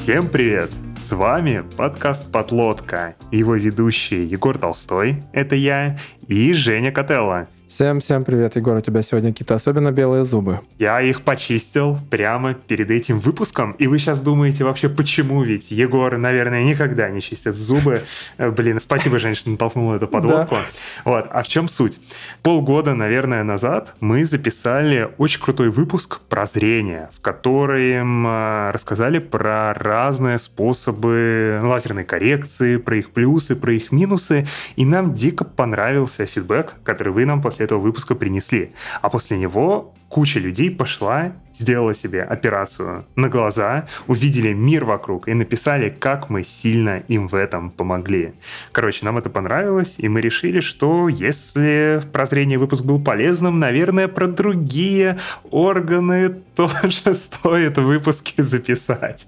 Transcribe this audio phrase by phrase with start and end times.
[0.00, 0.70] Всем привет!
[0.98, 3.16] С вами подкаст «Подлодка».
[3.30, 7.48] Его ведущие Егор Толстой, это я, и Женя Котелло.
[7.70, 8.76] Всем-всем привет, Егор.
[8.76, 10.58] У тебя сегодня какие-то особенно белые зубы.
[10.80, 15.44] Я их почистил прямо перед этим выпуском, и вы сейчас думаете вообще, почему?
[15.44, 18.02] Ведь Егор, наверное, никогда не чистит зубы.
[18.38, 19.52] Э, блин, спасибо, Женя, что
[19.94, 20.56] эту подводку.
[20.56, 20.60] Да.
[21.04, 22.00] Вот, а в чем суть?
[22.42, 29.74] Полгода, наверное, назад мы записали очень крутой выпуск про зрение, в котором э, рассказали про
[29.74, 36.74] разные способы лазерной коррекции, про их плюсы, про их минусы, и нам дико понравился фидбэк,
[36.82, 38.72] который вы нам после после этого выпуска принесли.
[39.02, 45.34] А после него куча людей пошла, сделала себе операцию на глаза, увидели мир вокруг и
[45.34, 48.32] написали, как мы сильно им в этом помогли.
[48.72, 54.08] Короче, нам это понравилось, и мы решили, что если про зрение выпуск был полезным, наверное,
[54.08, 55.18] про другие
[55.50, 59.26] органы тоже стоит выпуски записать.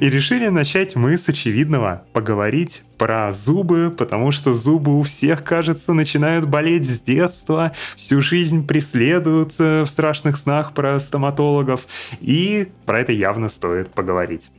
[0.00, 5.92] И решили начать мы с очевидного, поговорить про зубы, потому что зубы у всех, кажется,
[5.92, 9.86] начинают болеть с детства, всю жизнь преследуют в
[10.22, 11.80] страшных снах про стоматологов,
[12.20, 14.50] и про это явно стоит поговорить.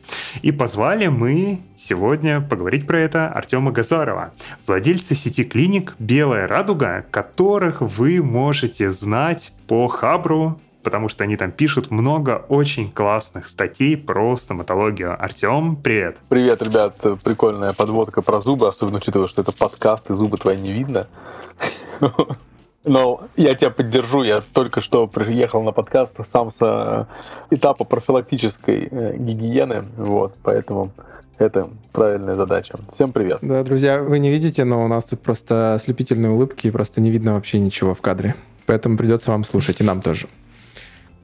[0.41, 4.33] И позвали мы сегодня поговорить про это Артема Газарова,
[4.67, 11.51] владельца сети клиник «Белая радуга», которых вы можете знать по Хабру, потому что они там
[11.51, 15.15] пишут много очень классных статей про стоматологию.
[15.17, 16.17] Артем, привет.
[16.27, 16.97] Привет, ребят.
[17.23, 21.07] Прикольная подводка про зубы, особенно учитывая, что это подкаст, и зубы твои не видно.
[22.85, 24.23] Но я тебя поддержу.
[24.23, 27.07] Я только что приехал на подкаст сам с
[27.49, 29.85] этапа профилактической э, гигиены.
[29.97, 30.91] Вот, поэтому
[31.37, 32.77] это правильная задача.
[32.91, 33.39] Всем привет.
[33.41, 37.09] Да, друзья, вы не видите, но у нас тут просто ослепительные улыбки, и просто не
[37.09, 38.35] видно вообще ничего в кадре.
[38.65, 40.27] Поэтому придется вам слушать, и нам тоже.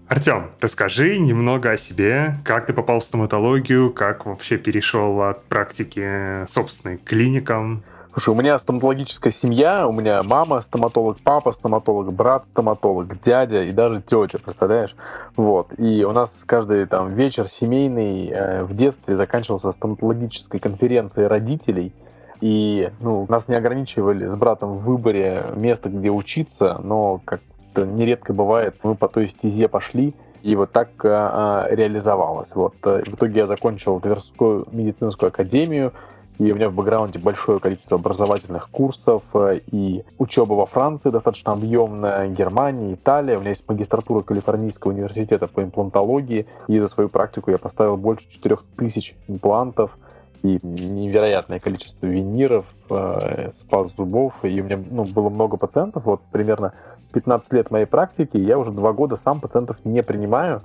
[0.07, 6.47] Артем, расскажи немного о себе, как ты попал в стоматологию, как вообще перешел от практики
[6.47, 7.83] собственной к клиникам.
[8.11, 13.71] Слушай, у меня стоматологическая семья, у меня мама стоматолог, папа стоматолог, брат стоматолог, дядя и
[13.71, 14.95] даже тетя, представляешь?
[15.35, 15.67] Вот.
[15.77, 21.93] И у нас каждый там вечер семейный э, в детстве заканчивался стоматологической конференцией родителей.
[22.41, 27.85] И ну, нас не ограничивали с братом в выборе места, где учиться, но как это
[27.85, 32.55] нередко бывает, мы по той стезе пошли, и вот так а, реализовалось.
[32.55, 32.73] Вот.
[32.85, 35.93] Э, в итоге я закончил Тверскую медицинскую академию,
[36.39, 41.51] и у меня в бэкграунде большое количество образовательных курсов э, и учеба во Франции достаточно
[41.51, 43.35] объемная, Германия, Италия.
[43.35, 48.29] У меня есть магистратура Калифорнийского университета по имплантологии, и за свою практику я поставил больше
[48.29, 49.97] 4000 имплантов
[50.41, 56.21] и невероятное количество виниров, э, спас зубов, и у меня ну, было много пациентов, вот
[56.31, 56.73] примерно
[57.11, 60.61] 15 лет моей практики, я уже два года сам пациентов не принимаю,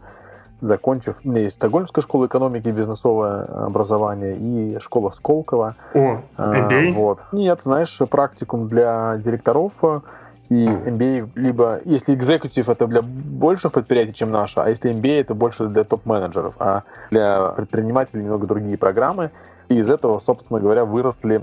[0.60, 5.74] закончив, у меня есть Стокгольмская школа экономики и бизнесовое образование и школа Сколково.
[5.94, 6.90] О, MBA?
[6.90, 7.18] А, вот.
[7.32, 9.74] Нет, знаешь, практикум для директоров
[10.50, 15.34] и MBA либо, если executive это для больших предприятий, чем наша, а если MBA это
[15.34, 19.30] больше для топ-менеджеров, а для предпринимателей немного другие программы.
[19.68, 21.40] И из этого, собственно говоря, выросли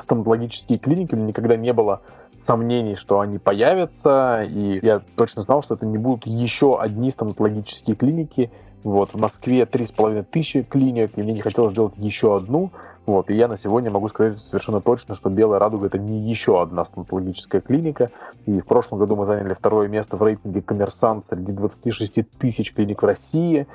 [0.00, 1.14] стоматологические клиники.
[1.14, 2.00] У меня никогда не было
[2.36, 7.96] сомнений, что они появятся, и я точно знал, что это не будут еще одни стоматологические
[7.96, 8.50] клиники.
[8.84, 12.72] Вот, в Москве три с половиной тысячи клиник, и мне не хотелось делать еще одну.
[13.06, 16.60] Вот, и я на сегодня могу сказать совершенно точно, что Белая Радуга— это не еще
[16.62, 18.10] одна стоматологическая клиника.
[18.46, 23.02] И в прошлом году мы заняли второе место в рейтинге «Коммерсант» среди 26 тысяч клиник
[23.02, 23.66] в России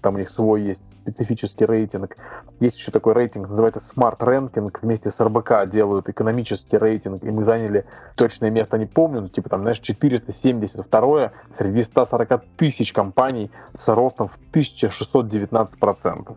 [0.00, 2.16] там у них свой есть специфический рейтинг.
[2.60, 7.44] Есть еще такой рейтинг, называется Smart Ranking, вместе с РБК делают экономический рейтинг, и мы
[7.44, 7.84] заняли
[8.16, 14.28] точное место, не помню, но типа там, знаешь, 472 среди 140 тысяч компаний с ростом
[14.28, 16.36] в 1619%.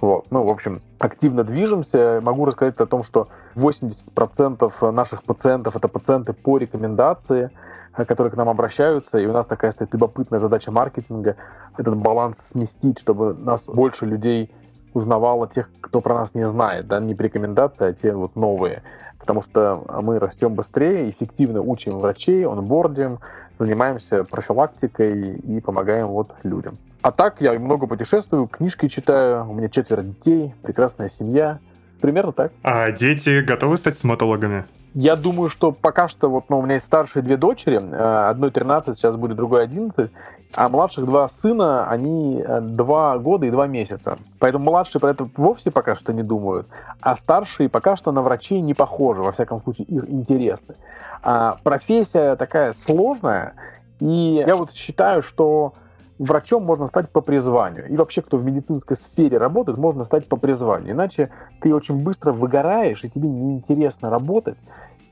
[0.00, 0.26] Вот.
[0.30, 2.20] Ну, в общем, активно движемся.
[2.22, 7.50] Могу рассказать о том, что 80% наших пациентов— это пациенты по рекомендации.
[7.96, 11.36] Которые к нам обращаются, и у нас такая стоит любопытная задача маркетинга,
[11.78, 14.52] этот баланс сместить, чтобы нас больше людей
[14.94, 18.82] узнавало тех, кто про нас не знает, да, не по рекомендации, а те вот новые.
[19.18, 23.20] Потому что мы растем быстрее, эффективно учим врачей, онбордим,
[23.58, 26.76] занимаемся профилактикой и помогаем вот людям.
[27.02, 31.58] А так я много путешествую, книжки читаю, у меня четверо детей, прекрасная семья.
[32.00, 32.52] Примерно так.
[32.62, 34.64] А дети готовы стать стоматологами?
[34.94, 38.52] Я думаю, что пока что вот, ну, у меня есть старшие две дочери, э, одной
[38.52, 40.08] 13, сейчас будет другой 11,
[40.54, 44.16] а младших два сына, они э, два года и два месяца.
[44.38, 46.68] Поэтому младшие про это вовсе пока что не думают,
[47.00, 50.76] а старшие пока что на врачей не похожи, во всяком случае, их интересы.
[51.24, 53.54] А профессия такая сложная,
[53.98, 55.74] и я вот считаю, что
[56.18, 57.88] врачом можно стать по призванию.
[57.88, 60.92] И вообще, кто в медицинской сфере работает, можно стать по призванию.
[60.92, 61.30] Иначе
[61.60, 64.58] ты очень быстро выгораешь, и тебе неинтересно работать,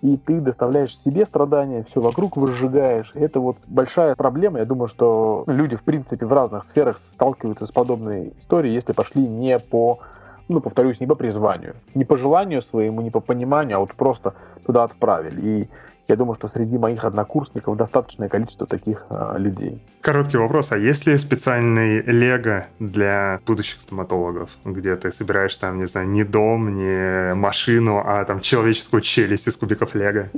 [0.00, 3.12] и ты доставляешь себе страдания, все вокруг выжигаешь.
[3.14, 4.58] Это вот большая проблема.
[4.58, 9.26] Я думаю, что люди, в принципе, в разных сферах сталкиваются с подобной историей, если пошли
[9.26, 10.00] не по
[10.48, 14.34] ну, повторюсь, не по призванию, не по желанию своему, не по пониманию, а вот просто
[14.66, 15.40] туда отправили.
[15.40, 15.68] И
[16.12, 19.82] я думаю, что среди моих однокурсников достаточное количество таких э, людей.
[20.00, 20.72] Короткий вопрос.
[20.72, 26.24] А есть ли специальный лего для будущих стоматологов, где ты собираешь там, не знаю, не
[26.24, 30.28] дом, не машину, а там человеческую челюсть из кубиков лего?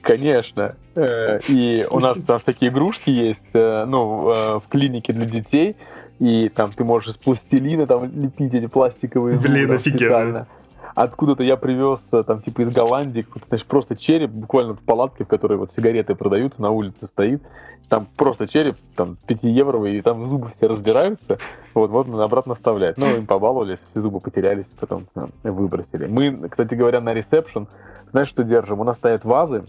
[0.00, 0.74] Конечно.
[0.94, 5.76] Э, и у нас там всякие игрушки есть, э, ну, э, в клинике для детей,
[6.18, 10.46] и там ты можешь из пластилина там лепить эти пластиковые зубы Блин, офигенно.
[10.94, 15.28] Откуда-то я привез, э, там, типа, из Голландии, значит, просто череп, буквально в палатке, в
[15.28, 17.42] которой вот сигареты продаются, на улице стоит.
[17.88, 21.38] Там просто череп, там, 5-евровый, и там зубы все разбираются.
[21.74, 22.98] Вот, вот обратно вставляет.
[22.98, 26.06] Ну, им побаловались, все зубы потерялись, потом ну, выбросили.
[26.06, 27.68] Мы, кстати говоря, на ресепшн,
[28.10, 28.80] знаешь, что держим?
[28.80, 29.64] У нас стоят вазы,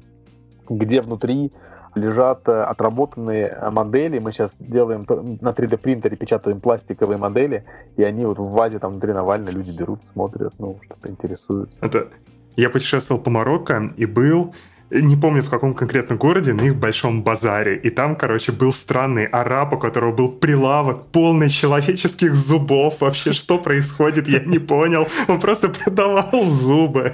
[0.69, 1.51] где внутри
[1.95, 4.19] лежат э, отработанные э, модели.
[4.19, 5.05] Мы сейчас делаем
[5.41, 7.65] на 3D принтере, печатаем пластиковые модели,
[7.97, 11.79] и они вот в вазе там внутри Навальный люди берут, смотрят, ну, что-то интересуются.
[11.81, 12.07] Это
[12.55, 14.53] я путешествовал по Марокко и был
[14.91, 17.77] не помню в каком конкретном городе, на их большом базаре.
[17.77, 22.99] И там, короче, был странный араб, у которого был прилавок полный человеческих зубов.
[22.99, 25.07] Вообще, что происходит, я не понял.
[25.27, 27.13] Он просто продавал зубы.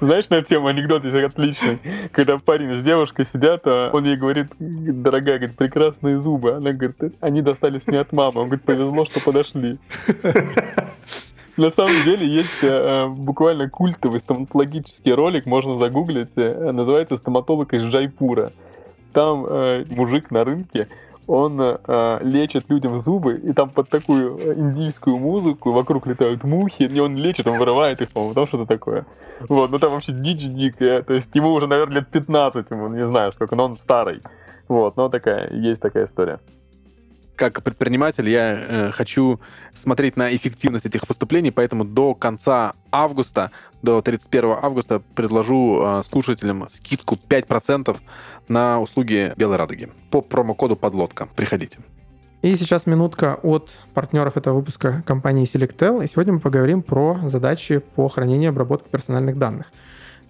[0.00, 1.78] Знаешь, на тему анекдот есть отличный.
[2.12, 6.52] Когда парень с девушкой сидят, а он ей говорит, дорогая, говорит, прекрасные зубы.
[6.52, 8.40] Она говорит, они достались не от мамы.
[8.40, 9.78] Он говорит, повезло, что подошли.
[11.56, 17.82] На самом деле есть э, буквально культовый стоматологический ролик, можно загуглить, э, называется «Стоматолог из
[17.82, 18.52] Джайпура».
[19.12, 20.88] Там э, мужик на рынке,
[21.26, 27.00] он э, лечит людям зубы, и там под такую индийскую музыку вокруг летают мухи, и
[27.00, 29.04] он лечит, он вырывает их, по-моему, там что-то такое.
[29.46, 33.06] Вот, ну там вообще дичь дикая, то есть ему уже, наверное, лет 15, ему не
[33.06, 34.22] знаю сколько, но он старый.
[34.68, 36.40] Вот, но такая, есть такая история
[37.42, 39.40] как предприниматель я э, хочу
[39.74, 43.50] смотреть на эффективность этих выступлений, поэтому до конца августа,
[43.82, 47.96] до 31 августа предложу э, слушателям скидку 5%
[48.46, 51.26] на услуги Белой Радуги по промокоду подлодка.
[51.34, 51.80] Приходите.
[52.42, 56.04] И сейчас минутка от партнеров этого выпуска компании Selectel.
[56.04, 59.66] И сегодня мы поговорим про задачи по хранению и обработке персональных данных.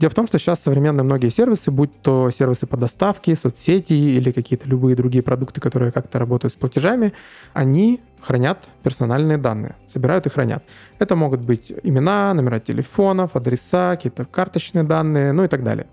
[0.02, 4.32] Дело в том, что сейчас современные многие сервисы, будь то сервисы по доставке, соцсети или
[4.32, 7.12] какие-то любые другие продукты, которые как-то работают с платежами,
[7.52, 10.64] они хранят персональные данные, собирают и хранят.
[10.98, 15.86] Это могут быть имена, номера телефонов, адреса, какие-то карточные данные, ну и так далее.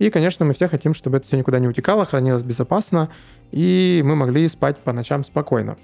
[0.00, 3.10] И, конечно, мы все хотим, чтобы это все никуда не утекало, хранилось безопасно,
[3.52, 5.76] и мы могли спать по ночам спокойно.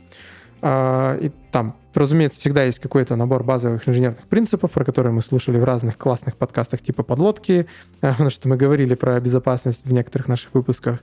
[0.61, 5.59] А, и там, разумеется, всегда есть какой-то набор базовых инженерных принципов, про которые мы слушали
[5.59, 7.67] в разных классных подкастах типа «Подлодки»,
[8.01, 11.01] потому что мы говорили про безопасность в некоторых наших выпусках.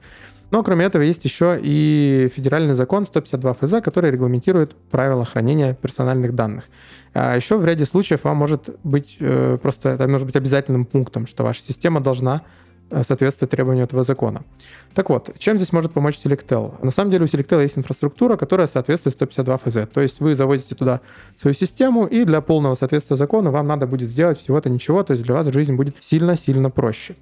[0.52, 6.36] Но кроме этого есть еще и федеральный закон 152 ФЗ, который регламентирует правила хранения персональных
[6.36, 6.66] данных.
[7.14, 11.26] А еще в ряде случаев вам может быть э, просто это может быть обязательным пунктом,
[11.26, 12.44] что ваша система должна
[13.04, 14.44] соответствует требованию этого закона.
[14.94, 16.74] Так вот, чем здесь может помочь Selectel?
[16.84, 19.78] На самом деле у Selectel есть инфраструктура, которая соответствует 152 ФЗ.
[19.94, 21.02] То есть вы завозите туда
[21.40, 25.24] свою систему, и для полного соответствия закону вам надо будет сделать всего-то ничего, то есть
[25.24, 27.16] для вас жизнь будет сильно-сильно проще.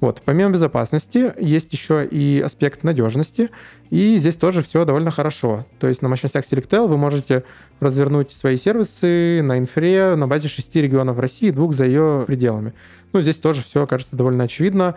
[0.00, 0.20] Вот.
[0.24, 3.50] Помимо безопасности, есть еще и аспект надежности,
[3.90, 5.66] и здесь тоже все довольно хорошо.
[5.80, 7.44] То есть на мощностях Selectel вы можете
[7.80, 12.74] развернуть свои сервисы на инфре на базе шести регионов России, двух за ее пределами.
[13.12, 14.96] Ну, здесь тоже все кажется довольно очевидно.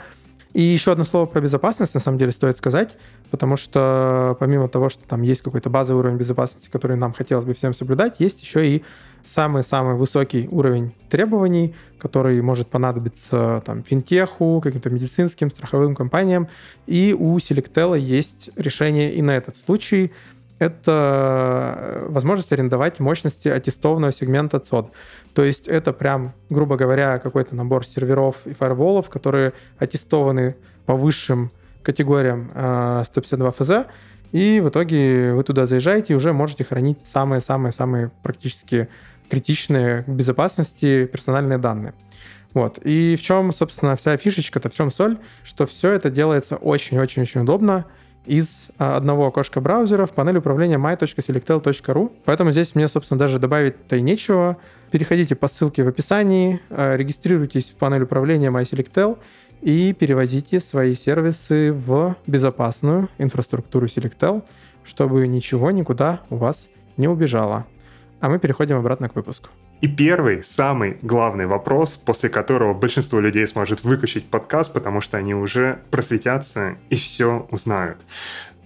[0.53, 2.97] И еще одно слово про безопасность, на самом деле, стоит сказать,
[3.29, 7.53] потому что помимо того, что там есть какой-то базовый уровень безопасности, который нам хотелось бы
[7.53, 8.83] всем соблюдать, есть еще и
[9.21, 16.47] самый-самый высокий уровень требований, который может понадобиться там, финтеху, каким-то медицинским, страховым компаниям.
[16.87, 20.11] И у Selectel есть решение и на этот случай—
[20.59, 24.91] это э, возможность арендовать мощности аттестованного сегмента ЦОД.
[25.33, 31.49] То есть это прям, грубо говоря, какой-то набор серверов и фаерволов, которые аттестованы по высшим
[31.81, 32.49] категориям
[33.05, 33.71] 152 э, ФЗ,
[34.31, 38.89] и в итоге вы туда заезжаете и уже можете хранить самые-самые-самые практически
[39.29, 41.93] критичные к безопасности персональные данные.
[42.53, 42.79] Вот.
[42.79, 47.85] И в чем, собственно, вся фишечка-то, в чем соль, что все это делается очень-очень-очень удобно,
[48.29, 52.11] из а, одного окошка браузера в панель управления my.selectel.ru.
[52.25, 54.57] Поэтому здесь мне, собственно, даже добавить-то и нечего.
[54.91, 59.17] Переходите по ссылке в описании, а, регистрируйтесь в панель управления MySelectel
[59.61, 64.43] и перевозите свои сервисы в безопасную инфраструктуру Selectel,
[64.83, 67.65] чтобы ничего никуда у вас не убежало.
[68.21, 69.49] А мы переходим обратно к выпуску.
[69.81, 75.33] И первый, самый главный вопрос, после которого большинство людей сможет выключить подкаст, потому что они
[75.33, 77.97] уже просветятся и все узнают.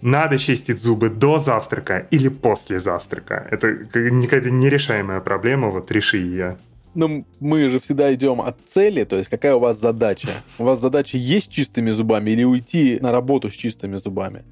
[0.01, 3.47] Надо чистить зубы до завтрака или после завтрака?
[3.51, 6.57] Это какая-то нерешаемая проблема, вот реши ее.
[6.95, 10.29] Ну, мы же всегда идем от цели, то есть какая у вас задача?
[10.57, 14.43] У вас задача есть чистыми зубами или уйти на работу с чистыми зубами?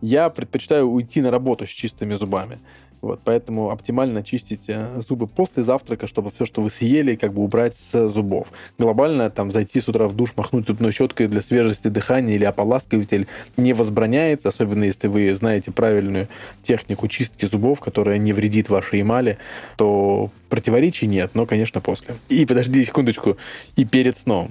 [0.00, 2.58] Я предпочитаю уйти на работу с чистыми зубами.
[3.00, 7.42] Вот, поэтому оптимально чистить э, зубы после завтрака, чтобы все, что вы съели, как бы
[7.42, 8.48] убрать с зубов.
[8.76, 13.28] Глобально там зайти с утра в душ, махнуть зубной щеткой для свежести дыхания или ополаскиватель
[13.56, 16.28] не возбраняется, особенно если вы знаете правильную
[16.62, 19.38] технику чистки зубов, которая не вредит вашей эмали,
[19.76, 22.16] то противоречий нет, но, конечно, после.
[22.28, 23.36] И подожди секундочку,
[23.76, 24.50] и перед сном.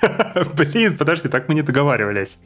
[0.56, 2.38] Блин, подожди, так мы не договаривались.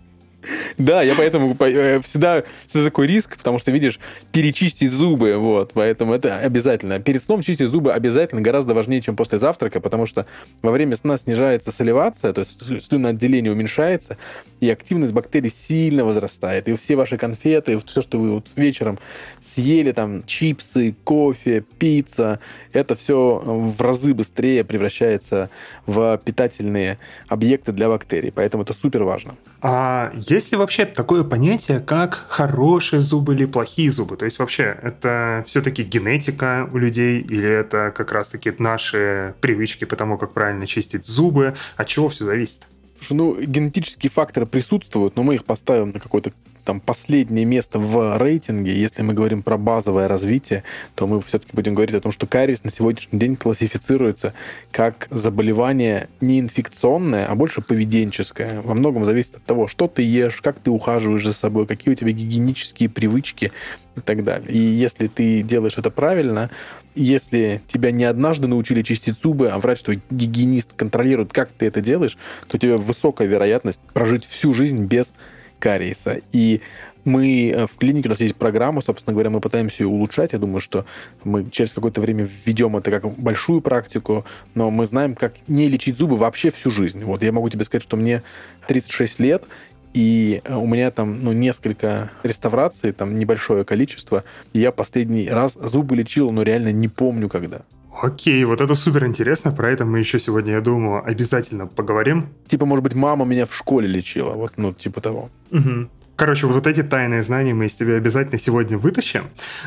[0.79, 3.99] Да, я поэтому э, всегда, такой риск, потому что, видишь,
[4.33, 7.01] перечистить зубы, вот, поэтому это обязательно.
[7.01, 10.27] Перед сном чистить зубы обязательно, гораздо важнее, чем после завтрака, потому что
[10.63, 14.17] во время сна снижается соливация, то есть слюноотделение уменьшается,
[14.61, 16.69] и активность бактерий сильно возрастает.
[16.69, 18.99] И все ваши конфеты, все, что вы вот вечером
[19.41, 22.41] съели, там, чипсы, кофе, пицца,
[22.73, 25.51] это все в разы быстрее превращается
[25.87, 28.33] в питательные объекты для бактерий.
[28.33, 29.35] Поэтому это супер важно.
[29.63, 34.17] А есть ли вообще такое понятие, как хорошие зубы или плохие зубы?
[34.17, 39.97] То есть вообще это все-таки генетика у людей или это как раз-таки наши привычки по
[39.97, 41.55] тому, как правильно чистить зубы?
[41.77, 42.67] От чего все зависит?
[43.01, 46.33] Слушай, ну, генетические факторы присутствуют, но мы их поставим на какой-то
[46.65, 50.63] там последнее место в рейтинге, если мы говорим про базовое развитие,
[50.95, 54.35] то мы все-таки будем говорить о том, что кариес на сегодняшний день классифицируется
[54.71, 58.61] как заболевание не инфекционное, а больше поведенческое.
[58.61, 61.97] Во многом зависит от того, что ты ешь, как ты ухаживаешь за собой, какие у
[61.97, 63.53] тебя гигиенические привычки
[63.97, 64.51] и так далее.
[64.51, 66.51] И если ты делаешь это правильно,
[66.95, 71.81] если тебя не однажды научили чистить зубы, а врач твой гигиенист контролирует, как ты это
[71.81, 72.17] делаешь,
[72.49, 75.15] то у тебя высокая вероятность прожить всю жизнь без
[75.59, 76.21] кариеса.
[76.33, 76.61] И
[77.05, 80.33] мы э, в клинике, у нас есть программа, собственно говоря, мы пытаемся ее улучшать.
[80.33, 80.85] Я думаю, что
[81.25, 85.97] мы через какое-то время введем это как большую практику, но мы знаем, как не лечить
[85.97, 87.05] зубы вообще всю жизнь.
[87.05, 88.23] Вот я могу тебе сказать, что мне
[88.69, 89.45] 36 лет,
[89.93, 94.25] и э, у меня там ну, несколько реставраций, там небольшое количество.
[94.53, 97.63] И я последний раз зубы лечил, но реально не помню когда.
[98.03, 99.53] Окей, вот это супер интересно.
[99.53, 102.29] Про это мы еще сегодня, я думаю, обязательно поговорим.
[102.47, 104.33] Типа, может быть, мама меня в школе лечила.
[104.33, 105.29] Вот, ну, типа того.
[105.51, 105.89] Угу.
[106.17, 109.25] Короче, вот эти тайные знания мы из тебя обязательно сегодня вытащим.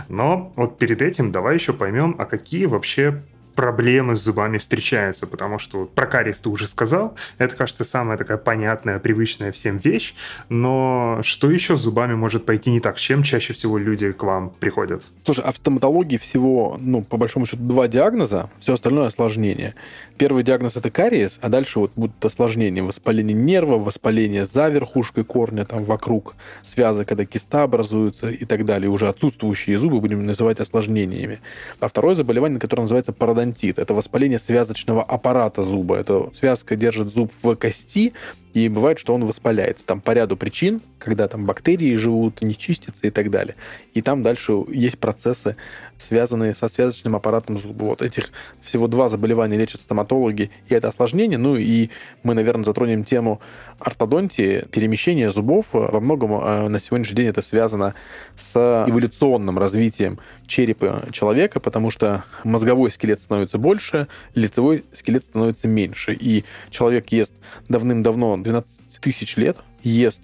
[0.08, 3.24] Но вот перед этим давай еще поймем, а какие вообще
[3.56, 8.38] проблемы с зубами встречаются, потому что про кариес ты уже сказал, это, кажется, самая такая
[8.38, 10.16] понятная, привычная всем вещь,
[10.50, 12.98] но что еще с зубами может пойти не так?
[13.00, 15.06] Чем чаще всего люди к вам приходят?
[15.24, 19.76] Слушай, а в стоматологии всего, ну, по большому счету, два диагноза, все остальное осложнение.
[20.18, 22.84] Первый диагноз это кариес, а дальше вот будут осложнения.
[22.84, 28.90] Воспаление нерва, воспаление за верхушкой корня, там вокруг связок, когда киста образуется и так далее.
[28.90, 31.40] Уже отсутствующие зубы будем называть осложнениями.
[31.80, 33.80] А второе заболевание, которое называется пародонтит.
[33.80, 35.96] Это воспаление связочного аппарата зуба.
[35.96, 38.14] Это связка держит зуб в кости,
[38.54, 39.86] и бывает, что он воспаляется.
[39.86, 43.56] Там по ряду причин, когда там бактерии живут, не чистятся и так далее.
[43.94, 45.56] И там дальше есть процессы,
[45.98, 47.86] связанные со связочным аппаратом зуба.
[47.86, 48.30] Вот этих
[48.62, 51.38] всего два заболевания лечат стоматологи, и это осложнение.
[51.38, 51.90] Ну и
[52.22, 53.42] мы, наверное, затронем тему
[53.80, 55.68] ортодонтии, перемещения зубов.
[55.72, 57.96] Во многом э, на сегодняшний день это связано
[58.36, 58.56] с
[58.88, 66.14] эволюционным развитием черепа человека, потому что мозговой скелет становится больше, лицевой скелет становится меньше.
[66.14, 67.34] И человек ест
[67.68, 70.24] давным-давно 12 тысяч лет ест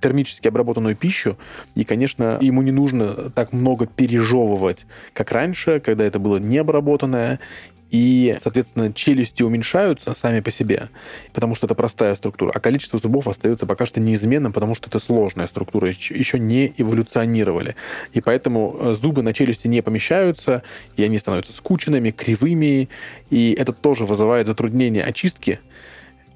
[0.00, 1.36] термически обработанную пищу,
[1.74, 7.40] и, конечно, ему не нужно так много пережевывать, как раньше, когда это было необработанное,
[7.90, 10.90] и, соответственно, челюсти уменьшаются сами по себе,
[11.32, 14.98] потому что это простая структура, а количество зубов остается пока что неизменным, потому что это
[14.98, 17.76] сложная структура, еще не эволюционировали.
[18.12, 20.62] И поэтому э, зубы на челюсти не помещаются,
[20.96, 22.88] и они становятся скучными, кривыми,
[23.30, 25.60] и это тоже вызывает затруднение очистки,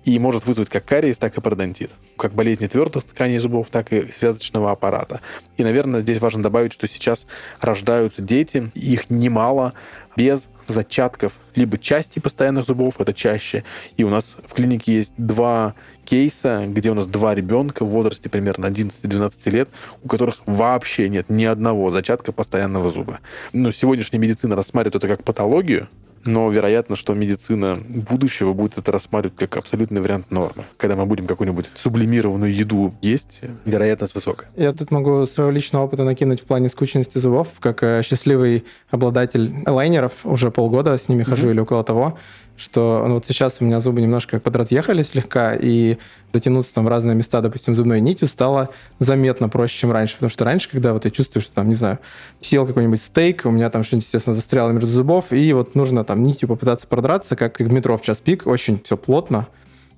[0.05, 1.91] и может вызвать как кариес, так и пародонтит.
[2.17, 5.21] Как болезни твердых тканей зубов, так и связочного аппарата.
[5.57, 7.27] И, наверное, здесь важно добавить, что сейчас
[7.61, 9.75] рождаются дети, их немало,
[10.17, 13.65] без зачатков либо части постоянных зубов, это чаще.
[13.97, 18.29] И у нас в клинике есть два кейса, где у нас два ребенка в возрасте
[18.29, 19.69] примерно 11-12 лет,
[20.03, 23.21] у которых вообще нет ни одного зачатка постоянного зуба.
[23.53, 25.89] Но сегодняшняя медицина рассматривает это как патологию,
[26.25, 30.65] но вероятно, что медицина будущего будет это рассматривать как абсолютный вариант нормы.
[30.77, 34.49] Когда мы будем какую-нибудь сублимированную еду есть, вероятность высокая.
[34.57, 39.55] Я тут могу своего личного опыта накинуть в плане скучности зубов, как э, счастливый обладатель
[39.67, 41.51] лайнеров, уже полгода с ними хожу mm-hmm.
[41.51, 42.19] или около того,
[42.61, 45.97] что ну, вот сейчас у меня зубы немножко подразъехали слегка, и
[46.33, 50.15] дотянуться там в разные места, допустим, зубной нитью стало заметно проще, чем раньше.
[50.15, 51.99] Потому что раньше, когда вот я чувствую, что там, не знаю,
[52.41, 56.23] съел какой-нибудь стейк, у меня там что-нибудь, естественно, застряло между зубов, и вот нужно там
[56.23, 59.49] нитью попытаться продраться, как в метро в час пик, очень все плотно,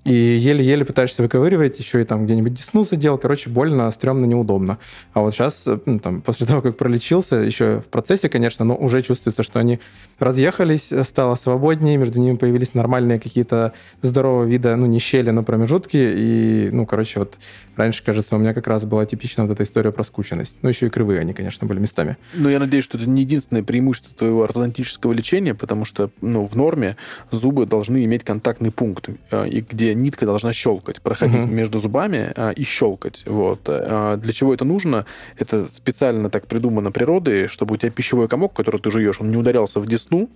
[0.05, 4.79] и еле-еле пытаешься выковыривать, еще и там где-нибудь десну задел, короче, больно, стрёмно, неудобно.
[5.13, 8.75] А вот сейчас, э, ну, там, после того, как пролечился, еще в процессе, конечно, но
[8.75, 9.79] уже чувствуется, что они
[10.19, 15.97] разъехались, стало свободнее, между ними появились нормальные какие-то здорового вида, ну, не щели, но промежутки,
[15.97, 17.37] и, ну, короче, вот
[17.77, 20.57] раньше, кажется, у меня как раз была типичная вот эта история про скученность.
[20.63, 22.17] Ну, еще и кривые они, конечно, были местами.
[22.35, 26.55] Ну, я надеюсь, что это не единственное преимущество твоего ортодонтического лечения, потому что, ну, в
[26.55, 26.97] норме
[27.31, 31.53] зубы должны иметь контактный пункт, э, и где нитка должна щелкать, проходить угу.
[31.53, 33.25] между зубами а, и щелкать.
[33.27, 33.61] Вот.
[33.67, 35.07] А для чего это нужно?
[35.37, 39.37] Это специально так придумано природой, чтобы у тебя пищевой комок, который ты жуешь, он не
[39.37, 40.29] ударялся в десну,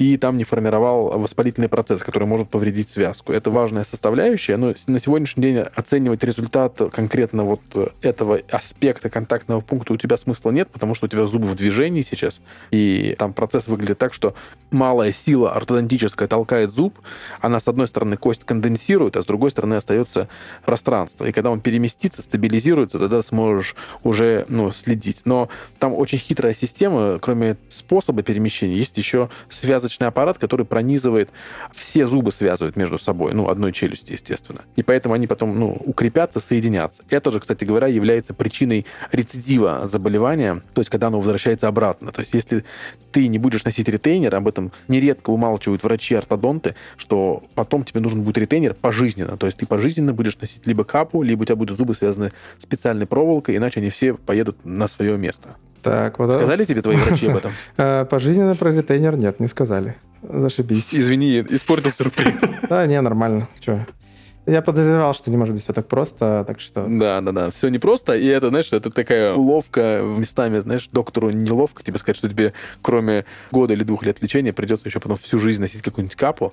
[0.00, 3.34] и там не формировал воспалительный процесс, который может повредить связку.
[3.34, 7.60] Это важная составляющая, но на сегодняшний день оценивать результат конкретно вот
[8.00, 12.00] этого аспекта контактного пункта у тебя смысла нет, потому что у тебя зубы в движении
[12.00, 12.40] сейчас,
[12.70, 14.34] и там процесс выглядит так, что
[14.70, 16.98] малая сила ортодонтическая толкает зуб,
[17.42, 20.28] она, с одной стороны, кость конденсирует, а с другой стороны остается
[20.64, 21.26] пространство.
[21.26, 25.22] И когда он переместится, стабилизируется, тогда сможешь уже ну, следить.
[25.26, 31.30] Но там очень хитрая система, кроме способа перемещения, есть еще связочная связочный аппарат, который пронизывает,
[31.72, 34.60] все зубы связывает между собой, ну, одной челюсти, естественно.
[34.76, 37.02] И поэтому они потом, ну, укрепятся, соединятся.
[37.10, 42.12] Это же, кстати говоря, является причиной рецидива заболевания, то есть когда оно возвращается обратно.
[42.12, 42.64] То есть если
[43.12, 48.38] ты не будешь носить ретейнер, об этом нередко умалчивают врачи-ортодонты, что потом тебе нужен будет
[48.38, 49.36] ретейнер пожизненно.
[49.36, 53.06] То есть ты пожизненно будешь носить либо капу, либо у тебя будут зубы связаны специальной
[53.06, 55.56] проволокой, иначе они все поедут на свое место.
[55.82, 57.52] Так, вот сказали тебе твои врачи об этом?
[57.76, 59.96] А, пожизненно про ретейнер нет, не сказали.
[60.22, 60.88] Зашибись.
[60.92, 62.40] Извини, испортил сюрприз.
[62.68, 63.48] Да, не, нормально.
[63.58, 63.86] Че?
[64.46, 66.86] Я подозревал, что не может быть все так просто, так что...
[66.88, 71.82] Да, да, да, все непросто, и это, знаешь, это такая уловка местами, знаешь, доктору неловко
[71.82, 75.60] тебе сказать, что тебе кроме года или двух лет лечения придется еще потом всю жизнь
[75.60, 76.52] носить какую-нибудь капу.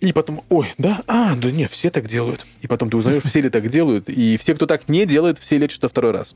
[0.00, 2.46] И потом, ой, да, а, да нет, все так делают.
[2.62, 5.58] И потом ты узнаешь, все ли так делают, и все, кто так не делает, все
[5.58, 6.34] лечатся второй раз.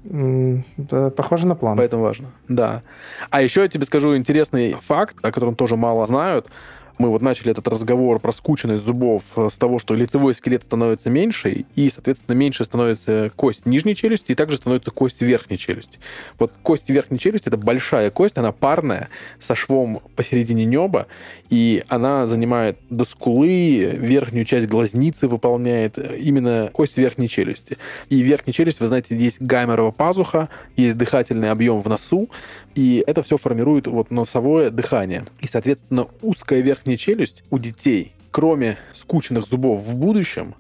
[1.17, 1.79] Похоже на план.
[1.79, 2.83] Поэтому важно, да.
[3.31, 6.47] А еще я тебе скажу интересный факт, о котором тоже мало знают
[6.99, 11.11] мы вот начали этот разговор про скученность зубов э, с того, что лицевой скелет становится
[11.11, 15.99] меньше, и, соответственно, меньше становится кость нижней челюсти, и также становится кость верхней челюсти.
[16.39, 19.09] Вот кость верхней челюсти— это большая кость, она парная,
[19.41, 21.07] со швом посередине неба,
[21.51, 27.79] и она занимает до скулы, верхнюю часть глазницы выполняет э, именно кость верхней челюсти.
[28.09, 32.29] И верхняя челюсть, вы знаете, есть гаммерова пазуха, есть дыхательный объем в носу,
[32.75, 35.25] и это все формирует вот носовое дыхание.
[35.41, 40.55] И, соответственно, узкая верхняя челюсть у детей, кроме скучных зубов в будущем,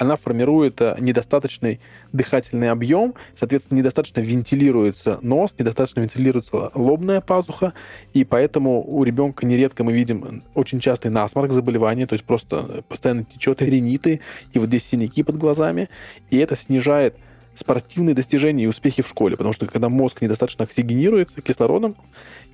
[0.00, 1.78] она формирует э, недостаточный
[2.12, 7.74] дыхательный объем, соответственно, недостаточно вентилируется нос, недостаточно вентилируется лобная пазуха,
[8.14, 13.24] и поэтому у ребенка нередко мы видим очень частый насморк заболевания, то есть просто постоянно
[13.24, 14.20] течет риниты,
[14.54, 15.90] и вот здесь синяки под глазами,
[16.30, 17.16] и это снижает
[17.60, 21.94] спортивные достижения и успехи в школе, потому что когда мозг недостаточно оксигенируется кислородом,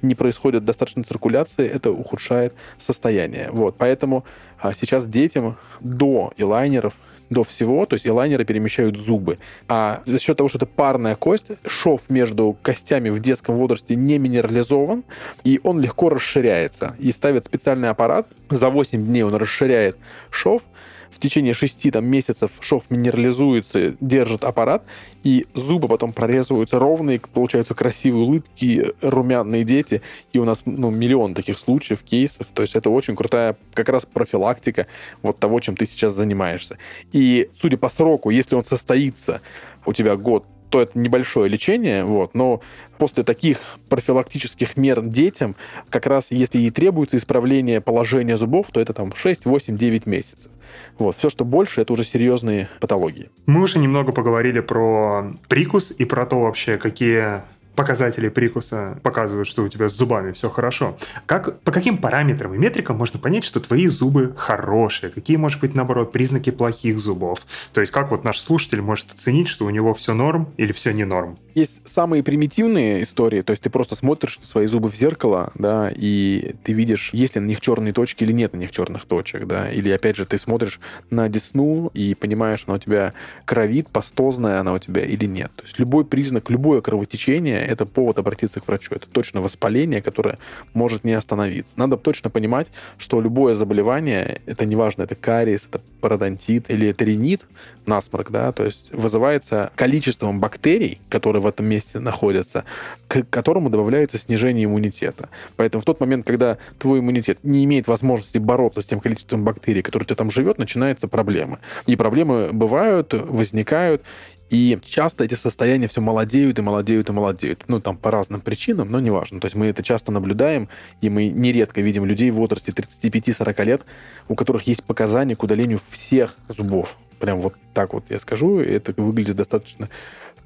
[0.03, 3.51] не происходит достаточно циркуляции, это ухудшает состояние.
[3.51, 4.25] Вот, поэтому
[4.59, 6.95] а, сейчас детям до элайнеров,
[7.31, 9.39] до всего, то есть элайнеры перемещают зубы.
[9.69, 14.19] А за счет того, что это парная кость, шов между костями в детском возрасте не
[14.19, 15.05] минерализован,
[15.45, 16.95] и он легко расширяется.
[16.99, 19.97] И ставят специальный аппарат, за 8 дней он расширяет
[20.31, 20.63] шов,
[21.11, 24.85] в течение шести там, месяцев шов минерализуется, держит аппарат,
[25.23, 30.03] и зубы потом прорезываются ровные, получаются красивые улыбки, румяные дети.
[30.33, 32.49] И у нас ну, миллион таких случаев, кейсов.
[32.49, 34.87] То есть это очень крутая как раз профилактика
[35.23, 36.79] вот того, чем ты сейчас занимаешься.
[37.13, 39.41] И судя по сроку, если он состоится
[39.85, 42.61] у тебя год то это небольшое лечение, вот, но
[42.99, 45.55] после таких профилактических мер детям,
[45.91, 50.51] как раз если и требуется исправление положения зубов, то это там 6, 8, 9 месяцев.
[50.99, 51.17] Вот.
[51.17, 53.31] Все, что больше, это уже серьезные патологии.
[53.47, 57.43] Мы уже немного поговорили про прикус и про то вообще, какие
[57.77, 60.97] показатели прикуса показывают, что у тебя с зубами все хорошо.
[61.27, 65.13] Как, по каким параметрам и метрикам можно понять, что твои зубы хорошие?
[65.13, 67.41] Какие, может быть, наоборот, признаки плохих зубов?
[67.73, 70.93] То есть как вот наш слушатель может оценить, что у него все норм или все
[70.93, 71.39] не норм?
[71.55, 76.55] Есть самые примитивные истории, то есть ты просто смотришь свои зубы в зеркало, да, и
[76.65, 79.71] ты видишь, есть ли на них черные точки или нет на них черных точек, да,
[79.71, 84.75] или опять же ты смотришь на десну и понимаешь, она у тебя кровит, пастозная она
[84.75, 85.51] у тебя или нет.
[85.57, 88.95] То есть любой признак, любое кровотечение— это повод обратиться к врачу.
[88.95, 90.39] Это точно воспаление, которое
[90.75, 91.79] может не остановиться.
[91.79, 97.47] Надо точно понимать, что любое заболевание, это неважно, это кариес, это пародонтит или это ринит,
[97.87, 102.65] насморк, да, то есть вызывается количеством бактерий, которые в этом месте находятся,
[103.09, 105.29] к которому добавляется снижение иммунитета.
[105.57, 109.83] Поэтому в тот момент, когда твой иммунитет не имеет возможности бороться с тем количеством бактерий,
[109.83, 111.59] которые у тебя там живет, начинается проблема.
[111.87, 114.03] И проблемы бывают, возникают,
[114.49, 117.65] и часто эти состояния все молодеют и молодеют и молодеют.
[117.69, 119.41] Ну, там по разным причинам, но неважно.
[119.41, 120.69] То есть мы это часто наблюдаем,
[121.01, 123.83] и мы нередко видим людей в возрасте 35-40 лет,
[124.29, 126.97] у которых есть показания к удалению всех зубов.
[127.19, 128.61] Прям вот так вот я скажу.
[128.61, 129.89] И это выглядит достаточно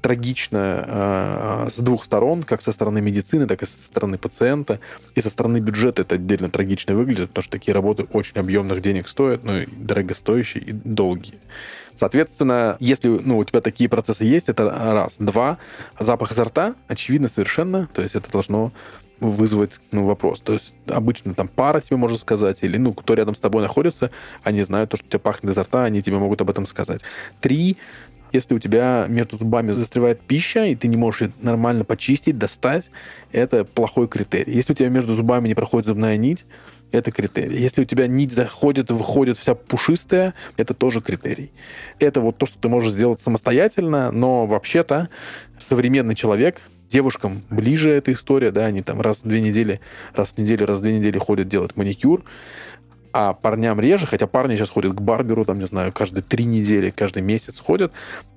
[0.01, 4.79] трагично э, с двух сторон, как со стороны медицины, так и со стороны пациента.
[5.13, 9.07] И со стороны бюджета это отдельно трагично выглядит, потому что такие работы очень объемных денег
[9.07, 11.35] стоят, ну и дорогостоящие и долгие.
[12.01, 15.17] Соответственно, если ну, у тебя такие процессы есть, это раз.
[15.19, 15.59] Два,
[15.99, 18.71] запах изо рта, очевидно совершенно, то есть это должно
[19.19, 20.41] вызвать ну, вопрос.
[20.41, 24.09] То есть обычно там пара тебе может сказать, или ну, кто рядом с тобой находится,
[24.41, 27.01] они знают то, что у тебя пахнет изо рта, они тебе могут об этом сказать.
[27.39, 27.77] Три,
[28.31, 32.91] если у тебя между зубами застревает пища, и ты не можешь ее нормально почистить, достать,
[33.31, 34.53] это плохой критерий.
[34.53, 36.45] Если у тебя между зубами не проходит зубная нить,
[36.91, 37.57] это критерий.
[37.57, 41.51] Если у тебя нить заходит, выходит вся пушистая, это тоже критерий.
[41.99, 45.09] Это вот то, что ты можешь сделать самостоятельно, но вообще-то
[45.57, 49.79] современный человек, девушкам ближе эта история, да, они там раз в две недели,
[50.13, 52.23] раз в неделю, раз в две недели ходят делать маникюр,
[53.13, 56.89] а парням реже, хотя парни сейчас ходят к барберу, там, не знаю, каждые три недели,
[56.89, 57.91] каждый месяц ходят,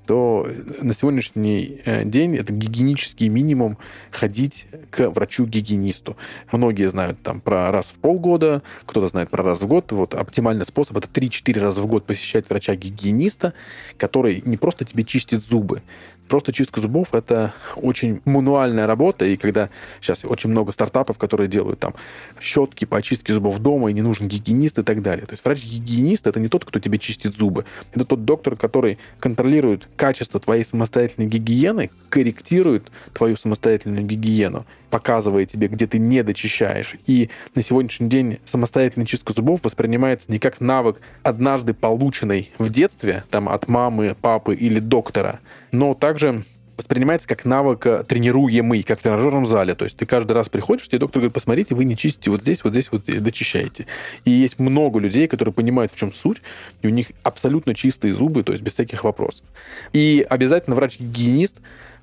[0.07, 0.47] то
[0.81, 3.79] на сегодняшний э, день это гигиенический минимум
[4.11, 6.17] ходить к врачу-гигиенисту.
[6.53, 9.93] Многие знают там про раз в полгода, кто-то знает про раз в год.
[9.93, 13.55] Вот оптимальный способ это 3-4 раза в год посещать врача-гигиениста,
[13.97, 15.83] который не просто тебе чистит зубы,
[16.29, 19.69] Просто чистка зубов— это очень мануальная работа, и когда
[20.01, 21.95] сейчас очень много стартапов, которые делают там
[22.41, 25.27] щетки по очистке зубов дома, и не нужен гигиенист и так далее.
[25.27, 27.65] То есть врач-гигиенист— это не тот, кто тебе чистит зубы.
[27.93, 35.67] Это тот доктор, который контролирует качество твоей самостоятельной гигиены, корректирует твою самостоятельную гигиену, показывая тебе,
[35.67, 36.95] где ты не дочищаешь.
[37.07, 43.25] И на сегодняшний день самостоятельная чистка зубов воспринимается не как навык, однажды полученный в детстве,
[43.29, 45.41] там, от мамы, папы или доктора,
[45.73, 46.45] но также
[46.77, 49.75] воспринимается как навык э, тренируемый, как в тренажерном зале.
[49.75, 52.63] То есть ты каждый раз приходишь, тебе доктор говорит, посмотрите, вы не чистите вот здесь,
[52.63, 53.87] вот здесь, вот здесь, дочищаете.
[54.25, 56.41] И есть много людей, которые понимают, в чем суть,
[56.83, 59.45] и у них абсолютно чистые зубы, то есть без всяких вопросов.
[59.93, 61.57] И обязательно врач-гигиенист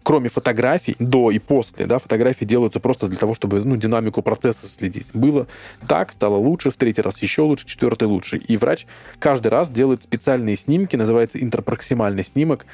[0.03, 4.67] кроме фотографий до и после, да, фотографии делаются просто для того, чтобы ну, динамику процесса
[4.67, 5.07] следить.
[5.13, 5.47] Было
[5.87, 8.37] так, стало лучше, в третий раз еще лучше, четвертый лучше.
[8.37, 8.85] И врач
[9.19, 12.65] каждый раз делает специальные снимки, называется интерпроксимальный снимок,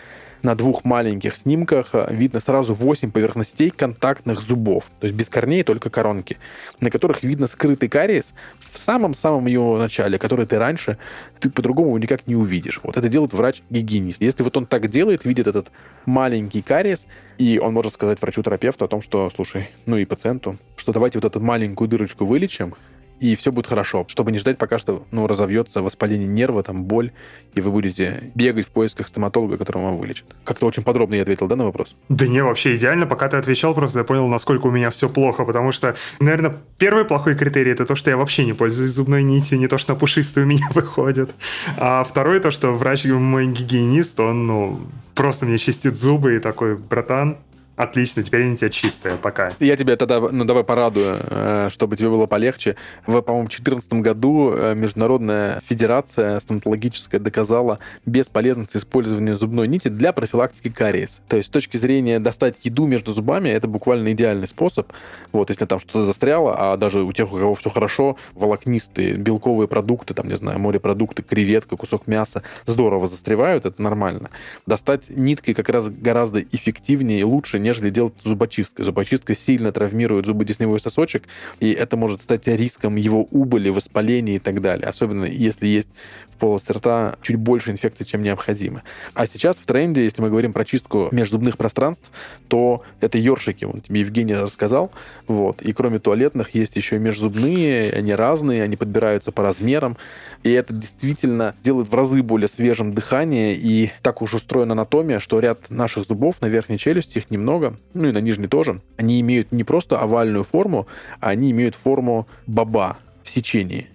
[0.44, 5.64] на двух маленьких снимках э, видно сразу 8 поверхностей контактных зубов, то есть без корней,
[5.64, 6.38] только коронки,
[6.80, 10.98] на которых видно скрытый кариес в самом-самом его начале, который ты раньше,
[11.40, 12.80] ты по-другому никак не увидишь.
[12.84, 14.22] Вот это делает врач-гигиенист.
[14.22, 15.68] Если вот он так делает, видит этот
[16.06, 20.92] маленький кариес, и он может сказать врачу-терапевту о том, что, слушай, ну и пациенту, что
[20.92, 22.76] давайте вот эту маленькую дырочку вылечим,
[23.20, 27.12] и все будет хорошо, чтобы не ждать, пока что ну, разовьется воспаление нерва, там боль,
[27.56, 30.26] и вы будете бегать в поисках стоматолога, который вам вылечит.
[30.44, 31.96] Как-то очень подробно я ответил, да, на вопрос?
[32.10, 33.08] Да не, вообще идеально.
[33.08, 37.06] Пока ты отвечал, просто я понял, насколько у меня все плохо, потому что, наверное, первый
[37.06, 40.00] плохой критерий это то, что я вообще не пользуюсь зубной нитью, не то, что на
[40.00, 41.32] у меня выходит.
[41.78, 44.80] А второй то, что врач мой гигиенист, он, ну,
[45.16, 47.38] просто мне чистит зубы и такой, братан,
[47.78, 49.54] Отлично, теперь они тебя чистые, пока.
[49.60, 52.76] Я тебя тогда, ну давай порадую, э, чтобы тебе было полегче.
[53.06, 60.72] В, по-моему, 2014 году э, Международная Федерация стоматологическая доказала бесполезность использования зубной нити для профилактики
[60.72, 61.22] кариеса.
[61.28, 64.92] То есть с точки зрения достать еду между зубами, это буквально идеальный способ.
[65.32, 69.68] Вот, если там что-то застряло, а даже у тех, у кого все хорошо, волокнистые белковые
[69.68, 74.32] продукты, там, не знаю, морепродукты, креветка, кусок мяса, здорово застревают, это нормально.
[74.66, 78.86] Достать ниткой как раз гораздо эффективнее и лучше, нежели делать зубочисткой.
[78.86, 81.24] Зубочистка сильно травмирует зубодесневой сосочек,
[81.60, 84.88] и это может стать риском его убыли, воспаления и так далее.
[84.88, 85.90] Особенно если есть
[86.30, 88.84] в полости рта чуть больше инфекций, чем необходимо.
[89.14, 92.12] А сейчас в тренде, если мы говорим про чистку межзубных пространств,
[92.48, 94.92] то это ёршики, он тебе Евгений рассказал.
[95.28, 95.62] Вот.
[95.62, 99.98] И кроме туалетных есть еще и межзубные, они разные, они подбираются по размерам.
[100.44, 103.56] И это действительно делает в разы более свежим дыхание.
[103.56, 107.57] И так уж устроена анатомия, что ряд наших зубов на верхней челюсти, их немного,
[107.94, 110.88] ну и на нижней тоже, они имеют не просто овальную форму,
[111.20, 113.88] а они имеют форму баба в сечении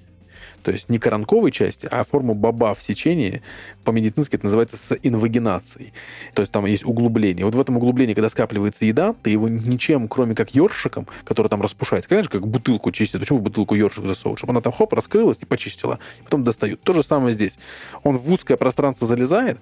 [0.62, 3.42] то есть не коронковой части, а форму баба в сечении,
[3.84, 5.92] по-медицински это называется с инвагинацией.
[6.34, 7.44] То есть там есть углубление.
[7.44, 11.60] Вот в этом углублении, когда скапливается еда, ты его ничем, кроме как ёршиком, который там
[11.60, 14.38] распушается, конечно, как бутылку чистят, почему бутылку ёршик засовывают?
[14.38, 16.80] Чтобы она там хоп, раскрылась и почистила, потом достают.
[16.82, 17.58] То же самое здесь.
[18.02, 19.58] Он в узкое пространство залезает,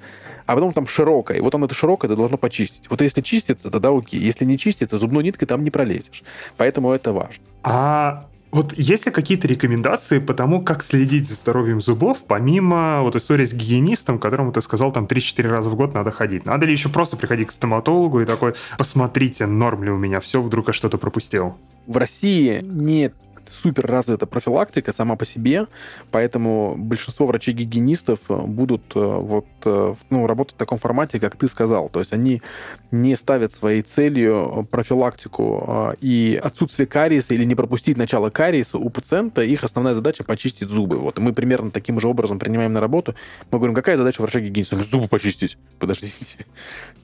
[0.46, 1.38] а потом там широкое.
[1.38, 2.90] И вот он это широкое, это должно почистить.
[2.90, 4.20] Вот если чистится, тогда окей.
[4.20, 6.22] Если не чистится, зубной ниткой там не пролезешь.
[6.56, 7.44] Поэтому это важно.
[7.62, 13.14] А вот есть ли какие-то рекомендации по тому, как следить за здоровьем зубов, помимо вот
[13.16, 16.46] истории с гигиенистом, которому ты сказал, там 3-4 раза в год надо ходить?
[16.46, 20.42] Надо ли еще просто приходить к стоматологу и такой, посмотрите, норм ли у меня все,
[20.42, 21.56] вдруг я что-то пропустил?
[21.86, 23.14] В России нет
[23.50, 25.66] супер развита профилактика сама по себе,
[26.10, 31.48] поэтому большинство врачей-гигиенистов э, будут э, вот, э, ну, работать в таком формате, как ты
[31.48, 31.88] сказал.
[31.88, 32.42] То есть они
[32.90, 39.42] не ставят своей целью профилактику и отсутствие кариеса или не пропустить начало кариеса у пациента.
[39.42, 40.96] Их основная задача почистить зубы.
[40.96, 43.14] Вот мы примерно таким же образом принимаем на работу.
[43.50, 44.76] Мы говорим, какая задача врача-гигиениста?
[44.76, 45.58] Зубы почистить.
[45.78, 46.44] Подождите.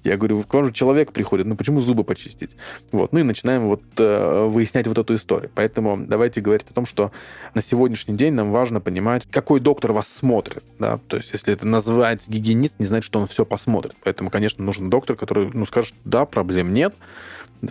[0.05, 2.57] Я говорю, к вам же человек приходит, ну почему зубы почистить?
[2.93, 3.13] Вот.
[3.13, 5.51] Ну и начинаем вот выяснять вот эту историю.
[5.55, 7.13] Поэтому давайте давайте говорить о том, что
[7.55, 10.65] на сегодняшний день нам важно понимать, какой доктор вас смотрит.
[10.79, 10.99] Да?
[11.09, 13.95] То есть, если это называется гигиенист, не значит, что он все посмотрит.
[14.05, 16.95] Поэтому, конечно, нужен доктор, который ну, скажет, да, проблем нет,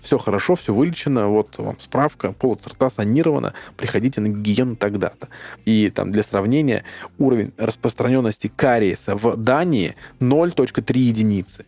[0.01, 5.27] все хорошо, все вылечено, вот вам справка, полость рта санирована, приходите на гигиену тогда-то.
[5.65, 6.83] И там для сравнения
[7.19, 11.65] уровень распространенности кариеса в Дании 0.3 единицы.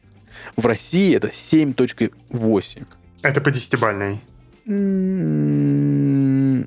[0.56, 2.86] В России это 7.8.
[3.22, 4.20] Это по десятибальной.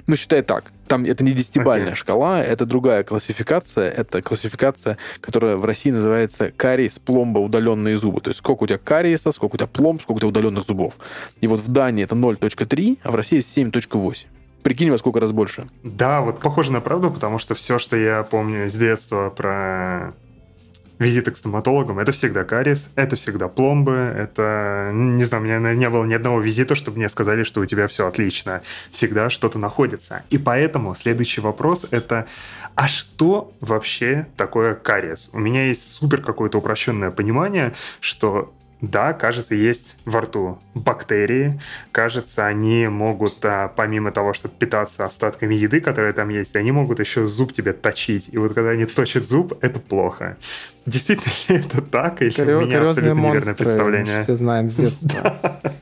[0.06, 0.72] Ну, считай так.
[0.86, 1.96] Там это не десятибальная okay.
[1.96, 3.90] шкала, это другая классификация.
[3.90, 8.20] Это классификация, которая в России называется кариес, пломба, удаленные зубы.
[8.20, 10.94] То есть сколько у тебя кариеса, сколько у тебя пломб, сколько у тебя удаленных зубов.
[11.40, 14.26] И вот в Дании это 0.3, а в России 7.8.
[14.62, 15.68] Прикинь, во сколько раз больше.
[15.82, 20.12] Да, вот похоже на правду, потому что все, что я помню с детства про
[21.00, 25.88] визиты к стоматологам, это всегда кариес, это всегда пломбы, это, не знаю, у меня не
[25.88, 30.22] было ни одного визита, чтобы мне сказали, что у тебя все отлично, всегда что-то находится.
[30.30, 32.26] И поэтому следующий вопрос это,
[32.74, 35.30] а что вообще такое кариес?
[35.32, 41.60] У меня есть супер какое-то упрощенное понимание, что да, кажется, есть во рту бактерии.
[41.92, 46.98] Кажется, они могут, а, помимо того, чтобы питаться остатками еды, которые там есть, они могут
[46.98, 48.30] еще зуб тебе точить.
[48.32, 50.36] И вот когда они точат зуб, это плохо.
[50.86, 52.22] Действительно ли это так?
[52.22, 54.22] Или у меня абсолютно неверное представление?
[54.22, 55.60] Все знаем с детства.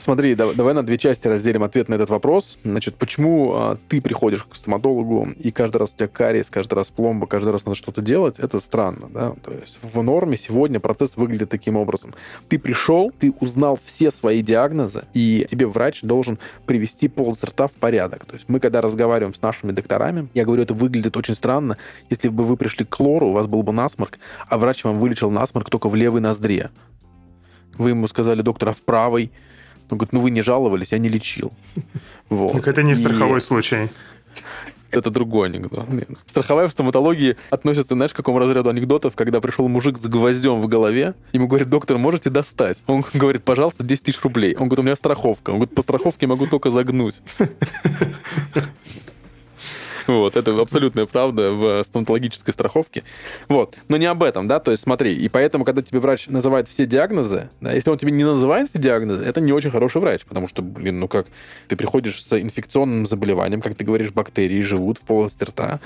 [0.00, 2.56] Смотри, давай, на две части разделим ответ на этот вопрос.
[2.64, 6.88] Значит, почему а, ты приходишь к стоматологу, и каждый раз у тебя кариес, каждый раз
[6.88, 9.34] пломба, каждый раз надо что-то делать, это странно, да?
[9.44, 12.14] То есть в норме сегодня процесс выглядит таким образом.
[12.48, 17.72] Ты пришел, ты узнал все свои диагнозы, и тебе врач должен привести полость рта в
[17.72, 18.24] порядок.
[18.24, 21.76] То есть мы, когда разговариваем с нашими докторами, я говорю, это выглядит очень странно,
[22.08, 25.30] если бы вы пришли к лору, у вас был бы насморк, а врач вам вылечил
[25.30, 26.70] насморк только в левой ноздре.
[27.76, 29.30] Вы ему сказали, доктор, а в правой?
[29.90, 31.52] Он говорит, ну вы не жаловались, я не лечил.
[32.28, 32.52] Вот.
[32.52, 33.40] Так это не страховой и...
[33.40, 33.90] случай.
[34.92, 35.84] Это другой анекдот.
[36.26, 40.66] Страховая в стоматологии относится, знаешь, к какому разряду анекдотов, когда пришел мужик с гвоздем в
[40.66, 42.82] голове, ему говорит, доктор, можете достать?
[42.86, 44.54] Он говорит, пожалуйста, 10 тысяч рублей.
[44.54, 45.50] Он говорит, у меня страховка.
[45.50, 47.20] Он говорит, по страховке могу только загнуть.
[50.10, 53.04] Вот, это абсолютная правда в стоматологической страховке.
[53.48, 56.68] Вот, но не об этом, да, то есть смотри, и поэтому, когда тебе врач называет
[56.68, 60.24] все диагнозы, да, если он тебе не называет все диагнозы, это не очень хороший врач,
[60.24, 61.28] потому что, блин, ну как,
[61.68, 65.78] ты приходишь с инфекционным заболеванием, как ты говоришь, бактерии живут в полости рта,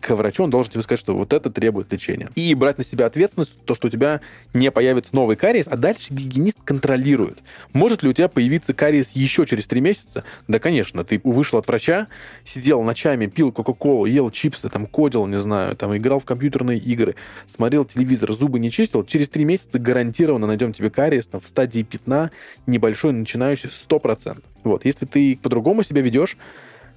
[0.00, 2.30] к врачу, он должен тебе сказать, что вот это требует лечения.
[2.34, 4.20] И брать на себя ответственность, то, что у тебя
[4.54, 7.38] не появится новый кариес, а дальше гигиенист контролирует.
[7.72, 10.24] Может ли у тебя появиться кариес еще через три месяца?
[10.48, 11.04] Да, конечно.
[11.04, 12.08] Ты вышел от врача,
[12.44, 17.14] сидел ночами, пил Кока-Колу, ел чипсы, там, кодил, не знаю, там, играл в компьютерные игры,
[17.46, 21.82] смотрел телевизор, зубы не чистил, через три месяца гарантированно найдем тебе кариес там, в стадии
[21.82, 22.30] пятна,
[22.66, 24.42] небольшой, начинающий 100%.
[24.64, 24.84] Вот.
[24.84, 26.36] Если ты по-другому себя ведешь,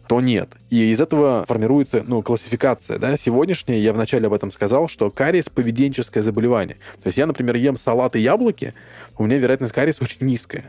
[0.10, 0.50] то нет.
[0.72, 2.98] И из этого формируется ну, классификация.
[2.98, 3.16] Да?
[3.16, 6.78] Сегодняшняя, я вначале об этом сказал, что кариес– поведенческое заболевание.
[7.04, 8.74] То есть я, например, ем салат и яблоки,
[9.20, 10.66] у меня вероятность кариеса очень низкая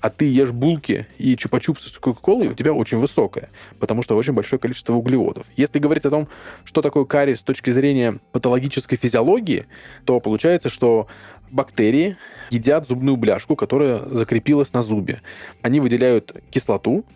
[0.00, 4.34] а ты ешь булки и чупа-чупсы с кока-колой, у тебя очень высокая, потому что очень
[4.34, 5.46] большое количество углеводов.
[5.56, 6.28] Если говорить о том,
[6.64, 9.64] что такое кариес с точки зрения патологической физиологии,
[10.04, 11.06] то получается, что
[11.50, 12.18] бактерии
[12.50, 15.22] едят зубную бляшку, которая закрепилась на зубе.
[15.62, 17.06] Они выделяют кислоту,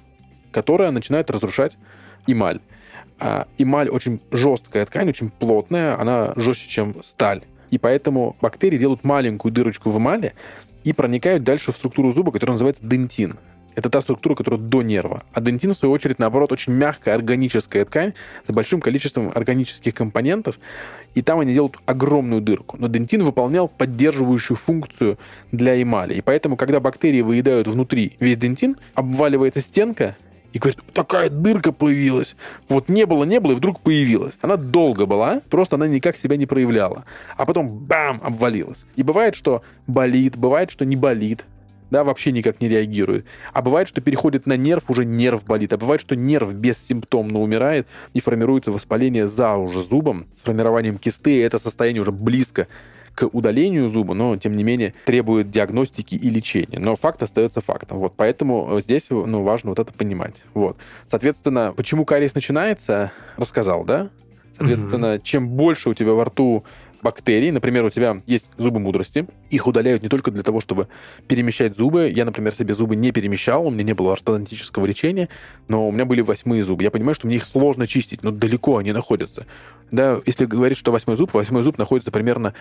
[0.50, 1.78] которая начинает разрушать
[2.26, 2.60] эмаль.
[3.18, 7.42] А эмаль очень жесткая ткань, очень плотная, она жестче, чем сталь.
[7.70, 10.34] И поэтому бактерии делают маленькую дырочку в эмали,
[10.84, 13.38] и проникают дальше в структуру зуба, которая называется дентин.
[13.74, 15.22] Это та структура, которая до нерва.
[15.32, 18.12] А дентин, в свою очередь, наоборот, очень мягкая органическая ткань
[18.48, 20.58] с большим количеством органических компонентов,
[21.14, 22.76] и там они делают огромную дырку.
[22.76, 25.16] Но дентин выполнял поддерживающую функцию
[25.52, 26.14] для эмали.
[26.14, 30.16] И поэтому, когда бактерии выедают внутри весь дентин, обваливается стенка,
[30.52, 32.36] и говорит, такая дырка появилась.
[32.68, 34.38] Вот не было, не было, и вдруг появилась.
[34.40, 37.04] Она долго была, просто она никак себя не проявляла.
[37.36, 38.86] А потом бам, обвалилась.
[38.96, 41.44] И бывает, что болит, бывает, что не болит
[41.90, 43.24] да, вообще никак не реагирует.
[43.52, 45.72] А бывает, что переходит на нерв, уже нерв болит.
[45.72, 51.36] А бывает, что нерв бессимптомно умирает и формируется воспаление за уже зубом с формированием кисты,
[51.36, 52.68] и это состояние уже близко
[53.18, 56.78] к удалению зуба, но, тем не менее, требует диагностики и лечения.
[56.78, 57.98] Но факт остается фактом.
[57.98, 60.44] Вот, поэтому здесь ну, важно вот это понимать.
[60.54, 60.76] Вот.
[61.04, 64.10] Соответственно, почему кариес начинается, рассказал, да?
[64.56, 65.22] Соответственно, mm-hmm.
[65.24, 66.62] чем больше у тебя во рту
[67.02, 67.50] бактерий.
[67.50, 69.26] Например, у тебя есть зубы мудрости.
[69.50, 70.88] Их удаляют не только для того, чтобы
[71.26, 72.12] перемещать зубы.
[72.14, 75.28] Я, например, себе зубы не перемещал, у меня не было ортодонтического лечения,
[75.68, 76.82] но у меня были восьмые зубы.
[76.84, 79.46] Я понимаю, что мне их сложно чистить, но далеко они находятся.
[79.90, 82.52] Да, если говорить, что восьмой зуб, восьмой зуб находится примерно,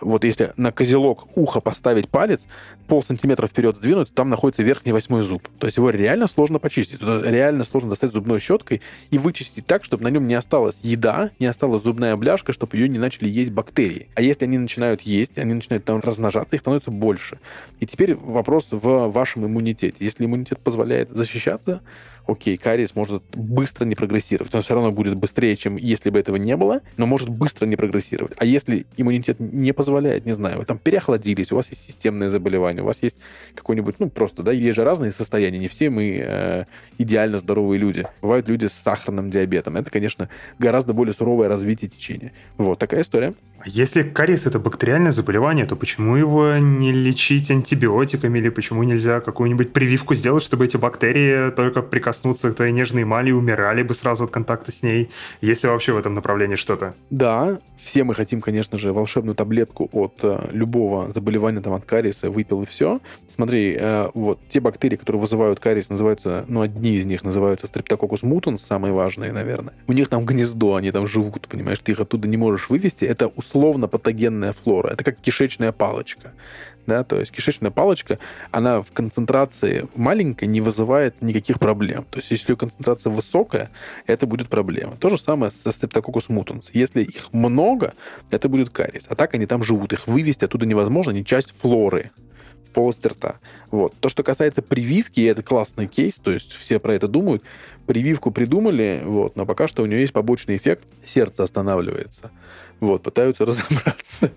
[0.00, 2.46] вот если на козелок уха поставить палец,
[2.86, 5.42] пол сантиметра вперед сдвинуть, там находится верхний восьмой зуб.
[5.58, 7.00] То есть его реально сложно почистить.
[7.00, 11.30] Туда реально сложно достать зубной щеткой и вычистить так, чтобы на нем не осталась еда,
[11.40, 13.85] не осталась зубная бляшка, чтобы ее не начали есть бактерии.
[14.14, 17.38] А если они начинают есть, они начинают там размножаться, их становится больше.
[17.80, 20.04] И теперь вопрос в вашем иммунитете.
[20.04, 21.82] Если иммунитет позволяет защищаться,
[22.26, 24.54] окей, кариес может быстро не прогрессировать.
[24.54, 27.76] Он все равно будет быстрее, чем если бы этого не было, но может быстро не
[27.76, 28.34] прогрессировать.
[28.38, 32.82] А если иммунитет не позволяет, не знаю, вы там переохладились, у вас есть системное заболевание,
[32.82, 33.18] у вас есть
[33.54, 36.64] какой-нибудь, ну, просто, да, есть же разные состояния, не все мы э,
[36.98, 38.06] идеально здоровые люди.
[38.20, 39.76] Бывают люди с сахарным диабетом.
[39.76, 42.32] Это, конечно, гораздо более суровое развитие течения.
[42.56, 43.34] Вот такая история.
[43.64, 49.72] Если кариес это бактериальное заболевание, то почему его не лечить антибиотиками или почему нельзя какую-нибудь
[49.72, 54.30] прививку сделать, чтобы эти бактерии только прикоснуться к твоей нежной эмали умирали бы сразу от
[54.30, 56.94] контакта с ней, если вообще в этом направлении что-то?
[57.10, 62.30] Да, все мы хотим, конечно же, волшебную таблетку от э, любого заболевания там, от кариеса,
[62.30, 63.00] выпил и все.
[63.28, 68.22] Смотри, э, вот те бактерии, которые вызывают кариес, называются, ну, одни из них называются Streptococcus
[68.22, 69.74] mutans, самые важные, наверное.
[69.86, 73.04] У них там гнездо, они там живут, понимаешь, ты их оттуда не можешь вывести.
[73.04, 74.92] Это условно патогенная флора.
[74.92, 76.32] Это как кишечная палочка.
[76.86, 78.18] Да, то есть кишечная палочка,
[78.52, 82.06] она в концентрации маленькой не вызывает никаких проблем.
[82.10, 83.70] То есть если ее концентрация высокая,
[84.06, 84.96] это будет проблема.
[84.96, 86.70] То же самое со Streptococcus mutans.
[86.72, 87.94] Если их много,
[88.30, 89.06] это будет кариес.
[89.08, 89.92] А так они там живут.
[89.92, 92.12] Их вывести оттуда невозможно, они часть флоры
[92.76, 93.36] рта.
[93.70, 93.94] Вот.
[94.00, 97.42] То, что касается прививки, это классный кейс, то есть все про это думают.
[97.86, 102.30] Прививку придумали, вот, но пока что у нее есть побочный эффект, сердце останавливается.
[102.80, 104.32] Вот, пытаются разобраться.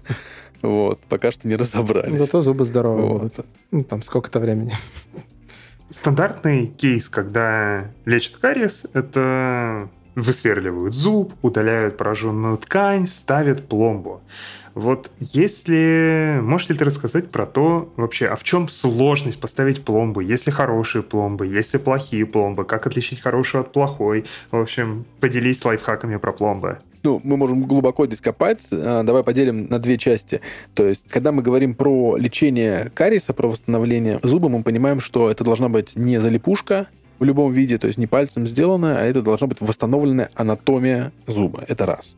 [0.62, 2.19] Вот, пока что не разобрались.
[2.19, 3.21] Зато зубы здоровые вот.
[3.21, 3.45] будут.
[3.71, 4.75] Ну, там сколько-то времени.
[5.89, 14.21] Стандартный кейс, когда лечат кариес, это высверливают зуб, удаляют пораженную ткань, ставят пломбу.
[14.80, 16.39] Вот если...
[16.42, 20.24] Можешь ли ты рассказать про то вообще, а в чем сложность поставить пломбы?
[20.24, 22.63] Есть ли хорошие пломбы, есть ли плохие пломбы?
[22.63, 24.26] Как отличить хорошую от плохой?
[24.52, 26.78] В общем, поделись лайфхаками про пломбы.
[27.04, 28.68] Ну, мы можем глубоко здесь копать.
[28.72, 30.39] А, давай поделим на две части.
[30.76, 35.44] То есть, когда мы говорим про лечение кариеса, про восстановление зуба, мы понимаем, что это
[35.44, 36.88] должна быть не залипушка,
[37.20, 41.63] в любом виде, то есть не пальцем сделанная, а это должна быть восстановленная анатомия зуба.
[41.68, 42.15] Это раз.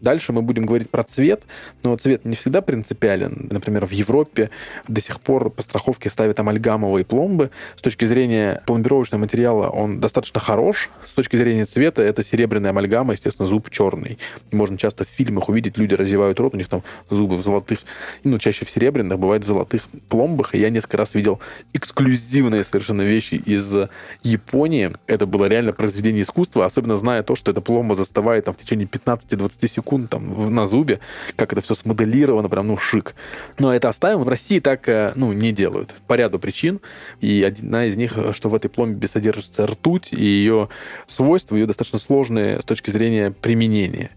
[0.00, 1.42] Дальше мы будем говорить про цвет,
[1.82, 3.48] но цвет не всегда принципиален.
[3.50, 4.50] Например, в Европе
[4.86, 7.50] до сих пор по страховке ставят амальгамовые пломбы.
[7.76, 10.90] С точки зрения пломбировочного материала он достаточно хорош.
[11.06, 14.18] С точки зрения цвета это серебряная амальгама, естественно, зуб черный.
[14.52, 17.80] можно часто в фильмах увидеть, люди разевают рот, у них там зубы в золотых,
[18.24, 20.54] ну, чаще в серебряных, бывает в золотых пломбах.
[20.54, 21.40] И я несколько раз видел
[21.72, 23.74] эксклюзивные совершенно вещи из
[24.22, 28.58] Японии это было реально произведение искусства, особенно зная то, что эта пломба застывает там, в
[28.58, 31.00] течение 15-20 секунд там, на зубе,
[31.36, 33.14] как это все смоделировано, прям, ну, шик.
[33.58, 34.22] Но это оставим.
[34.22, 36.80] В России так, э, ну, не делают по ряду причин.
[37.20, 40.68] И одна из них, что в этой пломбе содержится ртуть, и ее
[41.06, 44.10] свойства, ее достаточно сложные с точки зрения применения.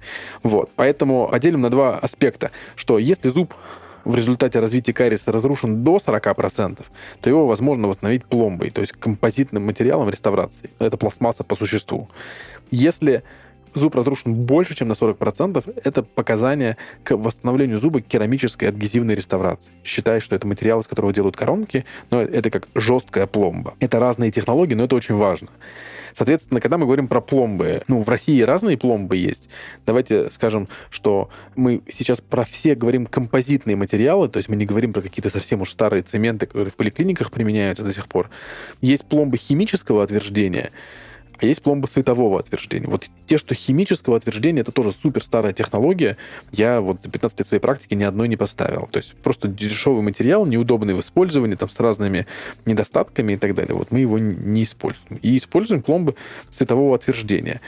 [0.43, 0.69] Вот.
[0.75, 3.53] Поэтому отделим на два аспекта, что если зуб
[4.03, 6.85] в результате развития кариеса разрушен до 40%,
[7.21, 10.69] то его возможно восстановить пломбой, то есть композитным материалом реставрации.
[10.79, 12.09] Это пластмасса по существу.
[12.71, 13.23] Если
[13.73, 19.73] зуб разрушен больше, чем на 40%, это показание к восстановлению зуба керамической адгезивной реставрации.
[19.83, 23.73] Считай, что это материал, из которого делают коронки, но это как жесткая пломба.
[23.79, 25.49] Это разные технологии, но это очень важно.
[26.13, 29.49] Соответственно, когда мы говорим про пломбы, ну, в России разные пломбы есть.
[29.85, 34.93] Давайте скажем, что мы сейчас про все говорим композитные материалы, то есть мы не говорим
[34.93, 38.29] про какие-то совсем уж старые цементы, которые в поликлиниках применяются до сих пор.
[38.81, 40.71] Есть пломбы химического отверждения,
[41.41, 42.87] а есть пломбы светового отверждения.
[42.87, 46.17] Вот те, что химического отверждения, это тоже супер старая технология.
[46.51, 48.87] Я вот за 15 лет своей практики ни одной не поставил.
[48.91, 52.27] То есть просто дешевый материал, неудобный в использовании, там с разными
[52.65, 53.75] недостатками и так далее.
[53.75, 55.17] Вот мы его не используем.
[55.21, 56.15] И используем пломбы
[56.49, 57.59] светового отверждения.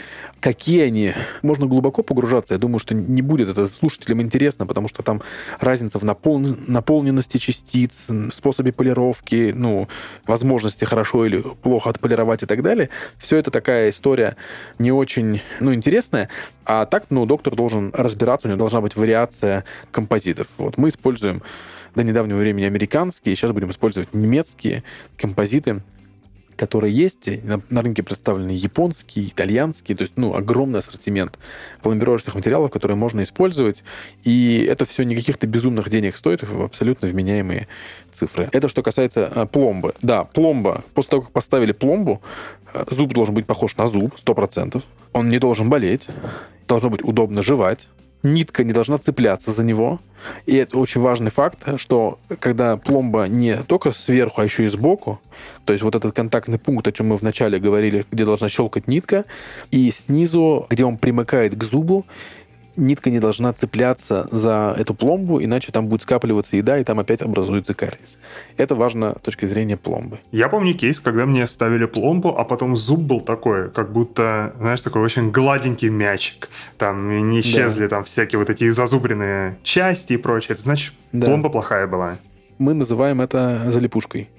[0.43, 1.13] Какие они?
[1.41, 2.53] Можно глубоко погружаться.
[2.53, 5.21] Я думаю, что не будет это слушателям интересно, потому что там
[5.59, 6.37] разница в напол...
[6.39, 9.87] наполненности частиц, способе полировки, ну,
[10.27, 12.89] возможности хорошо или плохо отполировать и так далее.
[13.17, 14.35] Все это так такая история
[14.77, 16.27] не очень, ну, интересная.
[16.65, 20.47] А так, ну, доктор должен разбираться, у него должна быть вариация композитов.
[20.57, 21.41] Вот мы используем
[21.95, 24.83] до недавнего времени американские, сейчас будем использовать немецкие
[25.15, 25.81] композиты
[26.55, 27.43] которые есть.
[27.43, 31.37] На, на рынке представлены японские, итальянские, то есть ну, огромный ассортимент
[31.81, 33.83] пломбировочных материалов, которые можно использовать.
[34.23, 37.67] И это все не каких-то безумных денег стоит, абсолютно вменяемые
[38.11, 38.49] цифры.
[38.51, 39.93] Это что касается а, пломбы.
[40.01, 40.83] Да, пломба.
[40.93, 42.21] После того, как поставили пломбу,
[42.73, 44.81] а, зуб должен быть похож на зуб, 100%.
[45.13, 46.07] Он не должен болеть,
[46.67, 47.89] должно быть удобно жевать
[48.23, 49.99] нитка не должна цепляться за него.
[50.45, 55.19] И это очень важный факт, что когда пломба не только сверху, а еще и сбоку,
[55.65, 59.25] то есть вот этот контактный пункт, о чем мы вначале говорили, где должна щелкать нитка,
[59.71, 62.05] и снизу, где он примыкает к зубу,
[62.75, 67.21] нитка не должна цепляться за эту пломбу, иначе там будет скапливаться еда, и там опять
[67.21, 68.19] образуется кариес.
[68.57, 70.19] Это важно с точки зрения пломбы.
[70.31, 74.81] Я помню кейс, когда мне ставили пломбу, а потом зуб был такой, как будто, знаешь,
[74.81, 76.49] такой очень гладенький мячик.
[76.77, 77.89] Там не исчезли да.
[77.89, 80.53] там всякие вот эти зазубренные части и прочее.
[80.53, 81.27] Это значит, да.
[81.27, 82.17] пломба плохая была.
[82.57, 84.29] Мы называем это залипушкой.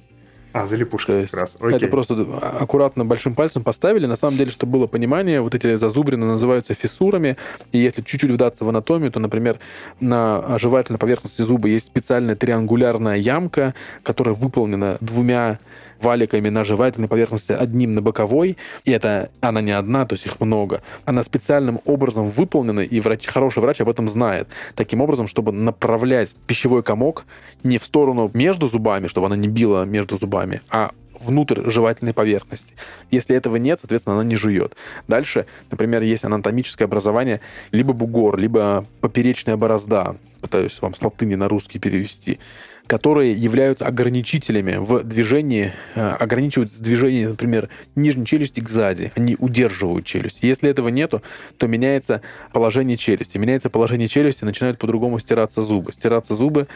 [0.54, 1.58] А, залипушка как раз.
[1.60, 1.78] Окей.
[1.78, 2.14] Это просто
[2.60, 4.06] аккуратно большим пальцем поставили.
[4.06, 7.36] На самом деле, чтобы было понимание, вот эти зазубрины называются фиссурами.
[7.72, 9.58] И если чуть-чуть вдаться в анатомию, то, например,
[9.98, 13.74] на жевательной поверхности зуба есть специальная триангулярная ямка,
[14.04, 15.58] которая выполнена двумя
[16.00, 18.56] валиками на жевательной поверхности, одним на боковой.
[18.84, 20.82] И это она не одна, то есть их много.
[21.04, 24.48] Она специальным образом выполнена, и врач, хороший врач об этом знает.
[24.74, 27.24] Таким образом, чтобы направлять пищевой комок
[27.62, 30.90] не в сторону между зубами, чтобы она не била между зубами, а
[31.20, 32.74] внутрь жевательной поверхности.
[33.10, 34.74] Если этого нет, соответственно, она не жует.
[35.08, 37.40] Дальше, например, есть анатомическое образование
[37.72, 40.16] либо бугор, либо поперечная борозда.
[40.40, 42.38] Пытаюсь вам с латыни на русский перевести
[42.86, 49.10] которые являются ограничителями в движении, э, ограничивают движение, например, нижней челюсти к сзади.
[49.16, 50.40] Они удерживают челюсть.
[50.42, 51.22] Если этого нету,
[51.56, 52.20] то меняется
[52.52, 53.38] положение челюсти.
[53.38, 55.92] Меняется положение челюсти, начинают по-другому стираться зубы.
[55.92, 56.66] Стираться зубы,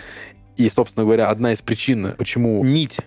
[0.57, 2.99] и, собственно говоря, одна из причин, почему нить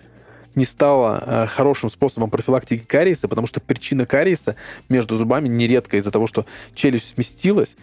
[0.54, 4.56] не стала э, хорошим способом профилактики кариеса, потому что причина кариеса
[4.88, 7.76] между зубами нередко из-за того, что челюсть сместилась,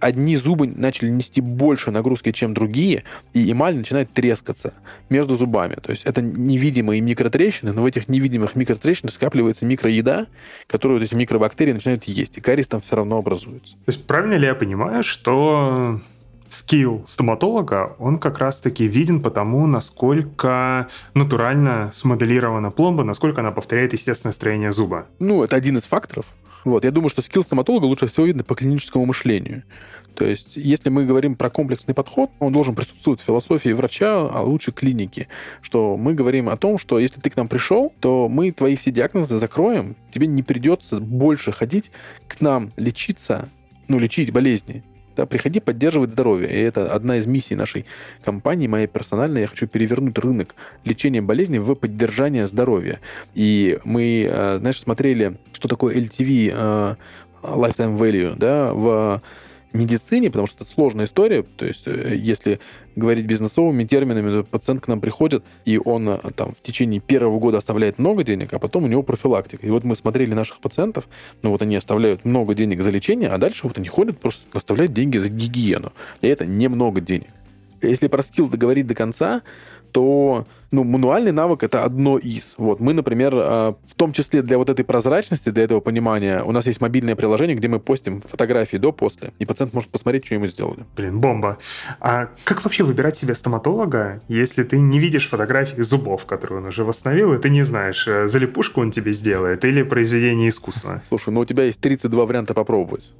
[0.00, 4.74] одни зубы начали нести больше нагрузки, чем другие, и эмаль начинает трескаться
[5.08, 5.74] между зубами.
[5.74, 10.26] То есть это невидимые микротрещины, но в этих невидимых микротрещинах скапливается микроеда,
[10.66, 13.74] которую вот эти микробактерии начинают есть, и кариес там все равно образуется.
[13.74, 16.00] То есть правильно ли я понимаю, что
[16.50, 23.92] скилл стоматолога, он как раз-таки виден по тому, насколько натурально смоделирована пломба, насколько она повторяет
[23.92, 25.06] естественное строение зуба.
[25.18, 26.26] Ну, это один из факторов.
[26.64, 29.62] Вот, я думаю, что скилл стоматолога лучше всего видно по клиническому мышлению.
[30.14, 34.42] То есть, если мы говорим про комплексный подход, он должен присутствовать в философии врача, а
[34.42, 35.28] лучше клиники.
[35.62, 38.90] Что мы говорим о том, что если ты к нам пришел, то мы твои все
[38.90, 41.90] диагнозы закроем, тебе не придется больше ходить
[42.28, 43.48] к нам лечиться,
[43.88, 44.82] ну, лечить болезни.
[45.20, 46.48] Да, приходи поддерживать здоровье.
[46.48, 47.84] И это одна из миссий нашей
[48.24, 49.42] компании, моей персональной.
[49.42, 53.00] Я хочу перевернуть рынок лечения болезней в поддержание здоровья.
[53.34, 56.94] И мы, э, знаешь, смотрели, что такое LTV, э,
[57.42, 59.20] Lifetime Value, да, в
[59.72, 61.42] медицине, потому что это сложная история.
[61.42, 62.60] То есть, э, если
[62.96, 67.38] говорить бизнесовыми терминами, то пациент к нам приходит, и он э, там в течение первого
[67.38, 69.66] года оставляет много денег, а потом у него профилактика.
[69.66, 71.08] И вот мы смотрели наших пациентов,
[71.42, 74.92] ну вот они оставляют много денег за лечение, а дальше вот они ходят, просто оставляют
[74.92, 75.92] деньги за гигиену.
[76.20, 77.28] И это немного денег.
[77.82, 79.42] Если про скилл договорить до конца,
[79.92, 82.54] то ну, мануальный навык это одно из.
[82.56, 86.52] Вот мы, например, э, в том числе для вот этой прозрачности, для этого понимания, у
[86.52, 90.46] нас есть мобильное приложение, где мы постим фотографии до-после, и пациент может посмотреть, что ему
[90.46, 90.84] сделали.
[90.96, 91.58] Блин, бомба.
[92.00, 96.84] А как вообще выбирать себе стоматолога, если ты не видишь фотографии зубов, которые он уже
[96.84, 101.02] восстановил, и ты не знаешь, э, залипушку он тебе сделает или произведение искусства?
[101.08, 103.12] Слушай, ну у тебя есть 32 варианта попробовать.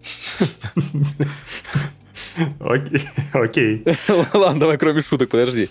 [3.33, 3.85] Окей.
[4.33, 5.69] Ладно, давай кроме шуток, подожди.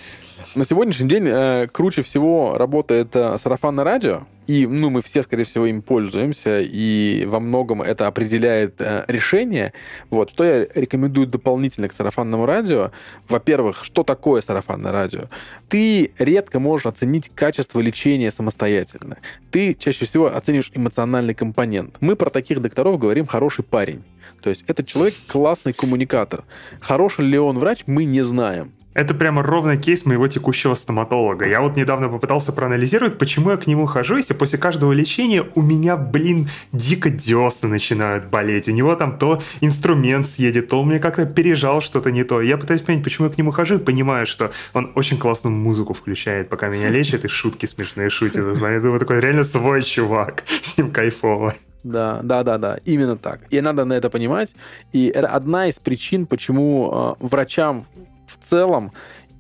[0.56, 5.44] На сегодняшний день э, круче всего работает э, сарафанное радио, и ну, мы все, скорее
[5.44, 9.74] всего, им пользуемся, и во многом это определяет э, решение.
[10.10, 10.32] Вот.
[10.32, 12.90] Что я рекомендую дополнительно к сарафанному радио?
[13.28, 15.26] Во-первых, что такое сарафанное радио?
[15.68, 19.18] Ты редко можешь оценить качество лечения самостоятельно.
[19.52, 21.98] Ты чаще всего оцениваешь эмоциональный компонент.
[22.00, 24.04] Мы про таких докторов говорим «хороший парень».
[24.42, 26.44] То есть этот человек классный коммуникатор.
[26.82, 28.72] Хороший ли он врач, мы не знаем.
[29.00, 31.48] Это прямо ровно кейс моего текущего стоматолога.
[31.48, 35.62] Я вот недавно попытался проанализировать, почему я к нему хожу, если после каждого лечения у
[35.62, 38.68] меня, блин, дико десны начинают болеть.
[38.68, 42.42] У него там то инструмент съедет, то он мне как-то пережал что-то не то.
[42.42, 45.94] Я пытаюсь понять, почему я к нему хожу, и понимаю, что он очень классную музыку
[45.94, 48.44] включает, пока меня лечит, и шутки смешные шутит.
[48.44, 51.54] Я думаю, такой реально свой чувак, с ним кайфово.
[51.86, 53.40] Да, да, да, да, именно так.
[53.50, 54.54] И надо на это понимать.
[54.92, 57.86] И это одна из причин, почему э, врачам
[58.30, 58.92] в целом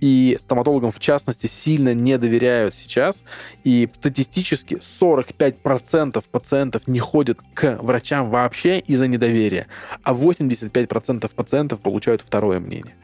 [0.02, 3.24] и стоматологам в частности сильно не доверяют сейчас.
[3.64, 9.68] И статистически 45% пациентов не ходят к врачам вообще из-за недоверия,
[10.04, 12.96] а 85% пациентов получают второе мнение.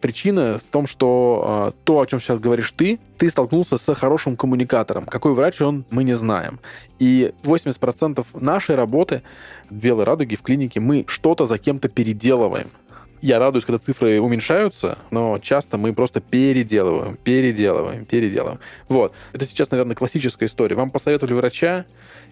[0.00, 4.36] Причина в том, что э, то, о чем сейчас говоришь ты, ты столкнулся с хорошим
[4.36, 5.06] коммуникатором.
[5.06, 6.60] Какой врач он, мы не знаем.
[7.00, 9.22] И 80% нашей работы
[9.68, 12.70] в Белой Радуге в клинике мы что-то за кем-то переделываем
[13.20, 18.60] я радуюсь, когда цифры уменьшаются, но часто мы просто переделываем, переделываем, переделываем.
[18.88, 19.12] Вот.
[19.32, 20.76] Это сейчас, наверное, классическая история.
[20.76, 21.84] Вам посоветовали врача,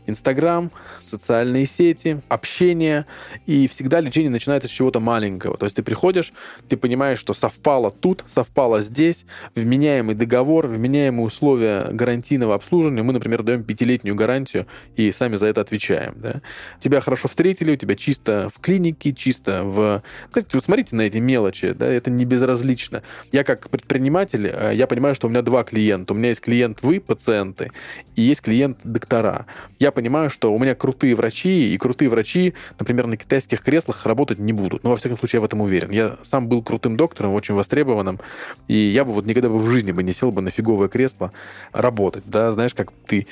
[0.06, 3.06] Инстаграм, социальные сети, общение,
[3.46, 5.56] и всегда лечение начинается с чего-то маленького.
[5.56, 6.32] То есть ты приходишь,
[6.68, 13.02] ты понимаешь, что совпало тут, совпало здесь, вменяемый договор, вменяемые условия гарантийного обслуживания.
[13.02, 16.14] Мы, например, даем пятилетнюю гарантию и сами за это отвечаем.
[16.16, 16.40] Да?
[16.80, 20.02] Тебя хорошо встретили, у тебя чисто в клинике, чисто в...
[20.28, 23.02] Кстати, вот смотрите на эти мелочи, да, это не безразлично.
[23.32, 26.12] Я как предприниматель, э, я понимаю, что у меня два клиента.
[26.12, 27.72] У меня есть клиент вы, пациенты,
[28.14, 29.46] и есть клиент доктора.
[29.78, 34.38] Я понимаю, что у меня крутые врачи, и крутые врачи, например, на китайских креслах работать
[34.38, 34.84] не будут.
[34.84, 35.90] Но, во всяком случае, я в этом уверен.
[35.90, 38.20] Я сам был крутым доктором, очень востребованным,
[38.68, 41.32] и я бы вот никогда бы в жизни бы не сел бы на фиговое кресло
[41.72, 42.24] работать.
[42.26, 43.26] Да, знаешь, как ты,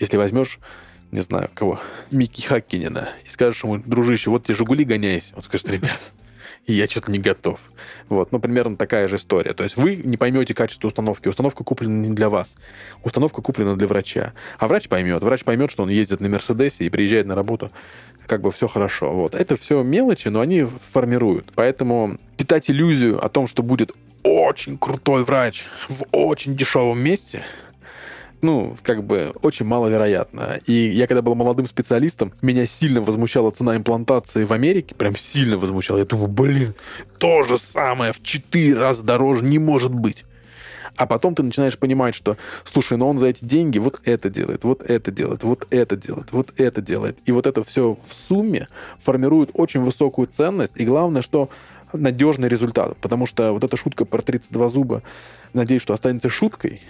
[0.00, 0.58] если возьмешь
[1.10, 1.80] не знаю, кого,
[2.10, 5.34] Микки Хаккинена, и скажешь ему, дружище, вот тебе «Жигули» гоняйся.
[5.36, 5.98] Он скажет, ребят,
[6.68, 7.58] и я что-то не готов.
[8.10, 9.54] Вот, ну, примерно такая же история.
[9.54, 11.26] То есть вы не поймете качество установки.
[11.26, 12.58] Установка куплена не для вас.
[13.02, 14.34] Установка куплена для врача.
[14.58, 15.24] А врач поймет.
[15.24, 17.70] Врач поймет, что он ездит на Мерседесе и приезжает на работу.
[18.26, 19.12] Как бы все хорошо.
[19.12, 19.34] Вот.
[19.34, 21.52] Это все мелочи, но они формируют.
[21.54, 23.92] Поэтому питать иллюзию о том, что будет
[24.22, 27.42] очень крутой врач в очень дешевом месте–
[28.42, 30.60] ну, как бы очень маловероятно.
[30.66, 35.58] И я когда был молодым специалистом, меня сильно возмущала цена имплантации в Америке, прям сильно
[35.58, 35.98] возмущала.
[35.98, 36.74] Я думаю, блин,
[37.18, 40.24] то же самое в четыре раза дороже не может быть.
[40.98, 44.64] А потом ты начинаешь понимать, что, слушай, ну он за эти деньги вот это делает,
[44.64, 47.18] вот это делает, вот это делает, вот это делает.
[47.24, 48.66] И вот это все в сумме
[48.98, 50.72] формирует очень высокую ценность.
[50.74, 51.50] И главное, что
[51.92, 52.96] надежный результат.
[52.98, 55.02] Потому что вот эта шутка про 32 зуба,
[55.52, 56.80] надеюсь, что останется шуткой,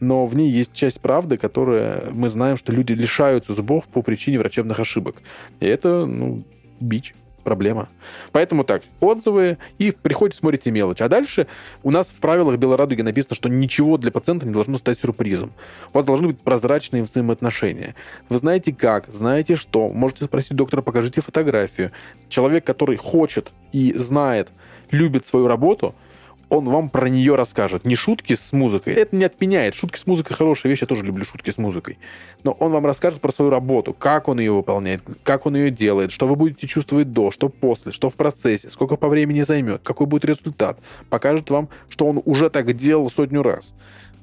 [0.00, 4.38] но в ней есть часть правды, которая мы знаем, что люди лишаются зубов по причине
[4.38, 5.16] врачебных ошибок.
[5.60, 6.44] И это, ну,
[6.80, 7.14] бич
[7.48, 7.88] проблема.
[8.32, 11.00] Поэтому так, отзывы, и приходите, смотрите мелочь.
[11.00, 11.46] А дальше
[11.82, 15.52] у нас в правилах Белорадуги написано, что ничего для пациента не должно стать сюрпризом.
[15.94, 17.94] У вас должны быть прозрачные взаимоотношения.
[18.28, 19.88] Вы знаете как, знаете что.
[19.88, 21.90] Можете спросить доктора, покажите фотографию.
[22.28, 24.48] Человек, который хочет и знает,
[24.90, 25.94] любит свою работу–
[26.50, 27.84] он вам про нее расскажет.
[27.84, 28.94] Не шутки с музыкой.
[28.94, 29.74] Это не отменяет.
[29.74, 31.98] Шутки с музыкой хорошая вещь, я тоже люблю шутки с музыкой.
[32.44, 36.10] Но он вам расскажет про свою работу, как он ее выполняет, как он ее делает,
[36.10, 40.06] что вы будете чувствовать до, что после, что в процессе, сколько по времени займет, какой
[40.06, 40.78] будет результат.
[41.10, 43.74] Покажет вам, что он уже так делал сотню раз.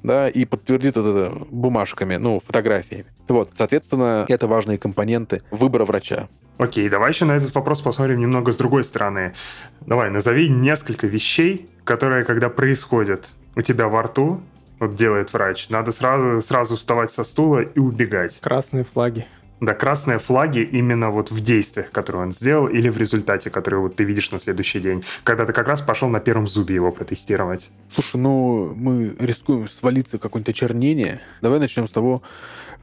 [0.02, 3.06] Да, и подтвердит это бумажками, ну, фотографиями.
[3.28, 6.28] Вот, соответственно, это важные компоненты выбора врача.
[6.58, 9.34] Окей, давай еще на этот вопрос посмотрим немного с другой стороны.
[9.82, 14.40] Давай, назови несколько вещей, которые, когда происходят у тебя во рту,
[14.78, 18.40] вот делает врач, надо сразу, сразу вставать со стула и убегать.
[18.40, 19.26] Красные флаги.
[19.58, 23.96] Да, красные флаги именно вот в действиях, которые он сделал, или в результате, который вот
[23.96, 27.70] ты видишь на следующий день, когда ты как раз пошел на первом зубе его протестировать.
[27.94, 31.22] Слушай, ну мы рискуем свалиться в какое-нибудь очернение.
[31.40, 32.22] Давай начнем с того,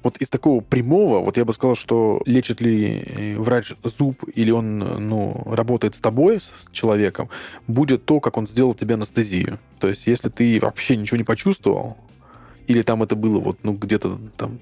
[0.04, 4.52] вот из такого прямого, вот я бы сказал, что лечит ли э, врач зуб или
[4.52, 7.30] он ну, работает с тобой, с человеком,
[7.68, 9.60] будет то, как он сделал тебе анестезию.
[9.80, 11.98] То есть если ты вообще ничего не почувствовал,
[12.68, 14.60] или там это было вот ну где-то там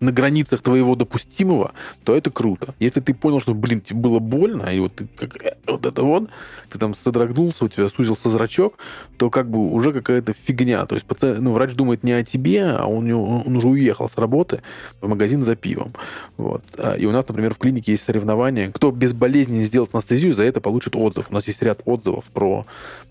[0.00, 1.72] на границах твоего допустимого,
[2.04, 2.74] то это круто.
[2.78, 6.02] Если ты понял, что, блин, тебе было больно, и вот ты как э, вот это
[6.02, 6.28] вот,
[6.70, 8.74] ты там содрогнулся, у тебя сузился зрачок,
[9.16, 10.86] то как бы уже какая-то фигня.
[10.86, 14.16] То есть пациент, ну, врач думает не о тебе, а он, он уже уехал с
[14.16, 14.62] работы
[15.00, 15.92] в магазин за пивом.
[16.36, 16.62] Вот.
[16.76, 18.70] А, и у нас, например, в клинике есть соревнования.
[18.70, 21.26] Кто безболезненно сделает анестезию, за это получит отзыв.
[21.30, 22.66] У нас есть ряд отзывов про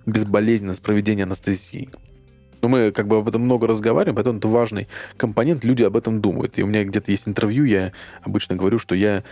[0.05, 1.89] безболезненность проведения анестезии.
[2.67, 6.19] Но мы как бы об этом много разговариваем, поэтому это важный компонент, люди об этом
[6.19, 6.59] думают.
[6.59, 7.93] И у меня где-то есть интервью, я
[8.23, 9.23] обычно говорю, что я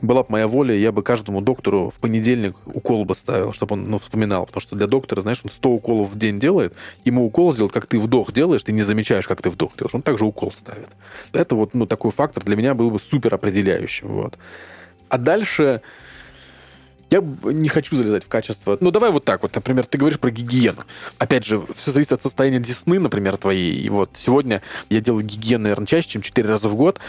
[0.00, 3.90] была бы моя воля, я бы каждому доктору в понедельник укол бы ставил, чтобы он
[3.90, 4.46] ну, вспоминал.
[4.46, 6.72] Потому что для доктора, знаешь, он 100 уколов в день делает,
[7.04, 9.94] ему укол сделать, как ты вдох делаешь, ты не замечаешь, как ты вдох делаешь.
[9.94, 10.88] Он также укол ставит.
[11.34, 14.08] Это вот ну, такой фактор для меня был бы супер определяющим.
[14.08, 14.38] Вот.
[15.10, 15.82] А дальше
[17.10, 18.76] я не хочу залезать в качество.
[18.80, 19.54] Ну, давай вот так вот.
[19.54, 20.82] Например, ты говоришь про гигиену.
[21.18, 23.74] Опять же, все зависит от состояния десны, например, твоей.
[23.80, 27.00] И вот сегодня я делаю гигиену, наверное, чаще, чем 4 раза в год.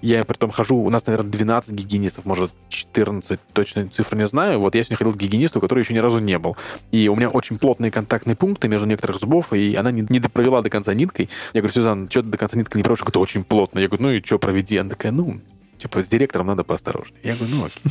[0.00, 4.60] Я при том хожу, у нас, наверное, 12 гигиенистов, может, 14, точно цифры не знаю.
[4.60, 6.56] Вот я сегодня ходил к гигиенисту, который еще ни разу не был.
[6.92, 10.62] И у меня очень плотные контактные пункты между некоторых зубов, и она не, не провела
[10.62, 11.28] до конца ниткой.
[11.52, 13.04] Я говорю, Сюзан, что ты до конца ниткой не проводишь?
[13.08, 13.80] Это очень плотно.
[13.80, 14.76] Я говорю, ну и что, проведи.
[14.76, 15.40] Она такая, ну,
[15.78, 17.20] типа, с директором надо поосторожнее.
[17.24, 17.82] Я говорю, ну окей.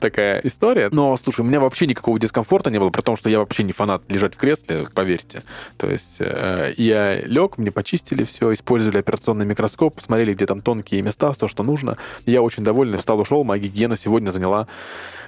[0.00, 0.88] Такая история.
[0.92, 3.72] Но, слушай, у меня вообще никакого дискомфорта не было, при том, что я вообще не
[3.72, 5.42] фанат лежать в кресле, поверьте.
[5.76, 11.02] То есть э, я лег, мне почистили все, использовали операционный микроскоп, посмотрели, где там тонкие
[11.02, 11.96] места, то, что нужно.
[12.26, 13.44] Я очень доволен, встал, ушел.
[13.44, 14.66] Моя гигиена сегодня заняла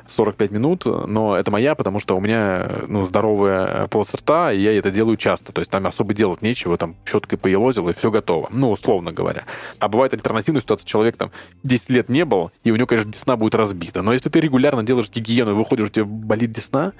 [0.07, 4.77] 45 минут, но это моя, потому что у меня ну, здоровая полость рта, и я
[4.77, 5.53] это делаю часто.
[5.53, 8.49] То есть там особо делать нечего, там щеткой поелозил, и все готово.
[8.51, 9.45] Ну, условно говоря.
[9.79, 11.31] А бывает альтернативная ситуация, человек там
[11.63, 14.03] 10 лет не был, и у него, конечно, десна будет разбита.
[14.03, 16.93] Но если ты регулярно делаешь гигиену и выходишь, у тебя болит десна,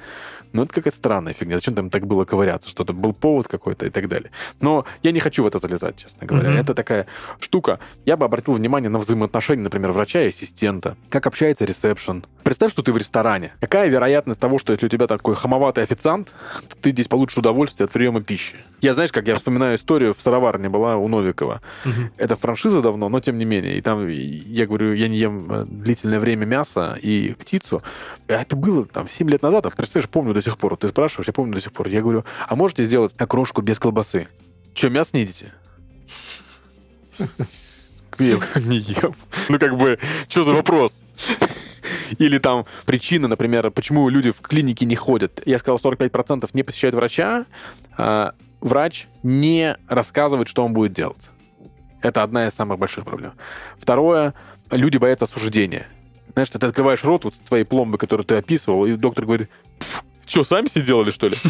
[0.55, 1.57] ну, это какая-то странная фигня.
[1.57, 2.71] Зачем там так было ковыряться?
[2.71, 4.31] Что-то был повод какой-то и так далее.
[4.61, 6.51] Но я не хочу в это залезать, честно говоря.
[6.51, 6.61] Mm-hmm.
[6.61, 7.07] Это такая
[7.41, 7.81] штука.
[8.07, 10.97] Я бы обратил внимание на взаимоотношения, например, врача и ассистента.
[11.11, 12.25] Как общается ресепшн.
[12.45, 13.53] Представь, что ты в ресторане.
[13.61, 16.33] Какая вероятность того, что если у тебя такой хамоватый официант,
[16.69, 18.57] то ты здесь получишь удовольствие от приема пищи?
[18.81, 21.61] Я, знаешь, как я вспоминаю историю в сыроварне была у Новикова.
[21.85, 22.13] Mm-hmm.
[22.17, 23.77] Это франшиза давно, но тем не менее.
[23.77, 27.83] И там, я говорю, я не ем э, длительное время мясо и птицу.
[28.29, 29.67] А это было там 7 лет назад.
[29.67, 30.77] А представляешь, помню до сих пор.
[30.77, 31.89] Ты спрашиваешь, я помню до сих пор.
[31.89, 34.29] Я говорю, а можете сделать окрошку без колбасы?
[34.75, 35.53] Че, мясо не едите?
[38.19, 39.15] Не ем.
[39.49, 41.03] Ну, как бы, что за вопрос?
[42.19, 45.43] Или там причина, например, почему люди в клинике не ходят.
[45.47, 47.47] Я сказал, 45% не посещают врача.
[47.97, 51.31] А врач не рассказывает, что он будет делать.
[52.03, 53.33] Это одна из самых больших проблем.
[53.79, 54.35] Второе,
[54.71, 55.87] люди боятся осуждения.
[56.33, 59.49] Знаешь, ты открываешь рот вот с твоей пломбы, которую ты описывал, и доктор говорит,
[60.27, 61.37] что, сами все делали, что ли?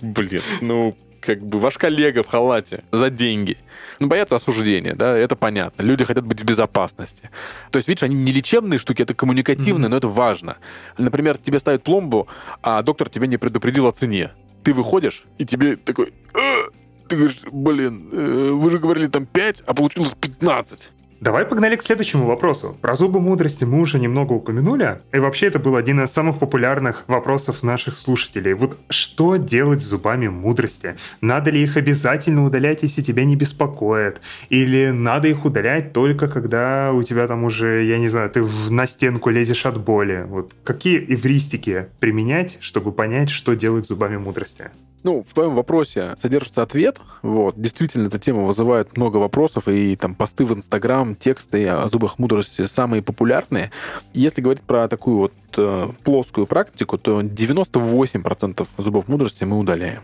[0.00, 3.58] Блин, ну, как бы ваш коллега в халате за деньги.
[3.98, 5.82] Ну, боятся осуждения, да, это понятно.
[5.82, 7.30] Люди хотят быть в безопасности.
[7.70, 9.90] То есть, видишь, они не лечебные штуки, это коммуникативные, mm-hmm.
[9.90, 10.56] но это важно.
[10.96, 12.28] Например, тебе ставят пломбу,
[12.62, 14.30] а доктор тебя не предупредил о цене.
[14.64, 16.12] Ты выходишь, и тебе такой...
[16.34, 16.68] «Э!»
[17.08, 20.90] ты говоришь, блин, э, вы же говорили там 5, а получилось 15.
[21.20, 22.76] Давай погнали к следующему вопросу.
[22.80, 27.02] Про зубы мудрости мы уже немного упомянули, и вообще это был один из самых популярных
[27.08, 28.52] вопросов наших слушателей.
[28.52, 30.96] Вот что делать с зубами мудрости?
[31.20, 34.20] Надо ли их обязательно удалять, если тебя не беспокоит?
[34.48, 38.86] Или надо их удалять только когда у тебя там уже, я не знаю, ты на
[38.86, 40.24] стенку лезешь от боли?
[40.28, 44.70] Вот какие эвристики применять, чтобы понять, что делать с зубами мудрости?
[45.04, 46.98] Ну, в твоем вопросе содержится ответ.
[47.22, 47.60] Вот.
[47.60, 52.66] Действительно, эта тема вызывает много вопросов, и там посты в Инстаграм, тексты о зубах мудрости
[52.66, 53.70] самые популярные.
[54.12, 55.32] Если говорить про такую вот
[56.04, 60.02] плоскую практику, то 98% зубов мудрости мы удаляем.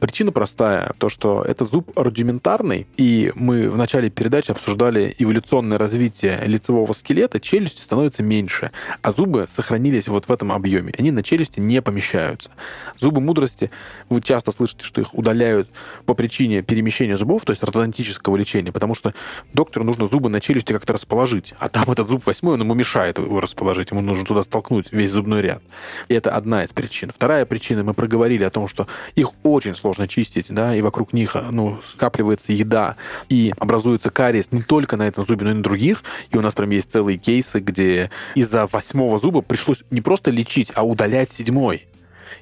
[0.00, 6.40] Причина простая, то, что это зуб рудиментарный, и мы в начале передачи обсуждали эволюционное развитие
[6.44, 8.70] лицевого скелета, челюсти становится меньше,
[9.02, 10.92] а зубы сохранились вот в этом объеме.
[10.98, 12.50] Они на челюсти не помещаются.
[12.98, 13.70] Зубы мудрости
[14.08, 15.70] вы часто слышите, что их удаляют
[16.06, 19.14] по причине перемещения зубов, то есть ортодонтического лечения, потому что
[19.52, 23.18] доктору нужно зубы на челюсти как-то расположить, а там этот зуб восьмой, он ему мешает
[23.18, 25.62] его расположить, ему нужно туда столкнуть весь зубной ряд.
[26.08, 27.10] И это одна из причин.
[27.14, 31.36] Вторая причина, мы проговорили о том, что их очень сложно чистить, да, и вокруг них
[31.50, 32.96] ну, скапливается еда,
[33.28, 36.02] и образуется кариес не только на этом зубе, но и на других.
[36.30, 40.72] И у нас прям есть целые кейсы, где из-за восьмого зуба пришлось не просто лечить,
[40.74, 41.86] а удалять седьмой.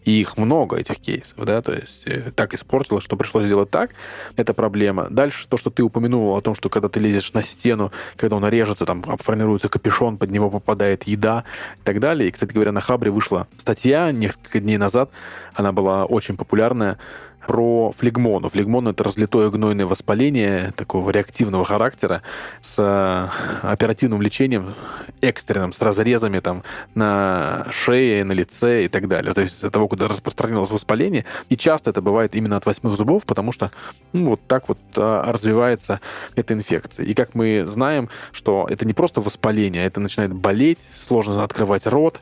[0.04, 3.90] И их много, этих кейсов, да, то есть э, так испортилось, что пришлось сделать так,
[4.36, 5.08] это проблема.
[5.10, 8.48] Дальше то, что ты упомянул о том, что когда ты лезешь на стену, когда он
[8.48, 11.44] режется, там формируется капюшон, под него попадает еда
[11.78, 12.28] и так далее.
[12.28, 15.10] И, кстати говоря, на Хабре вышла статья несколько дней назад,
[15.54, 16.98] она была очень популярная,
[17.46, 18.48] про флегмону.
[18.48, 22.22] Флегмон— это разлитое гнойное воспаление такого реактивного характера
[22.60, 23.28] с э,
[23.62, 24.74] оперативным лечением
[25.20, 26.62] экстренным, с разрезами там
[26.94, 29.32] на шее, на лице и так далее.
[29.32, 31.24] В зависимости от того, куда распространилось воспаление.
[31.48, 33.70] И часто это бывает именно от восьмых зубов, потому что
[34.12, 36.00] ну, вот так вот а, развивается
[36.34, 37.06] эта инфекция.
[37.06, 42.20] И как мы знаем, что это не просто воспаление, это начинает болеть, сложно открывать рот,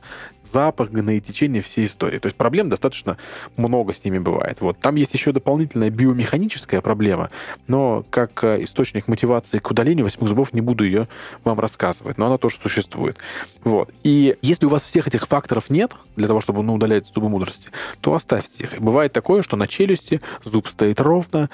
[0.50, 2.18] запах, гноетечение, все истории.
[2.18, 3.16] То есть проблем достаточно
[3.56, 4.60] много с ними бывает.
[4.60, 4.78] Вот.
[4.78, 7.30] Там есть еще дополнительная биомеханическая проблема,
[7.66, 11.08] но как э, источник мотивации к удалению восьмых зубов не буду ее
[11.44, 13.18] вам рассказывать, но она тоже существует.
[13.64, 13.90] Вот.
[14.02, 17.70] И если у вас всех этих факторов нет для того, чтобы ну, удалять зубы мудрости,
[18.00, 18.80] то оставьте их.
[18.80, 21.50] бывает такое, что на челюсти зуб стоит ровно,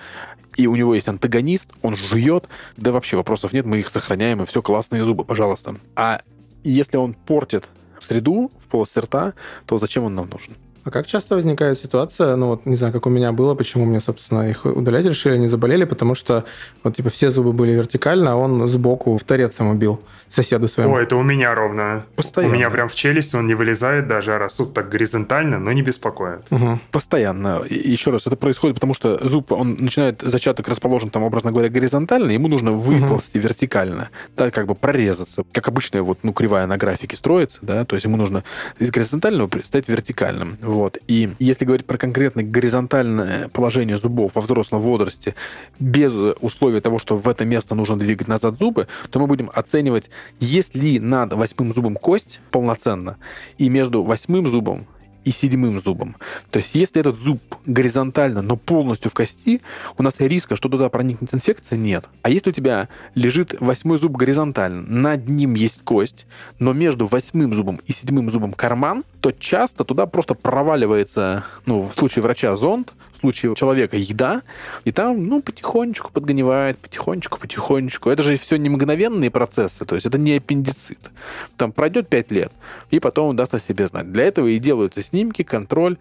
[0.56, 4.46] и у него есть антагонист, он жует, да вообще вопросов нет, мы их сохраняем, и
[4.46, 5.76] все, классные зубы, пожалуйста.
[5.96, 6.20] А
[6.64, 7.68] если он портит
[8.00, 9.34] среду, в полость рта,
[9.66, 10.54] то зачем он нам нужен?
[10.84, 14.00] А как часто возникает ситуация, ну вот, не знаю, как у меня было, почему мне,
[14.00, 16.44] собственно, их удалять решили, они заболели, потому что
[16.82, 20.94] вот, типа, все зубы были вертикально, а он сбоку в торец ему бил соседу своему.
[20.94, 22.04] О, это у меня ровно.
[22.14, 22.54] Постоянно.
[22.54, 25.82] У меня прям в челюсть он не вылезает даже, а растут так горизонтально, но не
[25.82, 26.40] беспокоит.
[26.50, 26.80] Угу.
[26.92, 27.62] Постоянно.
[27.68, 31.68] И, еще раз, это происходит, потому что зуб, он начинает, зачаток расположен там, образно говоря,
[31.68, 33.48] горизонтально, ему нужно выползти угу.
[33.48, 35.44] вертикально, да, как бы прорезаться.
[35.52, 38.44] Как обычная вот, ну, кривая на графике строится, да, то есть ему нужно
[38.78, 40.56] из горизонтального стать вертикальным.
[40.70, 40.98] Вот.
[41.08, 45.34] И если говорить про конкретное горизонтальное положение зубов во взрослом возрасте,
[45.80, 50.10] без условия того, что в это место нужно двигать назад зубы, то мы будем оценивать,
[50.38, 53.16] есть ли над восьмым зубом кость полноценно,
[53.58, 54.86] и между восьмым зубом
[55.24, 56.16] и седьмым зубом.
[56.50, 59.60] То есть, если этот зуб горизонтально, но полностью в кости,
[59.98, 62.06] у нас риска, что туда проникнет инфекция, нет.
[62.22, 66.26] А если у тебя лежит восьмой зуб горизонтально, над ним есть кость,
[66.58, 71.94] но между восьмым зубом и седьмым зубом карман, то часто туда просто проваливается, ну, в
[71.94, 74.42] случае врача зонд, случае человека еда,
[74.84, 78.10] и там, ну, потихонечку подгнивает, потихонечку, потихонечку.
[78.10, 81.10] Это же все не мгновенные процессы, то есть это не аппендицит.
[81.56, 82.52] Там пройдет 5 лет,
[82.90, 84.12] и потом даст о себе знать.
[84.12, 85.96] Для этого и делаются снимки, контроль,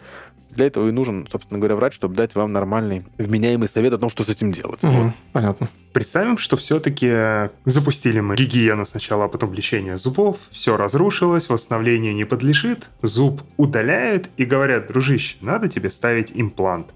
[0.50, 4.10] для этого и нужен, собственно говоря, врач, чтобы дать вам нормальный, вменяемый совет о том,
[4.10, 4.84] что с этим делать.
[4.84, 5.14] Угу, вот.
[5.32, 5.70] Понятно.
[5.93, 12.26] Представим, что все-таки запустили мы гигиену сначала, а потом лечение зубов, все разрушилось, восстановлению не
[12.26, 16.88] подлежит, зуб удаляют и говорят, дружище, надо тебе ставить имплант.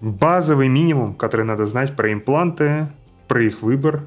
[0.00, 2.88] Базовый минимум, который надо знать про импланты,
[3.28, 4.04] про их выбор,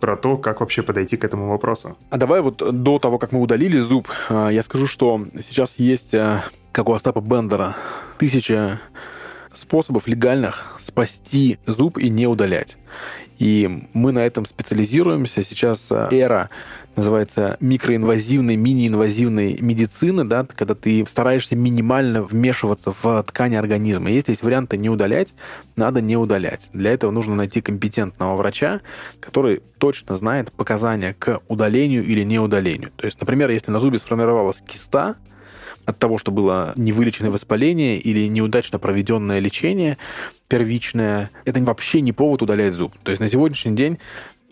[0.00, 1.96] про то, как вообще подойти к этому вопросу.
[2.08, 6.14] А давай вот до того, как мы удалили зуб, а, я скажу, что сейчас есть,
[6.14, 6.42] а,
[6.72, 7.76] как у Остапа Бендера,
[8.18, 8.80] тысяча
[9.52, 12.78] способов легальных спасти зуб и не удалять.
[13.38, 15.42] И мы на этом специализируемся.
[15.42, 16.50] Сейчас э, эра
[16.94, 24.10] называется микроинвазивной, мини-инвазивной медицины, да, когда ты стараешься минимально вмешиваться в ткани организма.
[24.10, 25.34] Если есть варианты не удалять,
[25.74, 26.68] надо не удалять.
[26.74, 28.82] Для этого нужно найти компетентного врача,
[29.20, 32.90] который точно знает показания к удалению или неудалению.
[32.96, 35.16] То есть, например, если на зубе сформировалась киста,
[35.86, 39.98] от того, что было невылеченное воспаление или неудачно проведенное лечение
[40.48, 42.92] первичное, это вообще не повод удалять зуб.
[43.02, 43.98] То есть на сегодняшний день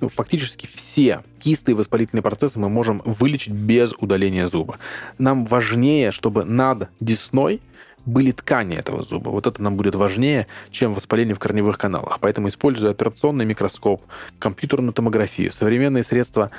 [0.01, 4.79] ну, фактически все кисты и воспалительные процессы мы можем вылечить без удаления зуба.
[5.19, 7.61] Нам важнее, чтобы над десной
[8.07, 9.31] были ткани этого зуба.
[9.31, 12.21] Вот это нам будет важнее, чем воспаление в корневых каналах.
[12.21, 14.03] Поэтому используя операционный микроскоп,
[14.39, 16.51] компьютерную томографию, современные средства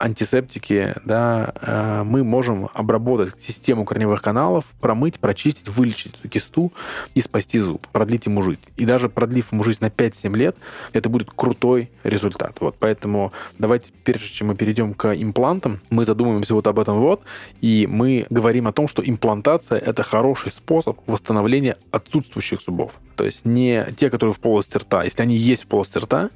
[0.00, 6.72] антисептики, да, э, мы можем обработать систему корневых каналов, промыть, прочистить, вылечить эту кисту
[7.14, 8.62] и спасти зуб, продлить ему жизнь.
[8.76, 10.56] И даже продлив ему жизнь на 5-7 лет,
[10.92, 12.56] это будет крутой результат.
[12.60, 17.22] Вот поэтому давайте, прежде чем мы перейдем к имплантам, мы задумываемся вот об этом вот,
[17.60, 22.94] и мы говорим о том, что имплантация— это хороший способ восстановления отсутствующих зубов.
[23.16, 25.04] То есть не те, которые в полости рта.
[25.04, 26.30] Если они есть в полости рта,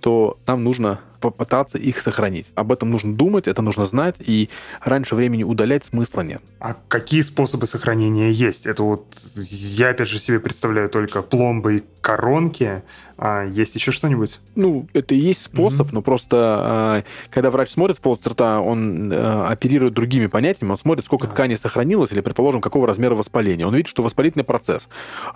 [0.00, 2.46] то нам нужно попытаться их сохранить.
[2.54, 4.48] Об этом нужно думать, это нужно знать, и
[4.82, 6.42] раньше времени удалять смысла нет.
[6.60, 8.66] А какие способы сохранения есть?
[8.66, 9.06] Это вот
[9.50, 12.82] я опять же себе представляю только пломбы и коронки.
[13.18, 14.40] А есть еще что-нибудь?
[14.56, 15.94] Ну, это и есть способ, mm-hmm.
[15.94, 20.76] но просто а, когда врач смотрит в полость рта, он а, оперирует другими понятиями, он
[20.76, 23.66] смотрит, сколько ткани сохранилось, или, предположим, какого размера воспаления.
[23.66, 24.88] Он видит, что воспалительный процесс.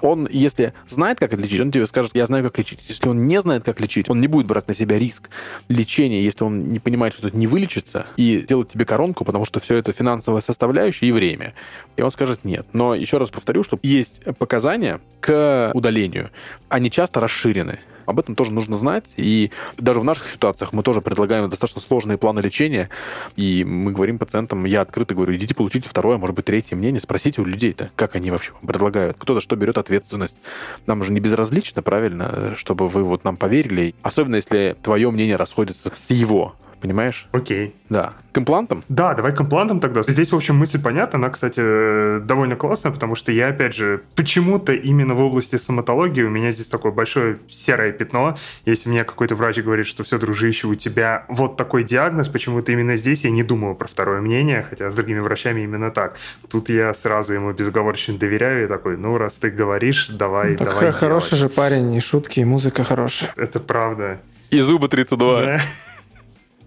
[0.02, 2.80] Он, если знает, как это лечить, он тебе скажет, я знаю, как лечить.
[2.86, 5.30] Если он не знает, как лечить, он не будет брать на себя риск
[5.70, 9.60] лечения, если он не понимает, что это не вылечится, и делать тебе коронку, потому что
[9.60, 11.54] все это финансовая составляющая и время.
[11.96, 12.66] И он скажет нет.
[12.72, 16.30] Но еще раз повторю, что есть показания к удалению.
[16.68, 17.78] Они часто расширены.
[18.06, 19.14] Об этом тоже нужно знать.
[19.16, 22.88] И даже в наших ситуациях мы тоже предлагаем достаточно сложные планы лечения.
[23.36, 27.40] И мы говорим пациентам, я открыто говорю, идите получите второе, может быть, третье мнение, спросите
[27.40, 29.16] у людей-то, как они вообще предлагают.
[29.18, 30.38] Кто-то что берет ответственность.
[30.86, 33.94] Нам же не безразлично, правильно, чтобы вы вот нам поверили.
[34.02, 37.28] Особенно, если твое мнение расходится с его понимаешь?
[37.32, 37.74] Окей.
[37.88, 38.14] Да.
[38.32, 38.84] К имплантам?
[38.88, 40.02] Да, давай к имплантам тогда.
[40.02, 41.18] Здесь, в общем, мысль понятна.
[41.18, 46.30] Она, кстати, довольно классная, потому что я, опять же, почему-то именно в области стоматологии у
[46.30, 48.36] меня здесь такое большое серое пятно.
[48.64, 52.96] Если мне какой-то врач говорит, что все, дружище, у тебя вот такой диагноз, почему-то именно
[52.96, 56.16] здесь я не думаю про второе мнение, хотя с другими врачами именно так.
[56.50, 60.68] Тут я сразу ему безоговорочно доверяю и такой, ну, раз ты говоришь, давай, ну, так
[60.68, 61.42] давай Хороший делать.
[61.42, 63.32] же парень, и шутки, и музыка хорошая.
[63.36, 64.20] Это правда.
[64.50, 65.42] И зубы 32.
[65.42, 65.56] Да.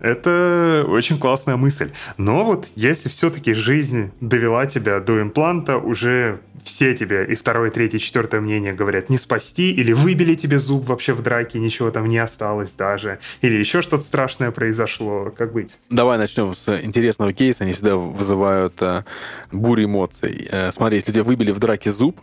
[0.04, 1.91] Это очень классная мысль.
[2.18, 7.99] Но вот если все-таки жизнь довела тебя до импланта, уже все тебе и второе, третье,
[7.99, 12.18] четвертое мнение говорят не спасти, или выбили тебе зуб вообще в драке, ничего там не
[12.18, 15.34] осталось даже, или еще что-то страшное произошло.
[15.36, 15.78] Как быть?
[15.89, 17.64] Давай начнем с интересного кейса.
[17.64, 19.03] Они всегда вызывают э,
[19.51, 20.47] бурю эмоций.
[20.51, 22.20] Э, смотри, если тебя выбили в драке зуб,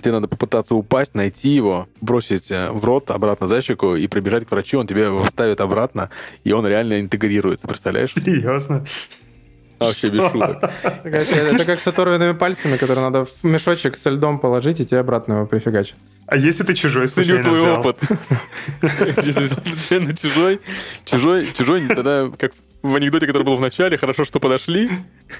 [0.00, 4.46] тебе надо попытаться упасть, найти его, бросить э, в рот, обратно за щеку и прибежать
[4.46, 6.10] к врачу, он тебе его ставит обратно,
[6.44, 8.12] и он реально интегрирует интегрируется, представляешь?
[8.14, 8.84] Серьезно?
[9.80, 10.70] А вообще без шуток.
[11.04, 15.32] Это как с оторванными пальцами, которые надо в мешочек со льдом положить, и тебе обратно
[15.32, 15.96] его прифигачить.
[16.26, 17.80] А если ты чужой Ценю твой взял?
[17.80, 17.98] опыт.
[19.24, 20.60] Если чужой,
[21.04, 22.52] чужой, чужой, тогда как
[22.82, 24.90] в анекдоте, который был в начале, хорошо, что подошли.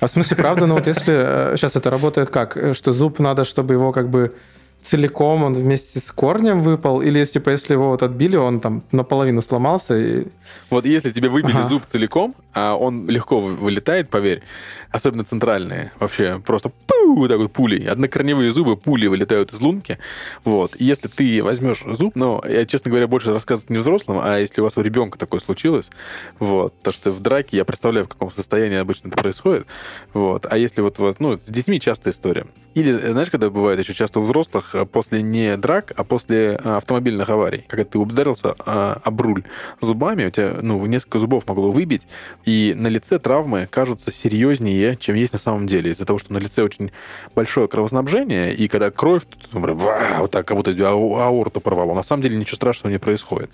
[0.01, 2.57] А в смысле, правда, ну вот если сейчас э, это работает как?
[2.57, 4.35] Э, что зуб надо, чтобы его как бы
[4.83, 9.43] целиком он вместе с корнем выпал, или типа если его вот отбили, он там наполовину
[9.43, 9.97] сломался.
[9.97, 10.27] И...
[10.71, 11.69] Вот если тебе выбили ага.
[11.69, 14.43] зуб целиком, а он легко вылетает, поверь,
[14.91, 19.99] особенно центральные, вообще просто пу, вот так вот пули, однокорневые зубы, пули вылетают из лунки,
[20.45, 20.75] вот.
[20.77, 24.61] И если ты возьмешь зуб, но я, честно говоря, больше рассказывать не взрослым, а если
[24.61, 25.91] у вас у ребенка такое случилось,
[26.39, 29.67] вот, то что в драке, я представляю, в каком состоянии обычно это происходит,
[30.13, 30.47] вот.
[30.51, 32.47] А если вот, вот ну, с детьми частая история.
[32.75, 36.77] Или, знаешь, когда бывает еще часто у взрослых а после не драк, а после а,
[36.79, 39.45] автомобильных аварий, когда ты ударился а, об руль
[39.81, 42.07] зубами, у тебя, ну, несколько зубов могло выбить,
[42.45, 45.91] и на лице травмы кажутся серьезнее, чем есть на самом деле.
[45.91, 46.93] Из-за того, что на лице очень
[47.35, 52.57] большое кровоснабжение, и когда кровь вот так, как будто аорту порвало, на самом деле ничего
[52.57, 53.51] страшного не происходит.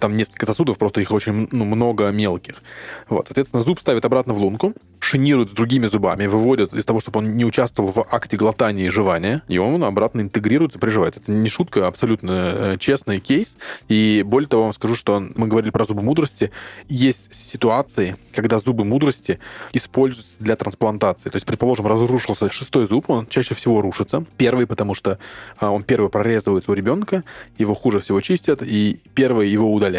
[0.00, 2.56] Там несколько сосудов, просто их очень ну, много мелких.
[3.08, 7.18] Вот, соответственно, зуб ставят обратно в лунку, шинируют с другими зубами, выводят из того, чтобы
[7.18, 11.20] он не участвовал в акте глотания и жевания, и он обратно интегрируется, приживается.
[11.20, 13.58] Это не шутка, а абсолютно э, честный кейс.
[13.88, 16.50] И более того, вам скажу, что мы говорили про зубы мудрости.
[16.88, 19.38] Есть ситуации, когда зубы мудрости
[19.72, 21.30] используются для трансплантации.
[21.30, 24.24] То есть, предположим, разрушился шестой зуб, он чаще всего рушится.
[24.36, 25.18] Первый, потому что
[25.58, 27.24] а, он первый прорезывается у ребенка,
[27.58, 29.89] его хуже всего чистят, и первый его удаляют.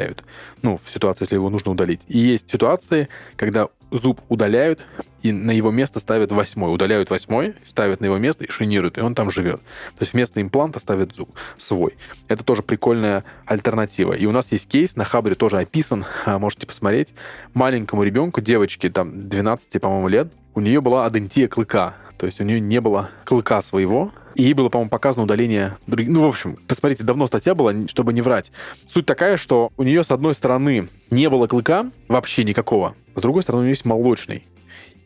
[0.61, 2.01] Ну, в ситуации, если его нужно удалить.
[2.07, 4.79] И есть ситуации, когда зуб удаляют,
[5.21, 6.73] и на его место ставят восьмой.
[6.73, 9.57] Удаляют восьмой, ставят на его место и шинируют, и он там живет.
[9.97, 11.95] То есть вместо импланта ставят зуб свой.
[12.27, 14.13] Это тоже прикольная альтернатива.
[14.13, 17.13] И у нас есть кейс, на Хабре тоже описан, а, можете посмотреть.
[17.53, 21.95] Маленькому ребенку, девочке, там, 12, по-моему, лет, у нее была адентия клыка.
[22.21, 26.09] То есть у нее не было клыка своего, и ей было, по-моему, показано удаление других...
[26.09, 28.51] Ну, в общем, посмотрите, давно статья была, чтобы не врать.
[28.85, 33.41] Суть такая, что у нее, с одной стороны, не было клыка вообще никакого, с другой
[33.41, 34.45] стороны, у нее есть молочный.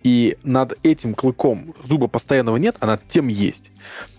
[0.06, 3.72] И над этим клыком зуба постоянного нет, а над тем есть.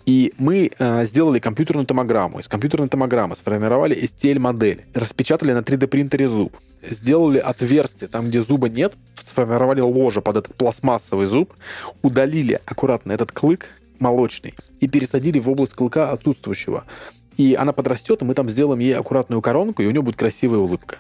[0.05, 2.41] И мы э, сделали компьютерную томограмму.
[2.41, 8.95] Из компьютерной томограммы сформировали STL-модель, распечатали на 3D-принтере зуб, сделали отверстие там, где зуба нет,
[9.17, 11.55] сформировали ложе под этот пластмассовый зуб,
[12.03, 13.71] удалили аккуратно этот клык
[14.01, 16.85] молочный и пересадили в область клыка отсутствующего.
[17.37, 20.59] И она подрастет, и мы там сделаем ей аккуратную коронку, и у нее будет красивая
[20.59, 20.97] улыбка.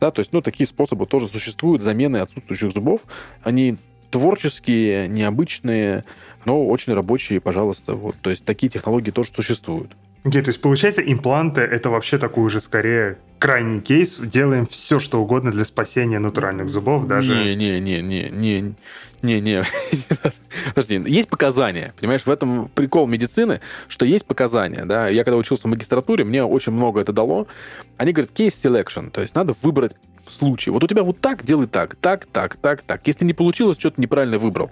[0.00, 3.02] Да, то есть, ну, такие способы тоже существуют, замены отсутствующих зубов.
[3.42, 3.76] Они
[4.12, 6.04] творческие, необычные,
[6.44, 7.94] но очень рабочие, пожалуйста.
[7.94, 8.14] Вот.
[8.20, 9.96] То есть такие технологии тоже существуют.
[10.24, 14.18] Окей, okay, то есть получается, импланты это вообще такой уже скорее крайний кейс.
[14.18, 17.34] Делаем все, что угодно для спасения натуральных зубов, даже.
[17.34, 18.74] Не, не, не, не, не,
[19.22, 19.64] не, не.
[20.74, 22.22] Подожди, есть показания, понимаешь?
[22.22, 25.08] В этом прикол медицины, что есть показания, да.
[25.08, 27.46] Я когда учился в магистратуре, мне очень много это дало.
[27.96, 29.92] Они говорят case selection, то есть надо выбрать
[30.28, 30.70] случай.
[30.70, 33.06] Вот у тебя вот так, делай так, так, так, так, так.
[33.06, 34.70] Если не получилось, что-то неправильно выбрал.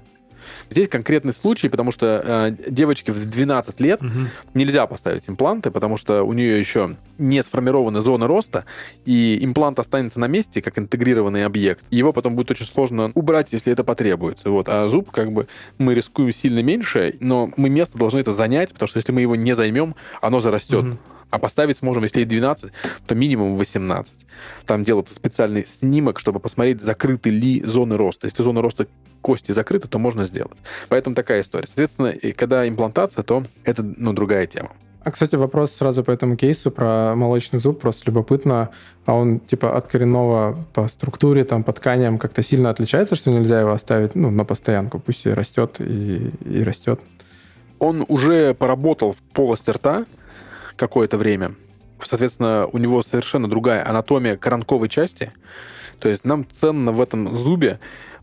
[0.69, 4.11] Здесь конкретный случай, потому что э, девочке в 12 лет угу.
[4.55, 8.65] нельзя поставить импланты, потому что у нее еще не сформированы зоны роста,
[9.05, 11.85] и имплант останется на месте как интегрированный объект.
[11.91, 14.51] Его потом будет очень сложно убрать, если это потребуется.
[14.51, 14.69] Вот.
[14.69, 15.47] А зуб, как бы,
[15.79, 19.37] мы рискуем сильно меньше, но мы место должны это занять, потому что если мы его
[19.37, 20.85] не займем, оно зарастет.
[20.85, 20.99] Угу.
[21.31, 22.73] А поставить сможем, если 12,
[23.07, 24.27] то минимум 18.
[24.67, 28.27] Там делается специальный снимок, чтобы посмотреть, закрыты ли зоны роста.
[28.27, 28.89] Если зоны роста
[29.21, 30.59] кости закрыты, то можно сделать.
[30.89, 31.67] Поэтому такая история.
[31.67, 34.71] Соответственно, когда имплантация, то это ну, другая тема.
[35.03, 38.69] А, кстати, вопрос сразу по этому кейсу про молочный зуб, просто любопытно.
[39.07, 43.61] А он, типа, от коренного по структуре, там, по тканям как-то сильно отличается, что нельзя
[43.61, 47.01] его оставить, ну, на постоянку, пусть и растет, и, и растет?
[47.79, 50.05] Он уже поработал в полости рта
[50.77, 51.55] какое-то время.
[52.03, 55.33] Соответственно, у него совершенно другая анатомия коронковой части.
[55.99, 57.79] То есть нам ценно в этом зубе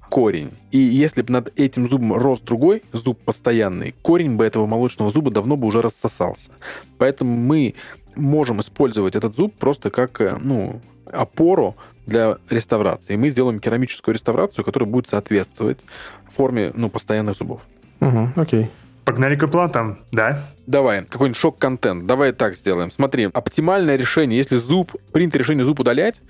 [0.10, 0.52] корень.
[0.72, 5.32] И если бы над этим зубом рос другой зуб постоянный, корень бы этого молочного зуба
[5.32, 6.52] давно бы уже рассосался.
[6.98, 7.76] Поэтому мы
[8.16, 13.14] можем использовать этот зуб просто как э, ну, опору для реставрации.
[13.14, 15.86] И мы сделаем керамическую реставрацию, которая будет соответствовать
[16.30, 17.62] форме ну, постоянных зубов.
[18.00, 18.70] Угу, окей.
[19.08, 20.44] Погнали к имплантам, да?
[20.66, 22.06] Давай, какой-нибудь шок-контент.
[22.06, 22.92] Давай так сделаем.
[22.92, 26.22] Смотри, оптимальное решение, если зуб, принято решение зуб удалять,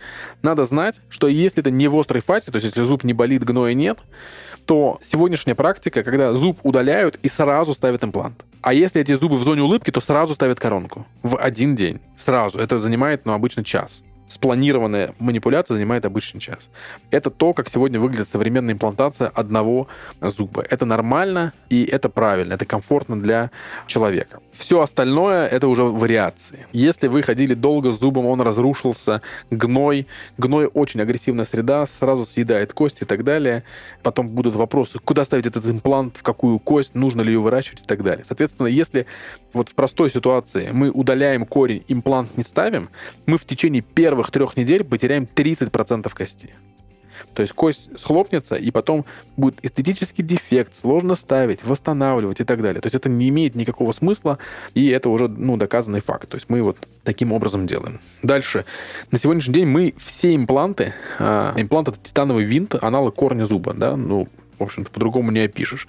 [0.43, 3.43] надо знать, что если это не в острой фазе, то есть если зуб не болит,
[3.43, 3.97] гноя нет,
[4.65, 8.45] то сегодняшняя практика, когда зуб удаляют и сразу ставят имплант.
[8.61, 11.07] А если эти зубы в зоне улыбки, то сразу ставят коронку.
[11.23, 11.99] В один день.
[12.15, 12.59] Сразу.
[12.59, 16.69] Это занимает, ну, обычно час спланированная манипуляция занимает обычный час.
[17.11, 19.88] Это то, как сегодня выглядит современная имплантация одного
[20.21, 20.65] зуба.
[20.69, 23.51] Это нормально и это правильно, это комфортно для
[23.88, 24.39] человека.
[24.51, 26.65] Все остальное это уже вариации.
[26.71, 29.21] Если вы ходили долго с зубом, он разрушился,
[29.51, 30.07] гной,
[30.38, 33.63] гной очень агрессивная среда, сразу съедает кости и так далее.
[34.03, 37.86] Потом будут вопросы, куда ставить этот имплант, в какую кость, нужно ли ее выращивать и
[37.86, 38.25] так далее.
[38.25, 39.05] Соответственно, если
[39.53, 42.89] вот в простой ситуации мы удаляем корень, имплант не ставим,
[43.25, 43.82] мы в течение
[44.18, 46.49] первых трех недель потеряем 30% кости.
[47.36, 49.05] То есть кость схлопнется, и потом
[49.38, 52.82] будет эстетический дефект, сложно ставить, восстанавливать и так далее.
[52.82, 54.39] То есть это не имеет никакого смысла,
[54.74, 56.30] и это уже ну, доказанный факт.
[56.30, 57.99] То есть мы вот таким образом делаем.
[58.24, 58.65] Дальше.
[59.11, 63.95] На сегодняшний день мы все импланты, а, имплант это титановый винт, аналог корня зуба, да,
[63.95, 65.88] ну, в общем-то, по-другому не опишешь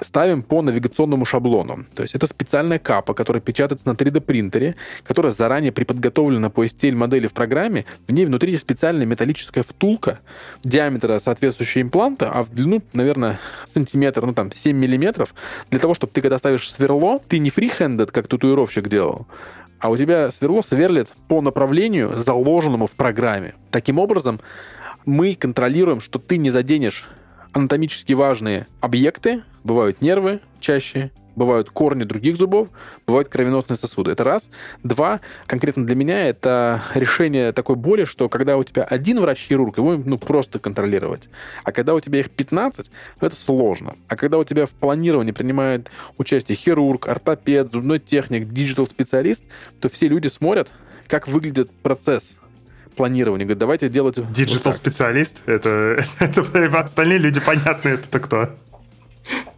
[0.00, 1.86] ставим по навигационному шаблону.
[1.94, 7.26] То есть это специальная капа, которая печатается на 3D-принтере, которая заранее приподготовлена по STL модели
[7.26, 7.84] в программе.
[8.06, 10.20] В ней внутри специальная металлическая втулка
[10.64, 15.34] диаметра соответствующего импланта, а в длину, наверное, сантиметр, ну там 7 миллиметров,
[15.70, 19.26] для того, чтобы ты, когда ставишь сверло, ты не фрихендед, как татуировщик делал,
[19.78, 23.54] а у тебя сверло сверлит по направлению, заложенному в программе.
[23.70, 24.40] Таким образом,
[25.04, 27.08] мы контролируем, что ты не заденешь
[27.52, 32.68] анатомически важные объекты, бывают нервы чаще, бывают корни других зубов,
[33.06, 34.12] бывают кровеносные сосуды.
[34.12, 34.50] Это раз.
[34.82, 39.96] Два, конкретно для меня это решение такой боли, что когда у тебя один врач-хирург, его
[39.96, 41.28] ну, просто контролировать.
[41.64, 42.90] А когда у тебя их 15,
[43.20, 43.96] ну, это сложно.
[44.08, 49.44] А когда у тебя в планировании принимает участие хирург, ортопед, зубной техник, digital-специалист,
[49.80, 50.70] то все люди смотрят,
[51.08, 52.36] как выглядит процесс
[52.96, 53.44] планирования.
[53.44, 54.16] Говорит, давайте делать...
[54.32, 55.36] Digital-специалист?
[55.44, 58.48] Вот это, это остальные люди понятны, это кто?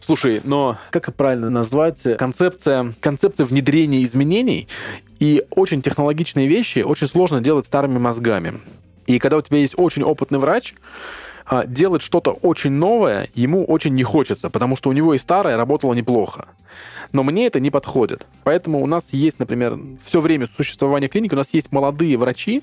[0.09, 2.03] Слушай, но как правильно назвать?
[2.17, 4.67] Концепция, концепция внедрения изменений
[5.19, 8.55] и очень технологичные вещи очень сложно делать старыми мозгами.
[9.07, 10.75] И когда у тебя есть очень опытный врач,
[11.45, 15.59] а, делать что-то очень новое ему очень не хочется, потому что у него и старое
[15.59, 16.47] работало неплохо.
[17.13, 18.27] Но мне это не подходит.
[18.45, 22.63] Поэтому у нас есть, например, все время существования клиники, у нас есть молодые врачи,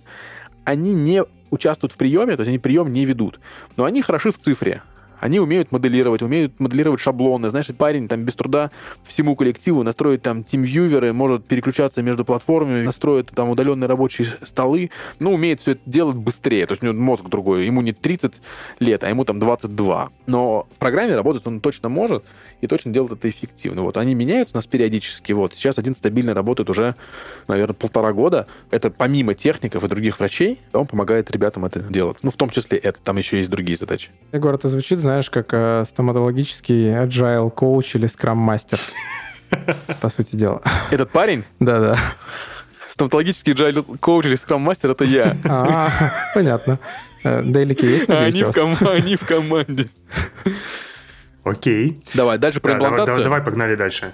[0.64, 3.40] они не участвуют в приеме, то есть они прием не ведут,
[3.78, 4.82] но они хороши в цифре.
[5.26, 7.50] Они умеют моделировать, умеют моделировать шаблоны.
[7.50, 8.70] Знаешь, парень там без труда
[9.04, 14.92] всему коллективу настроит там тимвьюверы, может переключаться между платформами, настроит там удаленные рабочие столы.
[15.18, 16.68] Ну, умеет все это делать быстрее.
[16.68, 17.66] То есть у него мозг другой.
[17.66, 18.40] Ему не 30
[18.80, 20.10] лет, а ему там 22.
[20.28, 22.24] Но в программе работать он точно может
[22.62, 23.82] и точно делает это эффективно.
[23.82, 25.34] Вот они меняются у нас периодически.
[25.34, 26.96] Вот сейчас один стабильно работает уже,
[27.48, 28.48] наверное, полтора года.
[28.72, 32.18] Это помимо техников и других врачей, он помогает ребятам это делать.
[32.22, 33.00] Ну, в том числе это.
[33.04, 34.10] Там еще есть другие задачи.
[34.32, 38.80] Егор, это звучит, знаешь, как э, стоматологический agile коуч или скрам мастер.
[40.02, 40.62] по сути дела.
[40.92, 41.44] Этот парень?
[41.60, 41.98] Да-да.
[42.88, 45.36] Стоматологический джайл коуч или скрам-мастер— это я.
[45.50, 45.90] А,
[46.34, 46.80] понятно.
[47.24, 48.36] Дейлики есть, надеюсь,
[48.82, 49.90] они в команде.
[51.46, 52.02] Окей.
[52.16, 53.06] Давай, дальше про Да, имплантацию.
[53.06, 54.14] давай, давай, погнали дальше.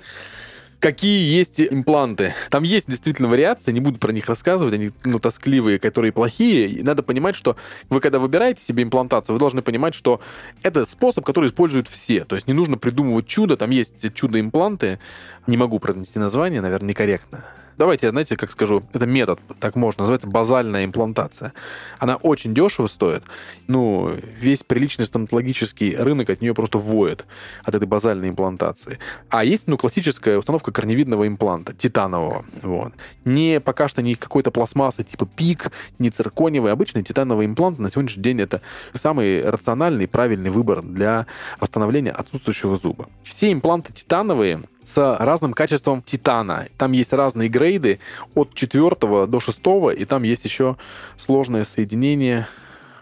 [0.82, 2.34] Какие есть импланты?
[2.50, 6.68] Там есть действительно вариации, не буду про них рассказывать, они ну, тоскливые, которые плохие.
[6.68, 7.56] И надо понимать, что
[7.90, 10.22] вы, когда выбираете себе имплантацию, вы должны понимать, что
[10.64, 12.26] это способ, который используют все.
[12.26, 15.00] То есть не нужно придумывать чудо, там есть чудо-импланты.
[15.46, 17.46] Не могу пронести название, наверное, некорректно.
[17.78, 21.54] Давайте, знаете, как скажу, это метод, так можно, называется базальная имплантация.
[22.00, 23.24] Она очень дешево стоит.
[23.68, 27.26] Ну, весь приличный стоматологический рынок от нее просто воет,
[27.64, 29.00] от этой базальной имплантации.
[29.30, 32.46] А есть, ну, классическая установка корневидного импланта, титанового.
[32.62, 32.94] Вот.
[33.26, 36.72] Не пока что не какой-то пластмассы типа пик, не цирконевый.
[36.72, 38.62] Обычный титановый имплант на сегодняшний день это
[38.94, 41.26] самый рациональный, правильный выбор для
[41.60, 43.10] восстановления отсутствующего зуба.
[43.24, 46.68] Все импланты титановые с разным качеством титана.
[46.78, 48.00] Там есть разные грейды
[48.36, 48.96] от 4
[49.28, 49.62] до 6,
[49.98, 50.78] и там есть еще
[51.18, 52.48] сложное соединение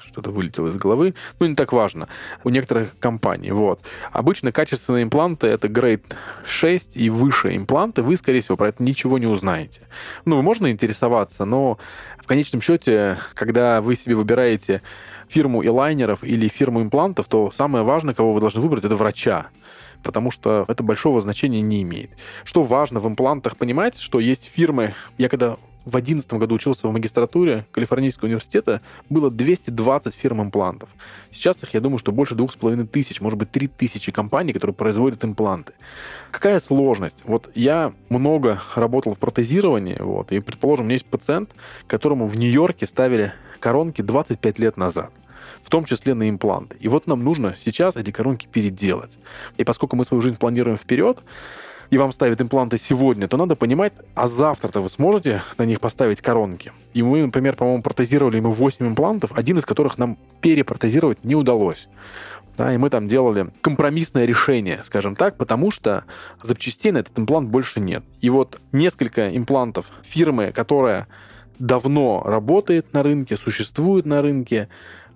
[0.09, 1.13] что-то вылетело из головы.
[1.39, 2.07] Ну, не так важно.
[2.43, 3.51] У некоторых компаний.
[3.51, 3.79] Вот.
[4.11, 6.03] Обычно качественные импланты— это грейд
[6.45, 8.01] 6 и выше импланты.
[8.01, 9.81] Вы, скорее всего, про это ничего не узнаете.
[10.25, 11.77] Ну, можно интересоваться, но
[12.17, 14.81] в конечном счете, когда вы себе выбираете
[15.27, 19.47] фирму элайнеров или фирму имплантов, то самое важное, кого вы должны выбрать, это врача
[20.03, 22.11] потому что это большого значения не имеет.
[22.43, 26.91] Что важно в имплантах понимать, что есть фирмы, я когда в 2011 году учился в
[26.91, 30.89] магистратуре Калифорнийского университета, было 220 фирм имплантов.
[31.31, 34.53] Сейчас их, я думаю, что больше двух с половиной тысяч, может быть, три тысячи компаний,
[34.53, 35.73] которые производят импланты.
[36.31, 37.23] Какая сложность?
[37.25, 41.51] Вот я много работал в протезировании, вот, и, предположим, у меня есть пациент,
[41.87, 45.11] которому в Нью-Йорке ставили коронки 25 лет назад
[45.63, 46.77] в том числе на импланты.
[46.79, 49.17] И вот нам нужно сейчас эти коронки переделать.
[49.57, 51.19] И поскольку мы свою жизнь планируем вперед,
[51.89, 56.21] и вам ставят импланты сегодня, то надо понимать, а завтра-то вы сможете на них поставить
[56.21, 56.71] коронки.
[56.93, 61.87] И мы, например, по-моему, протезировали ему 8 имплантов, один из которых нам перепротезировать не удалось.
[62.57, 66.03] Да, и мы там делали компромиссное решение, скажем так, потому что
[66.43, 68.03] запчастей на этот имплант больше нет.
[68.19, 71.07] И вот несколько имплантов фирмы, которая
[71.57, 74.67] давно работает на рынке, существует на рынке,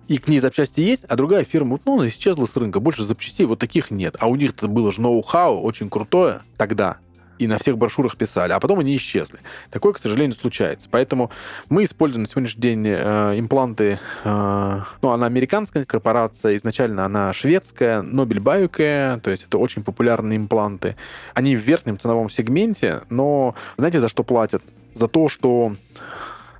[0.08, 3.46] и к ней запчасти есть, а другая фирма, ну, она исчезла с рынка, больше запчастей
[3.46, 4.16] вот таких нет.
[4.18, 6.98] А у них-то было же ноу-хау очень крутое тогда,
[7.38, 9.38] и на всех брошюрах писали, а потом они исчезли.
[9.70, 10.88] Такое, к сожалению, случается.
[10.90, 11.30] Поэтому
[11.68, 18.02] мы используем на сегодняшний день э, импланты, э, ну, она американская корпорация, изначально она шведская,
[18.02, 20.96] Nobel Biocare, то есть это очень популярные импланты.
[21.34, 24.62] Они в верхнем ценовом сегменте, но знаете, за что платят?
[24.94, 25.74] За то, что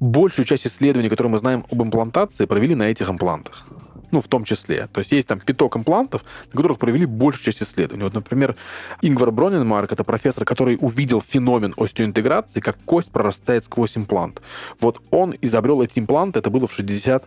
[0.00, 3.66] большую часть исследований, которые мы знаем об имплантации, провели на этих имплантах.
[4.10, 4.88] Ну, в том числе.
[4.92, 8.04] То есть есть там пяток имплантов, на которых провели большую часть исследований.
[8.04, 8.54] Вот, например,
[9.02, 14.40] Ингвар Броненмарк, это профессор, который увидел феномен остеоинтеграции, как кость прорастает сквозь имплант.
[14.78, 17.24] Вот он изобрел эти импланты, это было в 60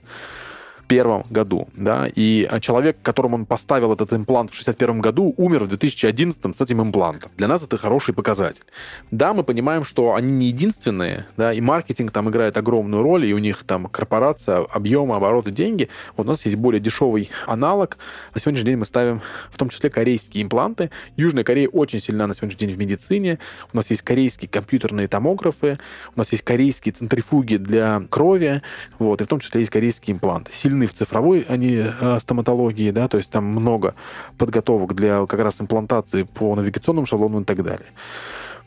[0.88, 5.68] 1961 году, да, и человек, которому он поставил этот имплант в 61 году, умер в
[5.68, 7.30] 2011 с этим имплантом.
[7.38, 8.64] Для нас это хороший показатель.
[9.12, 13.34] Да, мы понимаем, что они не единственные, да, и маркетинг там играет огромную роль, и
[13.34, 15.90] у них там корпорация, объемы, обороты, деньги.
[16.16, 17.98] Вот у нас есть более дешевый аналог.
[18.34, 19.22] На сегодняшний день мы ставим
[19.52, 20.90] в том числе корейские импланты.
[21.18, 23.40] Южная Корея очень сильна на сегодняшний день в медицине.
[23.74, 25.80] У нас есть корейские компьютерные томографы,
[26.16, 28.62] у нас есть корейские центрифуги для крови,
[29.00, 30.52] вот, и в том числе есть корейские импланты.
[30.54, 33.94] Сильно сильны в цифровой они э, стоматологии, да, то есть там много
[34.38, 37.88] подготовок для как раз имплантации по навигационным шаблонам и так далее.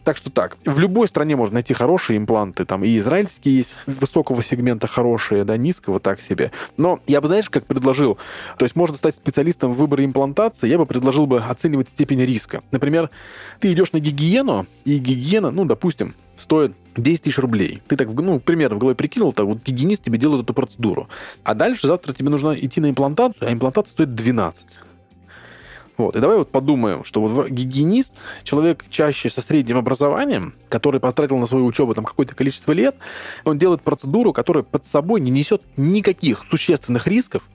[0.04, 4.42] Так что так, в любой стране можно найти хорошие импланты, там и израильские есть высокого
[4.42, 6.52] сегмента хорошие, да, низкого так себе.
[6.78, 8.18] Но я бы, знаешь, как предложил,
[8.58, 12.62] то есть можно стать специалистом в выборе имплантации, я бы предложил бы оценивать степень риска.
[12.70, 13.10] Например,
[13.60, 17.82] ты идешь на гигиену, и гигиена, ну, допустим, стоит 10 тысяч рублей.
[17.86, 21.08] Ты так, ну, примерно в голове прикинул, так вот гигиенист тебе делает эту процедуру.
[21.44, 24.78] А дальше завтра тебе нужно идти на имплантацию, а имплантация стоит 12.
[26.00, 26.16] Вот.
[26.16, 31.46] И давай вот подумаем, что вот гигиенист, человек чаще со средним образованием, который потратил на
[31.46, 32.96] свою учебу там какое-то количество лет,
[33.44, 37.48] он делает процедуру, которая под собой не несет никаких существенных рисков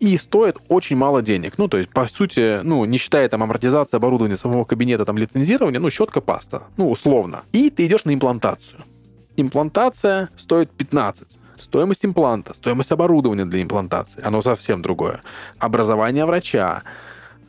[0.00, 1.54] и стоит очень мало денег.
[1.56, 5.78] Ну, то есть, по сути, ну, не считая там амортизации оборудования самого кабинета, там, лицензирования,
[5.78, 7.42] ну, щетка, паста, ну, условно.
[7.52, 8.80] И ты идешь на имплантацию.
[9.36, 11.38] Имплантация стоит 15.
[11.56, 15.22] Стоимость импланта, стоимость оборудования для имплантации, оно совсем другое.
[15.58, 16.82] Образование врача,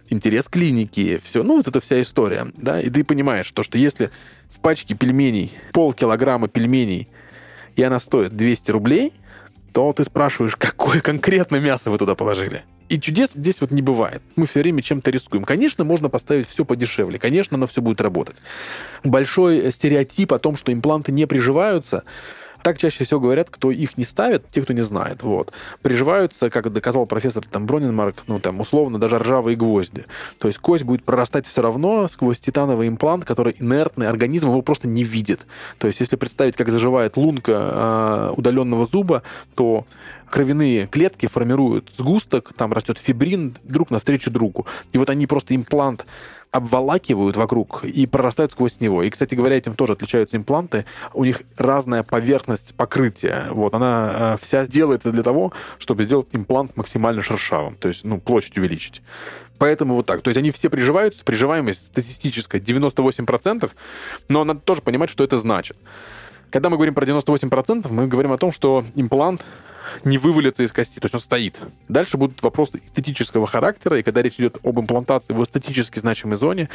[0.10, 4.10] интерес клиники, все, ну, вот эта вся история, да, и ты понимаешь, то, что если
[4.50, 7.08] в пачке пельменей полкилограмма пельменей,
[7.76, 9.14] и она стоит 200 рублей,
[9.74, 12.64] то ты спрашиваешь, какое конкретно мясо вы туда положили.
[12.88, 14.22] И чудес здесь вот не бывает.
[14.36, 15.44] Мы все время чем-то рискуем.
[15.44, 17.18] Конечно, можно поставить все подешевле.
[17.18, 18.42] Конечно, оно все будет работать.
[19.04, 22.04] Большой стереотип о том, что импланты не приживаются,
[22.66, 25.22] так чаще всего говорят, кто их не ставит, те, кто не знает.
[25.22, 25.54] Вот.
[25.84, 30.06] Приживаются, как доказал профессор там, Броненмарк, ну, там, условно, даже ржавые гвозди.
[30.40, 34.88] То есть кость будет прорастать все равно сквозь титановый имплант, который инертный, организм его просто
[34.88, 35.46] не видит.
[35.78, 39.22] То есть если представить, как заживает лунка э, удаленного зуба,
[39.54, 39.86] то
[40.32, 44.66] кровяные клетки формируют сгусток, там растет фибрин друг навстречу другу.
[44.92, 46.08] И вот они просто имплант
[46.56, 49.04] обволакивают вокруг и прорастают сквозь него.
[49.04, 50.86] И, кстати говоря, этим тоже отличаются импланты.
[51.14, 53.48] У них разная поверхность покрытия.
[53.52, 58.22] Вот, она э, вся делается для того, чтобы сделать имплант максимально шершавым, то есть, ну,
[58.22, 59.02] площадь увеличить.
[59.58, 60.22] Поэтому вот так.
[60.22, 63.70] То есть они все приживаются, приживаемость статистическая 98%,
[64.30, 65.76] но надо тоже понимать, что это значит.
[66.52, 69.44] Когда мы говорим про 98%, мы говорим о том, что имплант
[70.04, 71.60] не вывалится из кости, то есть он стоит.
[71.88, 76.70] Дальше будут вопросы эстетического характера, и когда речь идет об имплантации в эстетически значимой зоне,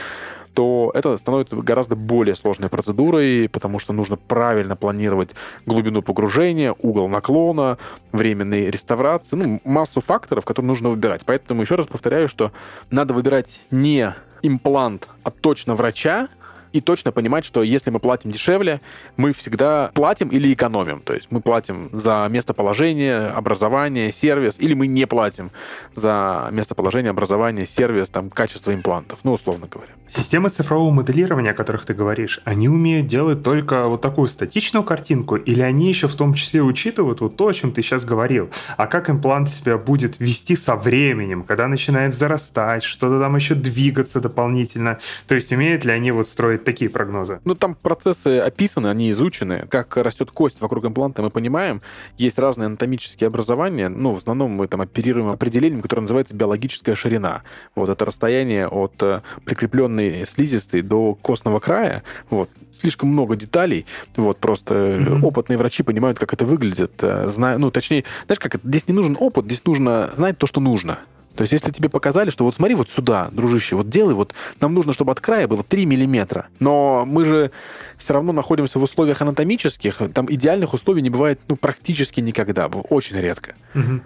[0.54, 5.30] то это становится гораздо более сложной процедурой, потому что нужно правильно планировать
[5.66, 7.78] глубину погружения, угол наклона,
[8.12, 11.22] временной реставрации, ну, массу факторов, которые нужно выбирать.
[11.24, 12.52] Поэтому еще раз повторяю, что
[12.90, 16.28] надо выбирать не имплант, а точно врача,
[16.72, 18.80] и точно понимать, что если мы платим дешевле,
[19.16, 21.00] мы всегда платим или экономим.
[21.00, 25.50] То есть мы платим за местоположение, образование, сервис, или мы не платим
[25.94, 29.92] за местоположение, образование, сервис, там, качество имплантов, ну, условно говоря.
[30.08, 35.36] Системы цифрового моделирования, о которых ты говоришь, они умеют делать только вот такую статичную картинку,
[35.36, 38.50] или они еще в том числе учитывают вот то, о чем ты сейчас говорил?
[38.76, 44.20] А как имплант себя будет вести со временем, когда начинает зарастать, что-то там еще двигаться
[44.20, 44.98] дополнительно?
[45.28, 47.40] То есть умеют ли они вот строить такие прогнозы?
[47.44, 49.66] Ну, там процессы описаны, они изучены.
[49.68, 51.82] Как растет кость вокруг импланта, мы понимаем.
[52.16, 53.88] Есть разные анатомические образования.
[53.88, 57.42] Ну, в основном мы там оперируем определением, которое называется биологическая ширина.
[57.74, 62.02] Вот это расстояние от э, прикрепленной слизистой до костного края.
[62.30, 62.50] Вот.
[62.72, 63.86] Слишком много деталей.
[64.16, 65.22] Вот, просто mm-hmm.
[65.22, 66.92] опытные врачи понимают, как это выглядит.
[67.02, 68.56] Э, Знаю, ну, точнее, знаешь, как?
[68.62, 70.98] Здесь не нужен опыт, здесь нужно знать то, что нужно.
[71.40, 74.74] То есть, если тебе показали, что вот смотри вот сюда, дружище, вот делай, вот нам
[74.74, 76.48] нужно, чтобы от края было 3 миллиметра.
[76.58, 77.50] Но мы же
[77.96, 83.16] все равно находимся в условиях анатомических, там идеальных условий не бывает ну, практически никогда, очень
[83.16, 83.54] редко.
[83.74, 84.02] Угу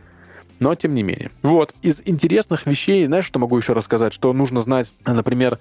[0.61, 1.31] но тем не менее.
[1.43, 5.59] Вот, из интересных вещей, знаешь, что могу еще рассказать, что нужно знать, например,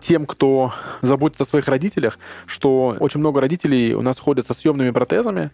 [0.00, 4.90] тем, кто заботится о своих родителях, что очень много родителей у нас ходят со съемными
[4.90, 5.50] протезами,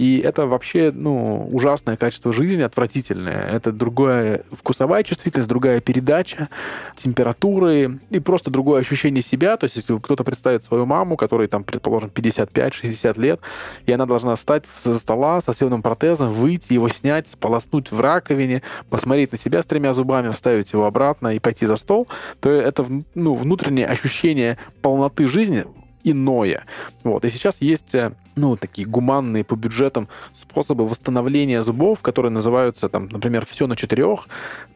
[0.00, 3.46] и это вообще, ну, ужасное качество жизни, отвратительное.
[3.50, 6.48] Это другая вкусовая чувствительность, другая передача
[6.96, 9.58] температуры и просто другое ощущение себя.
[9.58, 13.40] То есть, если кто-то представит свою маму, которой там, предположим, 55-60 лет,
[13.84, 18.62] и она должна встать за стола со съемным протезом, выйти, его снять, сполоснуть в раковине,
[18.88, 22.08] посмотреть на себя с тремя зубами, вставить его обратно и пойти за стол,
[22.40, 25.66] то это ну, внутреннее ощущение полноты жизни
[26.04, 26.64] иное.
[27.04, 27.24] Вот.
[27.24, 33.08] И сейчас есть э, ну, такие гуманные по бюджетам способы восстановления зубов, которые называются, там,
[33.10, 34.28] например, все на четырех.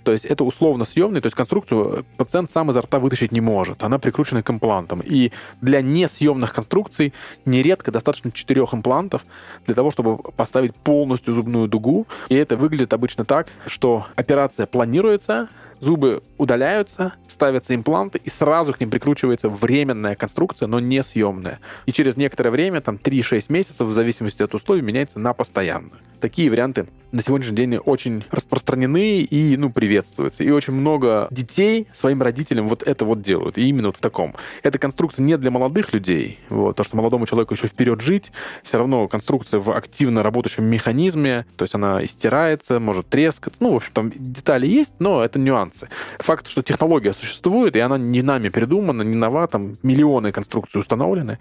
[0.02, 3.82] То есть это условно съемный, то есть конструкцию пациент сам изо рта вытащить не может.
[3.82, 5.00] Она прикручена к имплантам.
[5.04, 7.14] И для несъемных конструкций
[7.44, 9.24] нередко достаточно четырех имплантов
[9.64, 12.06] для того, чтобы поставить полностью зубную дугу.
[12.28, 15.48] И это выглядит обычно так, что операция планируется,
[15.80, 21.60] зубы удаляются, ставятся импланты, и сразу к ним прикручивается временная конструкция, но не съемная.
[21.86, 26.00] И через некоторое время, там 3-6 месяцев, в зависимости от условий, меняется на постоянную.
[26.20, 30.42] Такие варианты на сегодняшний день очень распространены и, ну, приветствуются.
[30.42, 33.56] И очень много детей своим родителям вот это вот делают.
[33.56, 34.34] И именно вот в таком.
[34.62, 38.32] Эта конструкция не для молодых людей, вот, то, что молодому человеку еще вперед жить,
[38.62, 43.62] все равно конструкция в активно работающем механизме, то есть она истирается, может трескаться.
[43.62, 45.88] Ну, в общем, там детали есть, но это нюансы.
[46.18, 51.38] Факт, что технология существует, и она не нами придумана, не нова, там миллионы конструкций установлены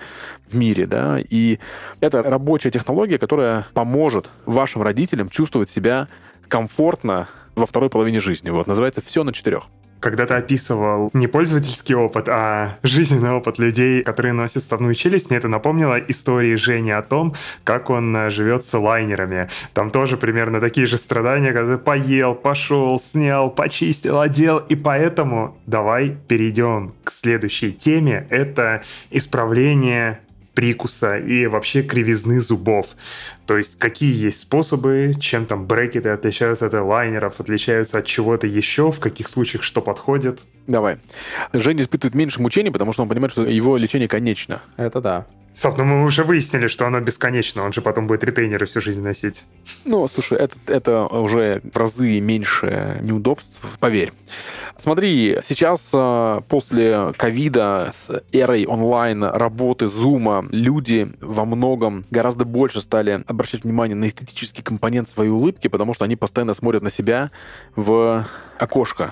[0.50, 1.60] в мире, да, и
[2.00, 6.08] это рабочая технология, которая поможет вашим родителям чувствовать себя
[6.48, 8.50] комфортно во второй половине жизни.
[8.50, 9.70] Вот, называется «Все на четырех»
[10.04, 15.38] когда ты описывал не пользовательский опыт, а жизненный опыт людей, которые носят ставную челюсть, мне
[15.38, 19.50] это напомнило истории Жени о том, как он э, живет с лайнерами.
[19.74, 25.58] Там тоже примерно такие же страдания, когда ты поел, пошел, снял, почистил, одел, и поэтому
[25.68, 28.28] давай перейдем к следующей теме.
[28.30, 30.20] Это исправление
[30.54, 32.88] прикуса и вообще кривизны зубов.
[33.46, 38.92] То есть какие есть способы, чем там брекеты отличаются от лайнеров, отличаются от чего-то еще,
[38.92, 40.42] в каких случаях что подходит.
[40.68, 40.98] Давай.
[41.52, 44.62] Женя испытывает меньше мучений, потому что он понимает, что его лечение конечно.
[44.78, 45.26] Это да.
[45.54, 49.04] Стоп, ну мы уже выяснили, что оно бесконечно, он же потом будет ретейнеры всю жизнь
[49.04, 49.46] носить.
[49.86, 54.12] Ну, слушай, это, это уже в разы меньше неудобств, поверь.
[54.78, 62.82] Смотри, сейчас э, после ковида с эрой онлайн работы, зума, люди во многом гораздо больше
[62.82, 67.32] стали обращать внимание на эстетический компонент своей улыбки, потому что они постоянно смотрят на себя
[67.76, 68.26] в
[68.60, 69.12] окошко.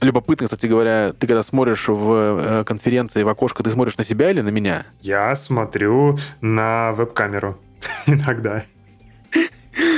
[0.00, 4.30] Любопытно, кстати говоря, ты когда смотришь в э, конференции в окошко, ты смотришь на себя
[4.30, 4.86] или на меня?
[5.00, 7.58] Я смотрю на веб-камеру
[8.06, 8.62] иногда.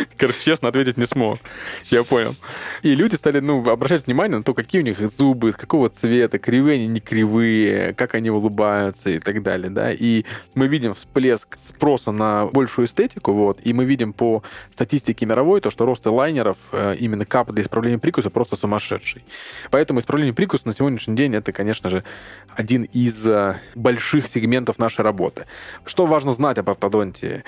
[0.16, 1.38] Короче, честно ответить не смог.
[1.84, 2.34] Я понял.
[2.82, 6.76] И люди стали, ну, обращать внимание на то, какие у них зубы, какого цвета, кривые
[6.76, 9.92] они, не кривые, как они улыбаются и так далее, да.
[9.92, 10.24] И
[10.54, 15.70] мы видим всплеск спроса на большую эстетику, вот, и мы видим по статистике мировой то,
[15.70, 19.24] что рост лайнеров, э, именно кап для исправления прикуса просто сумасшедший.
[19.70, 22.04] Поэтому исправление прикуса на сегодняшний день это, конечно же,
[22.54, 25.46] один из э, больших сегментов нашей работы.
[25.84, 27.44] Что важно знать об ортодонтии?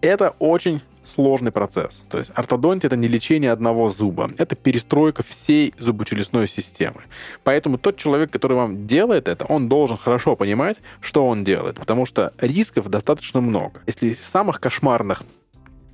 [0.00, 2.04] Это очень сложный процесс.
[2.10, 7.02] То есть ортодонтия— это не лечение одного зуба, это перестройка всей зубочелюстной системы.
[7.44, 12.06] Поэтому тот человек, который вам делает это, он должен хорошо понимать, что он делает, потому
[12.06, 13.80] что рисков достаточно много.
[13.86, 15.22] Если из самых кошмарных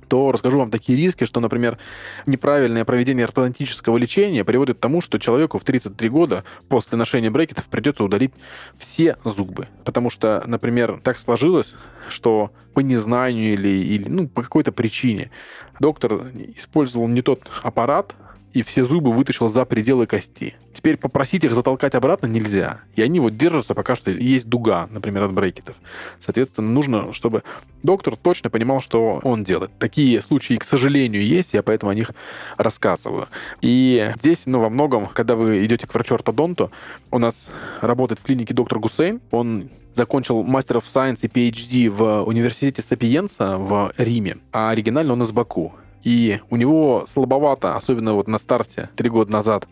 [0.07, 1.77] то расскажу вам такие риски, что, например,
[2.25, 7.65] неправильное проведение ортодонтического лечения приводит к тому, что человеку в 33 года после ношения брекетов
[7.65, 8.33] придется удалить
[8.77, 9.67] все зубы.
[9.83, 11.75] Потому что, например, так сложилось,
[12.09, 15.31] что по незнанию или, или ну, по какой-то причине
[15.79, 18.15] доктор использовал не тот аппарат,
[18.55, 20.55] и все зубы вытащил за пределы кости.
[20.73, 22.79] Теперь попросить их затолкать обратно нельзя.
[22.95, 25.75] И они вот держатся пока что есть дуга, например, от брекетов.
[26.19, 27.43] Соответственно, нужно, чтобы
[27.83, 29.71] доктор точно понимал, что он делает.
[29.77, 32.11] Такие случаи, к сожалению, есть, я поэтому о них
[32.57, 33.27] рассказываю.
[33.61, 36.71] И здесь, ну, во многом, когда вы идете к врачу-ортодонту,
[37.11, 37.49] у нас
[37.81, 43.57] работает в клинике доктор Гусейн, он закончил мастер of Science и PhD в университете Сапиенса
[43.57, 45.73] в Риме, а оригинально он из Баку.
[46.05, 49.67] И у него слабовато, особенно вот на старте, три года назад,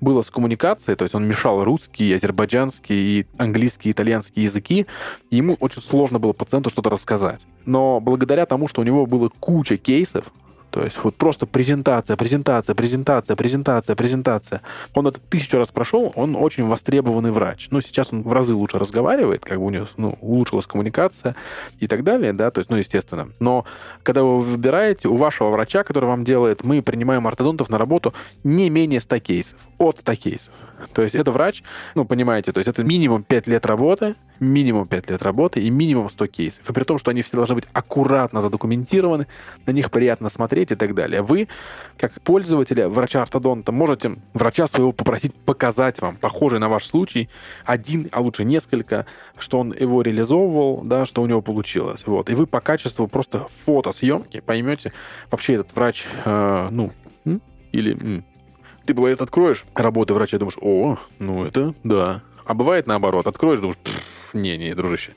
[0.00, 4.86] было с коммуникацией, то есть он мешал русский, азербайджанский, и английский, итальянский языки,
[5.30, 7.46] и ему очень сложно было пациенту что-то рассказать.
[7.66, 10.32] Но благодаря тому, что у него было куча кейсов,
[10.74, 14.60] то есть вот просто презентация, презентация, презентация, презентация, презентация.
[14.94, 17.68] Он это тысячу раз прошел, он очень востребованный врач.
[17.70, 21.36] Ну, сейчас он в разы лучше разговаривает, как бы у него ну, улучшилась коммуникация
[21.78, 23.28] и так далее, да, то есть, ну, естественно.
[23.38, 23.64] Но
[24.02, 28.68] когда вы выбираете, у вашего врача, который вам делает, мы принимаем ортодонтов на работу не
[28.68, 30.54] менее 100 кейсов, от 100 кейсов.
[30.92, 31.62] То есть это врач,
[31.94, 36.10] ну, понимаете, то есть это минимум 5 лет работы, минимум 5 лет работы и минимум
[36.10, 36.70] 100 кейсов.
[36.70, 39.26] И при том, что они все должны быть аккуратно задокументированы,
[39.66, 41.22] на них приятно смотреть и так далее.
[41.22, 41.48] Вы,
[41.98, 47.28] как пользователя врача-ортодонта, можете врача своего попросить показать вам похожий на ваш случай
[47.64, 49.06] один, а лучше несколько,
[49.38, 52.06] что он его реализовывал, да, что у него получилось.
[52.06, 52.30] Вот.
[52.30, 54.92] И вы по качеству просто фотосъемки поймете,
[55.30, 56.90] вообще этот врач, э, ну,
[57.72, 58.22] или
[58.86, 62.22] ты, бывает, откроешь работы врача думаешь, о, ну это да.
[62.44, 63.78] А бывает наоборот, откроешь, думаешь,
[64.34, 65.12] не-не, дружище.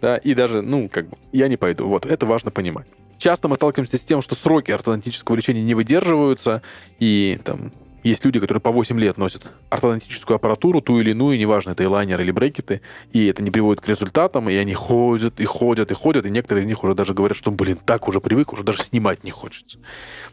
[0.00, 1.86] Да, и даже, ну, как бы, я не пойду.
[1.86, 2.86] Вот, это важно понимать.
[3.18, 6.62] Часто мы сталкиваемся с тем, что сроки ортодонтического лечения не выдерживаются,
[6.98, 7.70] и там
[8.02, 12.20] есть люди, которые по 8 лет носят ортодонтическую аппаратуру, ту или иную, неважно, это элайнер
[12.20, 12.80] или брекеты,
[13.12, 16.64] и это не приводит к результатам, и они ходят, и ходят, и ходят, и некоторые
[16.64, 19.78] из них уже даже говорят, что, блин, так уже привык, уже даже снимать не хочется.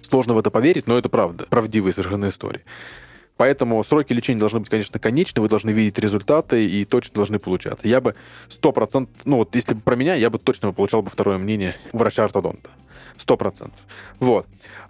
[0.02, 2.62] Сложно в это поверить, но это правда, правдивые совершенно истории.
[3.40, 7.88] Поэтому сроки лечения должны быть, конечно, конечны, вы должны видеть результаты и точно должны получаться.
[7.88, 8.16] Я бы
[8.50, 12.70] 100%, ну вот если бы про меня, я бы точно получал бы второе мнение врача-ортодонта.
[13.16, 13.80] Сто процентов.
[14.20, 14.46] Вот.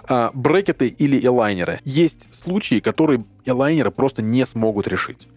[0.07, 1.79] А, брекеты или элайнеры.
[1.83, 5.27] Есть случаи, которые элайнеры просто не смогут решить.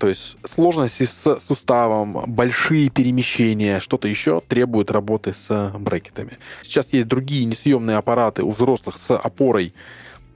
[0.00, 6.38] То есть сложности с суставом, большие перемещения, что-то еще требуют работы с брекетами.
[6.62, 9.72] Сейчас есть другие несъемные аппараты у взрослых с опорой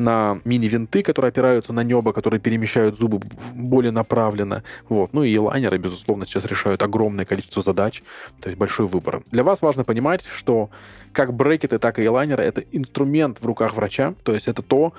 [0.00, 3.20] на мини-винты, которые опираются на небо, которые перемещают зубы
[3.54, 4.64] более направленно.
[4.88, 5.12] Вот.
[5.12, 8.02] Ну и лайнеры, безусловно, сейчас решают огромное количество задач,
[8.40, 9.22] то есть большой выбор.
[9.30, 10.70] Для вас важно понимать, что
[11.12, 14.94] как брекеты, так и лайнеры— это инструмент в руках врача, то есть это то,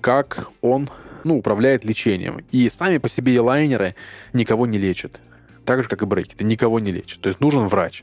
[0.00, 0.88] как он
[1.24, 2.40] ну, управляет лечением.
[2.50, 3.94] И сами по себе лайнеры
[4.32, 5.20] никого не лечат
[5.66, 7.20] так же, как и брекеты, никого не лечат.
[7.20, 8.02] То есть нужен врач,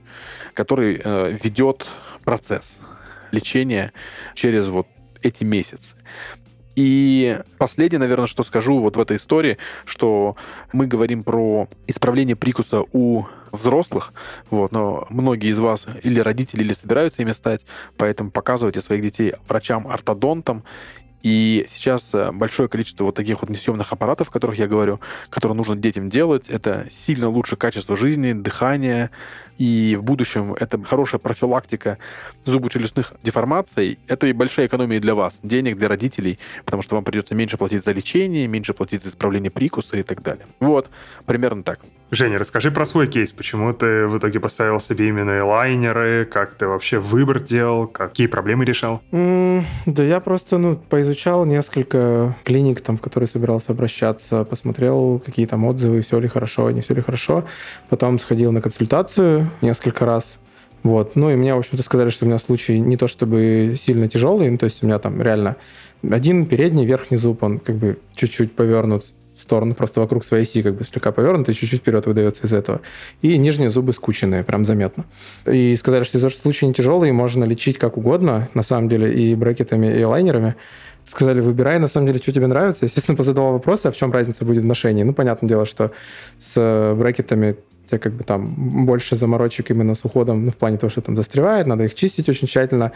[0.54, 1.88] который э, ведет
[2.24, 2.78] процесс
[3.32, 3.92] лечения
[4.36, 4.86] через вот
[5.26, 5.96] эти месяцы.
[6.76, 10.36] И последнее, наверное, что скажу вот в этой истории, что
[10.74, 13.24] мы говорим про исправление прикуса у
[13.54, 14.12] взрослых,
[14.50, 17.66] вот, но многие из вас или родители, или собираются ими стать,
[17.96, 20.64] поэтому показывайте своих детей врачам-ортодонтам
[21.26, 25.00] И сейчас э, большое количество вот таких вот несъемных аппаратов, о которых я говорю,
[25.32, 29.10] которые нужно детям делать, это сильно лучше качество жизни, дыхания,
[29.58, 31.98] и в будущем это хорошая профилактика
[32.46, 34.00] зубочелюстных деформаций.
[34.08, 37.84] Это и большая экономия для вас, денег для родителей, потому что вам придется меньше платить
[37.84, 40.46] за лечение, меньше платить за исправление прикуса и так далее.
[40.60, 40.90] Вот,
[41.26, 41.80] примерно так.
[42.12, 43.32] Женя, расскажи про свой кейс.
[43.32, 46.26] Почему ты в итоге поставил себе именно лайнеры?
[46.26, 47.88] Как ты вообще выбор делал?
[47.88, 49.02] Какие проблемы решал?
[49.12, 55.48] Mm, да я просто ну, поизучал несколько клиник, там, в которые собирался обращаться, посмотрел, какие
[55.48, 57.46] там отзывы, все ли хорошо, не все ли хорошо.
[57.90, 60.40] Потом сходил на консультацию несколько раз.
[60.84, 61.16] Вот.
[61.16, 64.50] Ну и мне, в общем-то, сказали, что у меня случай не то чтобы сильно тяжелый,
[64.52, 65.56] ну, то есть у меня там реально
[66.08, 69.04] один передний верхний зуб, он как бы чуть-чуть повернут
[69.36, 72.54] в сторону, просто вокруг своей оси как бы слегка повернут, и чуть-чуть вперед выдается из
[72.54, 72.82] этого.
[73.22, 75.06] И нижние зубы скученные, прям заметно.
[75.46, 79.36] И сказали, что из-за случай не тяжелый, можно лечить как угодно, на самом деле, и
[79.36, 80.56] брекетами, и лайнерами.
[81.04, 82.86] Сказали, выбирай, на самом деле, что тебе нравится.
[82.86, 85.04] Естественно, позадавал вопросы, а в чем разница будет в ношении.
[85.04, 85.92] Ну, понятное дело, что
[86.40, 90.90] с брекетами тебе как бы там больше заморочек именно с уходом, ну, в плане того,
[90.90, 92.92] что там застревает, надо их чистить очень тщательно.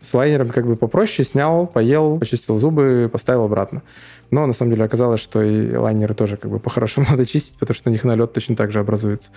[0.00, 3.82] С лайнером как бы попроще, снял, поел, почистил зубы, поставил обратно.
[4.30, 7.74] Но на самом деле оказалось, что и лайнеры тоже как бы по-хорошему надо чистить, потому
[7.74, 9.28] что на них налет точно так же образуется.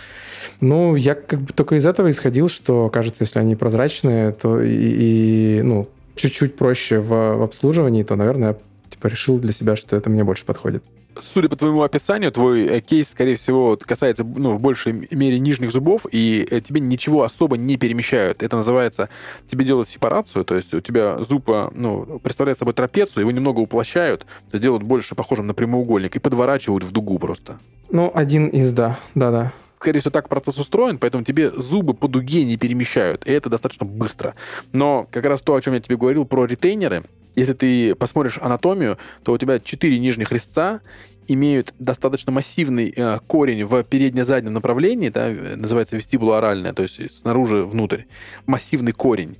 [0.62, 5.58] Ну, я как бы только из этого исходил, что, кажется, если они прозрачные, то и,
[5.58, 8.56] и ну, чуть-чуть проще в, в обслуживании, то, наверное, я
[8.90, 10.84] типа решил для себя, что это мне больше подходит
[11.20, 15.72] судя по твоему описанию, твой э, кейс, скорее всего, касается ну, в большей мере нижних
[15.72, 18.44] зубов, и э, тебе ничего особо не перемещают.
[18.44, 19.10] Это называется,
[19.50, 23.60] тебе делают сепарацию, то есть у тебя зуб э, ну, представляет собой трапецию, его немного
[23.60, 27.60] уплощают, делают больше похожим на прямоугольник и подворачивают в дугу просто.
[27.90, 29.54] Ну, один из, да, да-да
[29.84, 33.86] скорее всего, так процесс устроен, поэтому тебе зубы по дуге не перемещают, и это достаточно
[33.86, 34.34] быстро.
[34.72, 37.04] Но как раз то, о чем я тебе говорил про ретейнеры,
[37.36, 40.82] если ты посмотришь анатомию, то у тебя четыре нижних резца
[41.28, 48.04] имеют достаточно массивный э, корень в передне-заднем направлении, да, называется вестибулооральное, то есть снаружи внутрь,
[48.46, 49.38] массивный корень,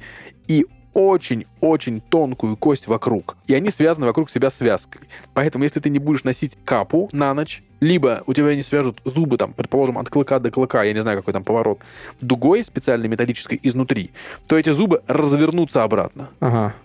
[0.48, 3.36] и очень-очень тонкую кость вокруг.
[3.48, 5.02] И они связаны вокруг себя связкой.
[5.34, 9.38] Поэтому, если ты не будешь носить капу на ночь, либо у тебя не свяжут зубы,
[9.38, 11.80] там, предположим, от клыка до клыка, я не знаю, какой там поворот,
[12.22, 14.12] дугой специальной металлической изнутри,
[14.48, 16.30] то эти зубы развернутся обратно.
[16.40, 16.76] Ага.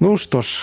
[0.00, 0.60] Ну что ж.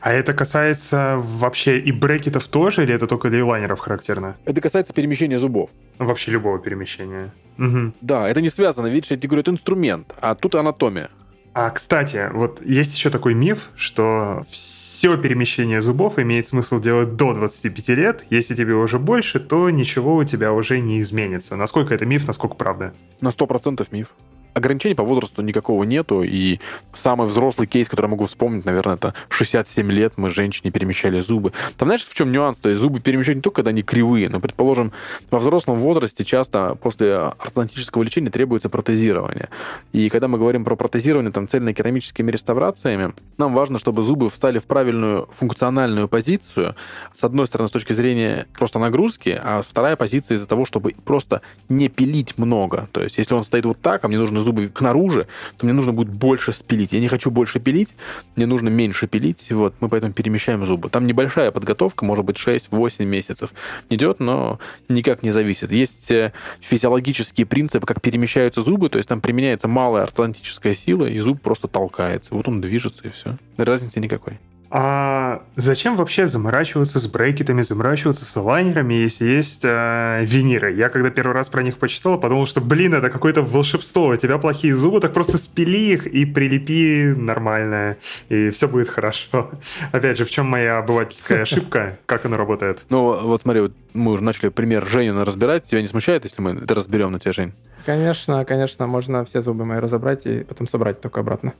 [0.00, 4.36] А это касается вообще и брекетов тоже, или это только для лайнеров характерно?
[4.44, 5.70] Это касается перемещения зубов.
[5.98, 7.32] Вообще любого перемещения.
[7.58, 7.92] Угу.
[8.00, 11.10] Да, это не связано, видишь, я тебе говорю, это инструмент, а тут анатомия.
[11.54, 17.34] А, кстати, вот есть еще такой миф, что все перемещение зубов имеет смысл делать до
[17.34, 18.24] 25 лет.
[18.30, 21.56] Если тебе уже больше, то ничего у тебя уже не изменится.
[21.56, 22.94] Насколько это миф, насколько правда?
[23.20, 24.14] На 100% миф
[24.58, 26.60] ограничений по возрасту никакого нету, и
[26.94, 31.52] самый взрослый кейс, который я могу вспомнить, наверное, это 67 лет мы женщине перемещали зубы.
[31.76, 32.58] Там знаешь, в чем нюанс?
[32.58, 34.92] То есть зубы перемещают не только, когда они кривые, но, предположим,
[35.30, 39.48] во взрослом возрасте часто после ортодонтического лечения требуется протезирование.
[39.92, 44.64] И когда мы говорим про протезирование там цельно-керамическими реставрациями, нам важно, чтобы зубы встали в
[44.64, 46.74] правильную функциональную позицию.
[47.12, 51.42] С одной стороны, с точки зрения просто нагрузки, а вторая позиция из-за того, чтобы просто
[51.68, 52.88] не пилить много.
[52.92, 55.26] То есть, если он стоит вот так, а мне нужно зубы к наружу,
[55.58, 56.92] то мне нужно будет больше спилить.
[56.92, 57.94] Я не хочу больше пилить,
[58.34, 59.50] мне нужно меньше пилить.
[59.52, 60.88] Вот, мы поэтому перемещаем зубы.
[60.88, 63.50] Там небольшая подготовка, может быть, 6-8 месяцев
[63.90, 64.58] идет, но
[64.88, 65.70] никак не зависит.
[65.70, 71.18] Есть э, физиологические принципы, как перемещаются зубы, то есть там применяется малая ортодонтическая сила, и
[71.20, 72.34] зуб просто толкается.
[72.34, 73.36] Вот он движется, и все.
[73.58, 74.38] Разницы никакой.
[74.70, 80.74] А зачем вообще заморачиваться с брекетами, заморачиваться с лайнерами, если есть э, виниры?
[80.74, 84.08] Я когда первый раз про них почитал, подумал, что, блин, это какое-то волшебство.
[84.08, 87.96] У тебя плохие зубы, так просто спили их и прилепи нормально,
[88.28, 89.50] и все будет хорошо.
[89.92, 91.98] Опять же, в чем моя обывательская ошибка?
[92.04, 92.84] Как она работает?
[92.90, 95.64] Ну, вот смотри, вот мы уже начали пример Женина разбирать.
[95.64, 97.54] Тебя не смущает, если мы это разберем на тебя, Жень?
[97.86, 101.54] Конечно, конечно, можно все зубы мои разобрать и потом собрать только обратно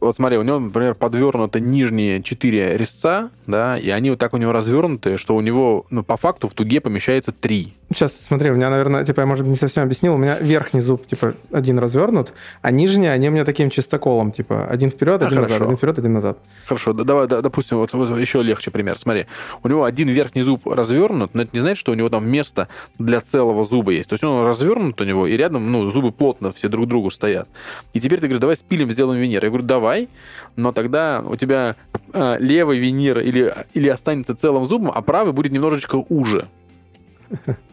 [0.00, 4.36] вот смотри, у него, например, подвернуты нижние четыре резца, да, и они вот так у
[4.36, 7.74] него развернуты, что у него, ну, по факту в туге помещается три.
[7.90, 10.82] Сейчас, смотри, у меня, наверное, типа, я, может быть, не совсем объяснил, у меня верхний
[10.82, 15.38] зуб, типа, один развернут, а нижние, они у меня таким чистоколом, типа, один вперед, один
[15.38, 16.38] а, назад, один вперед, один назад.
[16.66, 18.98] Хорошо, да, давай, да, допустим, вот, вот еще легче пример.
[18.98, 19.26] Смотри,
[19.62, 22.68] у него один верхний зуб развернут, но это не значит, что у него там место
[22.98, 24.10] для целого зуба есть.
[24.10, 27.10] То есть он развернут у него, и рядом, ну, зубы плотно все друг к другу
[27.10, 27.48] стоят.
[27.94, 29.42] И теперь ты говоришь, давай спилим, сделаем венер.
[29.44, 29.87] Я говорю, давай,
[30.56, 31.76] но тогда у тебя
[32.12, 36.48] э, левый винир или, или останется целым зубом, а правый будет немножечко уже.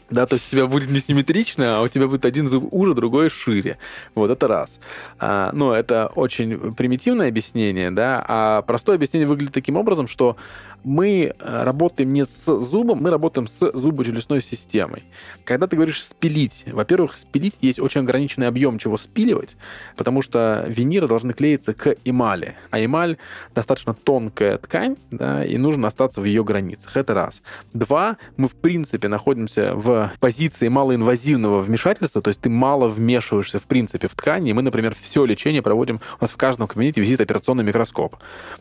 [0.09, 3.29] Да, то есть у тебя будет несимметрично, а у тебя будет один зуб уже, другой
[3.29, 3.77] шире.
[4.13, 4.79] Вот это раз.
[5.19, 10.37] А, ну, это очень примитивное объяснение, да, а простое объяснение выглядит таким образом, что
[10.85, 15.03] мы э, работаем не с зубом, мы работаем с зубочелюстной системой.
[15.43, 19.57] Когда ты говоришь спилить, во-первых, спилить есть очень ограниченный объем чего спиливать,
[19.97, 23.17] потому что виниры должны клеиться к эмали, а эмаль
[23.55, 26.95] достаточно тонкая ткань, да, и нужно остаться в ее границах.
[26.95, 27.41] Это раз.
[27.73, 33.63] Два, мы в принципе находимся в позиции малоинвазивного вмешательства, то есть ты мало вмешиваешься в
[33.63, 37.21] принципе в ткани, и мы, например, все лечение проводим, у нас в каждом кабинете висит
[37.21, 38.15] операционный микроскоп.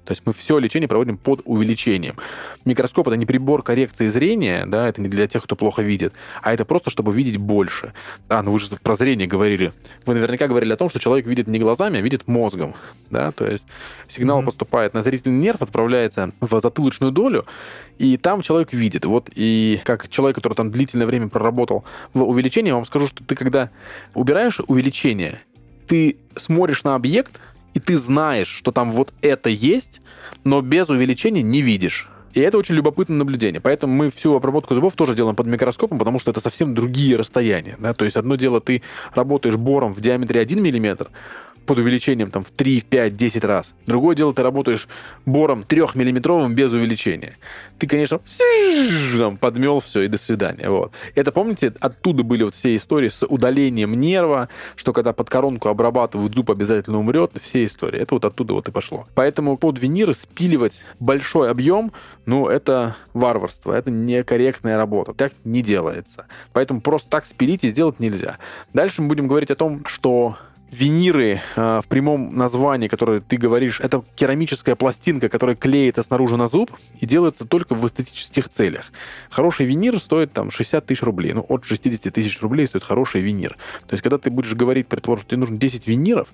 [0.05, 2.17] То есть мы все лечение проводим под увеличением.
[2.65, 6.13] Микроскоп— это не прибор коррекции зрения, да, это не для тех, кто плохо видит,
[6.43, 7.93] а это просто, чтобы видеть больше.
[8.29, 9.73] А, ну вы же про зрение говорили.
[10.07, 12.75] Вы наверняка говорили о том, что человек видит не глазами, а видит мозгом,
[13.11, 13.67] да, то есть
[14.09, 14.47] сигнал mm-hmm.
[14.47, 17.45] поступает на зрительный нерв, отправляется в затылочную долю,
[17.99, 19.05] и там человек видит.
[19.05, 23.23] Вот и как человек, который там длительное время проработал в увеличении, я вам скажу, что
[23.25, 23.71] ты когда
[24.15, 25.43] убираешь увеличение,
[25.87, 27.41] ты смотришь на объект,
[27.75, 30.01] и ты знаешь, что там вот это есть,
[30.45, 32.09] но без увеличения не видишь.
[32.33, 33.61] И это очень любопытное наблюдение.
[33.61, 37.77] Поэтому мы всю обработку зубов тоже делаем под микроскопом, потому что это совсем другие расстояния.
[37.79, 37.95] Да?
[37.95, 38.83] То есть одно дело, ты
[39.15, 41.07] работаешь бором в диаметре 1 мм,
[41.65, 43.75] под увеличением там, в 3, в 5, 10 раз.
[43.87, 44.89] Другое дело, ты работаешь
[45.27, 47.37] бором 3-миллиметровым без увеличения.
[47.79, 48.21] Ты, конечно,
[49.19, 50.69] там, подмел все и до свидания.
[50.71, 50.93] Вот.
[51.15, 56.35] Это, помните, оттуда были вот все истории с удалением нерва, что когда под коронку обрабатывают,
[56.35, 58.01] зуб обязательно умрет, все истории.
[58.01, 59.07] Это вот оттуда вот и пошло.
[59.15, 61.93] Поэтому под виниры спиливать большой объем,
[62.27, 65.13] ну, это варварство, это некорректная работа.
[65.15, 66.27] Так не делается.
[66.53, 68.39] Поэтому просто так спилить и сделать нельзя.
[68.73, 70.37] Дальше мы будем говорить о том, что
[70.75, 76.49] виниры э, в прямом названии, которое ты говоришь, это керамическая пластинка, которая клеится снаружи на
[76.49, 76.71] зуб
[77.01, 78.93] и делается только в эстетических целях.
[79.31, 81.33] Хороший винир стоит там 60 тысяч рублей.
[81.33, 83.57] Ну, от 60 тысяч рублей стоит хороший винир.
[83.87, 86.29] То есть, когда ты будешь говорить, предположим, что тебе нужно 10 виниров,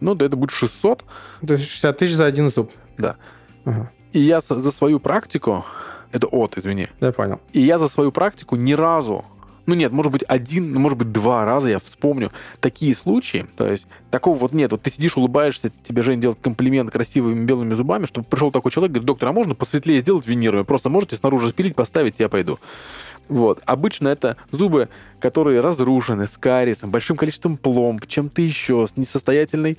[0.00, 1.04] ну, да это будет 600.
[1.46, 2.72] То есть 60 тысяч за один зуб?
[2.98, 3.16] Да.
[3.64, 3.90] Ага.
[4.12, 5.64] И я за свою практику
[6.12, 6.88] это от, извини.
[7.00, 7.40] Я понял.
[7.52, 9.24] И я за свою практику ни разу
[9.66, 13.46] ну нет, может быть, один, ну, может быть, два раза я вспомню такие случаи.
[13.56, 14.72] То есть такого вот нет.
[14.72, 18.92] Вот ты сидишь, улыбаешься, тебе Жень делает комплимент красивыми белыми зубами, чтобы пришел такой человек,
[18.92, 20.62] говорит, доктор, а можно посветлее сделать винирами?
[20.62, 22.58] Просто можете снаружи спилить, поставить, я пойду.
[23.28, 23.60] Вот.
[23.64, 24.88] Обычно это зубы,
[25.20, 29.78] которые разрушены, с кариесом, большим количеством пломб, чем-то еще, с несостоятельной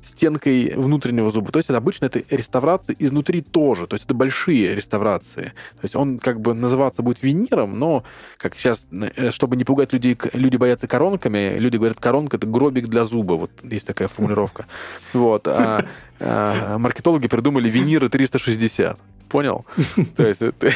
[0.00, 1.50] стенкой внутреннего зуба.
[1.50, 3.86] То есть это обычно это реставрации изнутри тоже.
[3.86, 5.52] То есть это большие реставрации.
[5.80, 8.04] То есть он как бы называться будет виниром, но
[8.38, 12.86] как сейчас, э, чтобы не пугать людей, люди боятся коронками, люди говорят, коронка это гробик
[12.88, 13.32] для зуба.
[13.32, 14.66] Вот есть такая формулировка.
[15.12, 15.48] Вот.
[15.48, 15.84] А,
[16.20, 18.98] а маркетологи придумали виниры 360.
[19.28, 19.64] Понял?
[20.16, 20.70] То есть это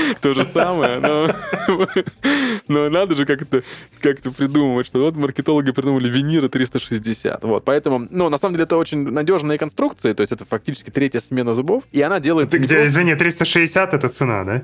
[0.20, 1.28] то же самое, но,
[2.68, 3.62] но надо же как-то
[4.00, 7.42] как придумывать, что вот маркетологи придумали виниры 360.
[7.44, 11.20] Вот, поэтому, ну, на самом деле это очень надежная конструкция, то есть это фактически третья
[11.20, 12.50] смена зубов, и она делает...
[12.50, 12.88] Ты где, просто...
[12.88, 14.62] извини, 360 это цена, да?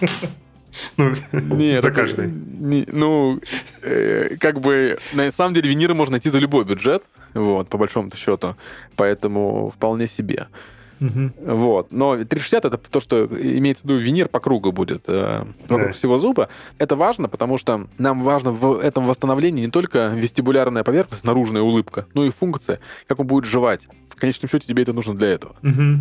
[0.96, 2.28] Ну, Нет, за каждый.
[2.28, 3.40] Не, ну,
[3.82, 7.02] э, как бы, на самом деле, виниры можно найти за любой бюджет,
[7.34, 8.56] вот, по большому счету.
[8.96, 10.46] Поэтому вполне себе.
[11.00, 11.54] Угу.
[11.54, 11.92] Вот.
[11.92, 15.92] Но 360 это то, что имеется в виду винир по кругу будет э, вокруг да.
[15.92, 16.48] всего зуба.
[16.78, 22.06] Это важно, потому что нам важно в этом восстановлении не только вестибулярная поверхность, наружная улыбка,
[22.14, 23.88] но и функция, как он будет жевать.
[24.08, 25.56] В конечном счете тебе это нужно для этого.
[25.62, 26.00] Угу.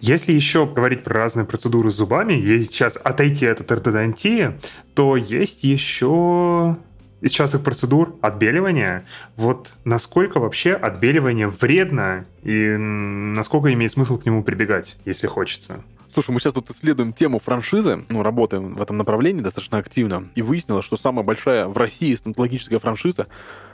[0.00, 4.52] Если еще говорить про разные процедуры с зубами, если сейчас отойти от ортодонтии,
[4.94, 6.76] то есть еще
[7.20, 9.04] из частых процедур отбеливания.
[9.36, 15.82] Вот насколько вообще отбеливание вредно и насколько имеет смысл к нему прибегать, если хочется?
[16.12, 20.42] Слушай, мы сейчас тут исследуем тему франшизы, ну, работаем в этом направлении достаточно активно, и
[20.42, 23.26] выяснилось, что самая большая в России стоматологическая франшиза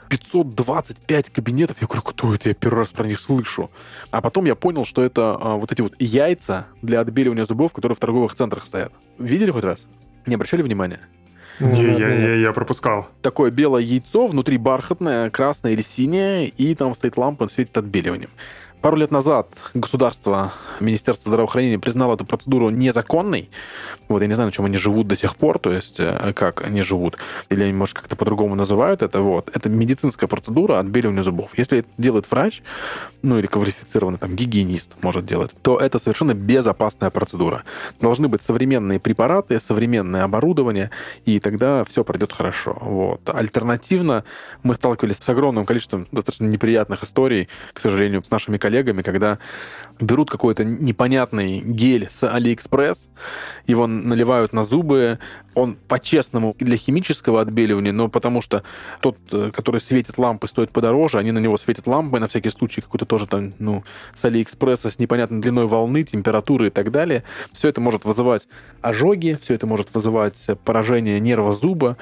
[0.09, 1.77] 525 кабинетов.
[1.81, 2.49] Я говорю, кто это?
[2.49, 3.71] Я первый раз про них слышу.
[4.11, 7.95] А потом я понял, что это а, вот эти вот яйца для отбеливания зубов, которые
[7.95, 8.91] в торговых центрах стоят.
[9.17, 9.87] Видели хоть раз?
[10.25, 11.01] Не обращали внимания?
[11.59, 13.07] Не, я, я, я пропускал.
[13.21, 18.29] Такое белое яйцо, внутри бархатное, красное или синее, и там стоит лампа, светит отбеливанием.
[18.85, 23.49] Пару лет назад государство, Министерство здравоохранения признало эту процедуру незаконной.
[24.07, 26.63] Вот я не знаю, на чем они живут до сих пор, то есть э, как
[26.63, 27.17] они живут.
[27.49, 29.21] Или они, может, как-то по-другому называют это.
[29.21, 29.49] Вот.
[29.55, 31.57] Это медицинская процедура отбеливания зубов.
[31.57, 32.61] Если это делает врач,
[33.23, 37.63] ну или квалифицированный там гигиенист может делать, то это совершенно безопасная процедура.
[37.99, 40.91] Должны быть современные препараты, современное оборудование,
[41.25, 42.77] и тогда все пройдет хорошо.
[42.79, 43.27] Вот.
[43.33, 44.25] Альтернативно
[44.61, 49.39] мы сталкивались с огромным количеством достаточно неприятных историй, к сожалению, с нашими коллегами, коллегами, когда
[50.01, 53.09] берут какой-то непонятный гель с Алиэкспресс,
[53.67, 55.19] его наливают на зубы,
[55.53, 58.63] он по-честному для химического отбеливания, но потому что
[58.99, 62.81] тот, э, который светит лампы, стоит подороже, они на него светят лампы, на всякий случай
[62.81, 63.83] какой-то тоже там, ну,
[64.13, 67.23] с Алиэкспресса, с непонятной длиной волны, температуры и так далее.
[67.53, 68.49] Все это может вызывать
[68.81, 71.95] ожоги, все это может вызывать поражение нерва зуба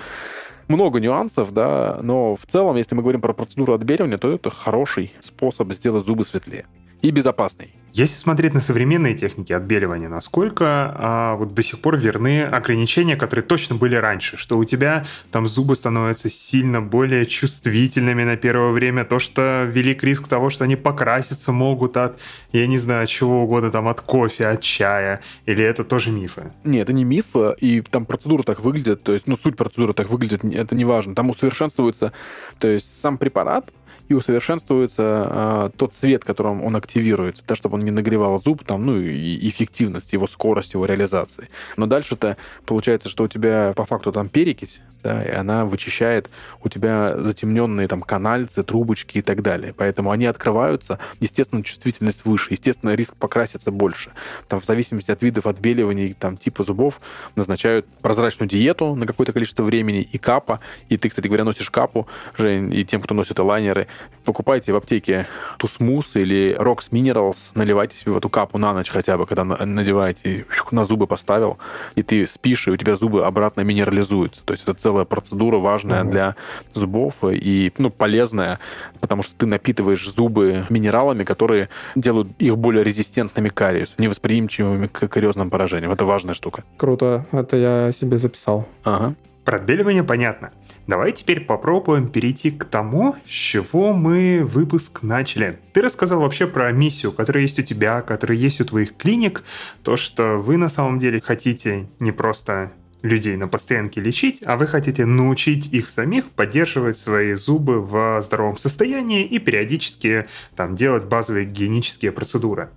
[0.68, 5.12] много нюансов, да, но в целом, если мы говорим про процедуру отбеливания, то это хороший
[5.20, 6.66] способ сделать зубы светлее
[7.04, 7.76] и безопасный.
[7.92, 13.46] Если смотреть на современные техники отбеливания, насколько а, вот до сих пор верны ограничения, которые
[13.46, 19.06] точно были раньше, что у тебя там зубы становятся сильно более чувствительными на первое время,
[19.06, 22.20] то, что велик риск того, что они покраситься могут от,
[22.52, 26.52] я не знаю, чего угодно, там, от кофе, от чая, или это тоже мифы?
[26.64, 30.10] Нет, это не миф, и там процедура так выглядит, то есть, ну, суть процедуры так
[30.10, 31.14] выглядит, это не важно.
[31.14, 32.12] Там усовершенствуется,
[32.58, 33.72] то есть, сам препарат,
[34.10, 38.86] и усовершенствуется э, тот цвет, которым он активируется, да, чтобы он не нагревал зуб, там,
[38.86, 41.50] ну и эффективность, его скорость его реализации.
[41.78, 46.30] Но дальше-то получается, что у тебя по факту там перекись, да, и она вычищает
[46.64, 49.74] у тебя затемненные там канальцы, трубочки и так далее.
[49.76, 54.12] Поэтому они открываются, естественно, чувствительность выше, естественно, риск покраситься больше.
[54.48, 57.02] Там в зависимости от видов отбеливания там типа зубов
[57.36, 60.60] назначают прозрачную диету на какое-то количество времени и капа.
[60.90, 62.08] И ты, кстати говоря, носишь капу,
[62.38, 63.88] Жень, и тем, кто носит элайнеры,
[64.24, 69.18] покупайте в аптеке Тусмус или Rox Minerals, наливайте себе в эту капу на ночь хотя
[69.18, 71.58] бы, когда надеваете, на зубы поставил,
[71.96, 74.44] и ты спишь, и у тебя зубы обратно минерализуются.
[74.44, 76.12] То есть это целая процедура важная mm-hmm.
[76.12, 76.36] для
[76.74, 78.60] зубов и ну, полезная,
[79.00, 85.08] потому что ты напитываешь зубы минералами, которые делают их более резистентными к кариесу, невосприимчивыми к
[85.08, 85.92] кариозным поражениям.
[85.92, 86.64] Это важная штука.
[86.78, 87.26] Круто.
[87.32, 88.68] Это я себе записал.
[88.84, 89.16] Ага.
[89.44, 90.52] Про отбеливание понятно.
[90.86, 95.60] Давай теперь попробуем перейти к тому, с чего мы выпуск начали.
[95.72, 99.44] Ты рассказал вообще про миссию, которая есть у тебя, которая есть у твоих клиник,
[99.84, 102.72] то, что вы на самом деле хотите не просто
[103.04, 108.58] людей на постоянке лечить, а вы хотите научить их самих поддерживать свои зубы в здоровом
[108.58, 110.26] состоянии и периодически
[110.56, 112.70] там делать базовые гигиенические процедуры.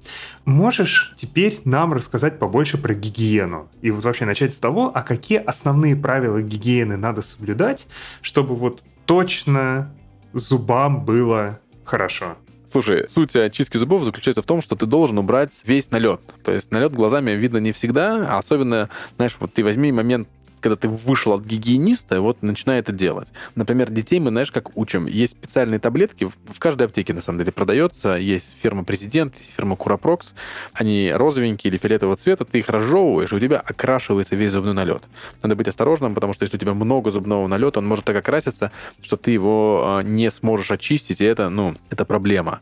[0.44, 3.68] Можешь теперь нам рассказать побольше про гигиену?
[3.80, 7.86] И вот вообще начать с того, а какие основные правила гигиены надо соблюдать,
[8.20, 9.94] чтобы вот точно
[10.32, 12.36] зубам было хорошо?
[12.76, 16.20] Слушай, суть очистки зубов заключается в том, что ты должен убрать весь налет.
[16.44, 20.28] То есть налет глазами видно не всегда, а особенно, знаешь, вот ты возьми момент
[20.66, 23.28] когда ты вышел от гигиениста, вот начинай это делать.
[23.54, 25.06] Например, детей мы, знаешь, как учим.
[25.06, 28.16] Есть специальные таблетки, в каждой аптеке, на самом деле, продается.
[28.16, 30.34] Есть фирма Президент, есть фирма Курапрокс.
[30.72, 32.44] Они розовенькие или фиолетового цвета.
[32.44, 35.04] Ты их разжевываешь, и у тебя окрашивается весь зубной налет.
[35.40, 38.72] Надо быть осторожным, потому что если у тебя много зубного налета, он может так окраситься,
[39.02, 42.60] что ты его а, не сможешь очистить, и это, ну, это проблема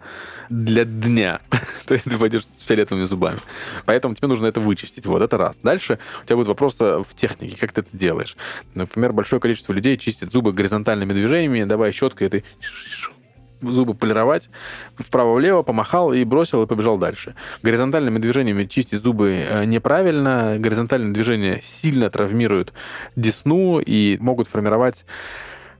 [0.50, 1.40] для дня.
[1.86, 3.38] То есть ты пойдешь с фиолетовыми зубами.
[3.86, 5.06] Поэтому тебе нужно это вычистить.
[5.06, 5.58] Вот, это раз.
[5.62, 8.36] Дальше у тебя будет вопрос в технике, как ты это делаешь.
[8.74, 12.44] Например, большое количество людей чистит зубы горизонтальными движениями, давай щеткой, ты
[13.60, 14.50] зубы полировать,
[14.96, 17.34] вправо-влево помахал и бросил и побежал дальше.
[17.62, 20.56] Горизонтальными движениями чистить зубы э, неправильно.
[20.58, 22.72] Горизонтальные движения сильно травмируют
[23.16, 25.06] десну и могут формировать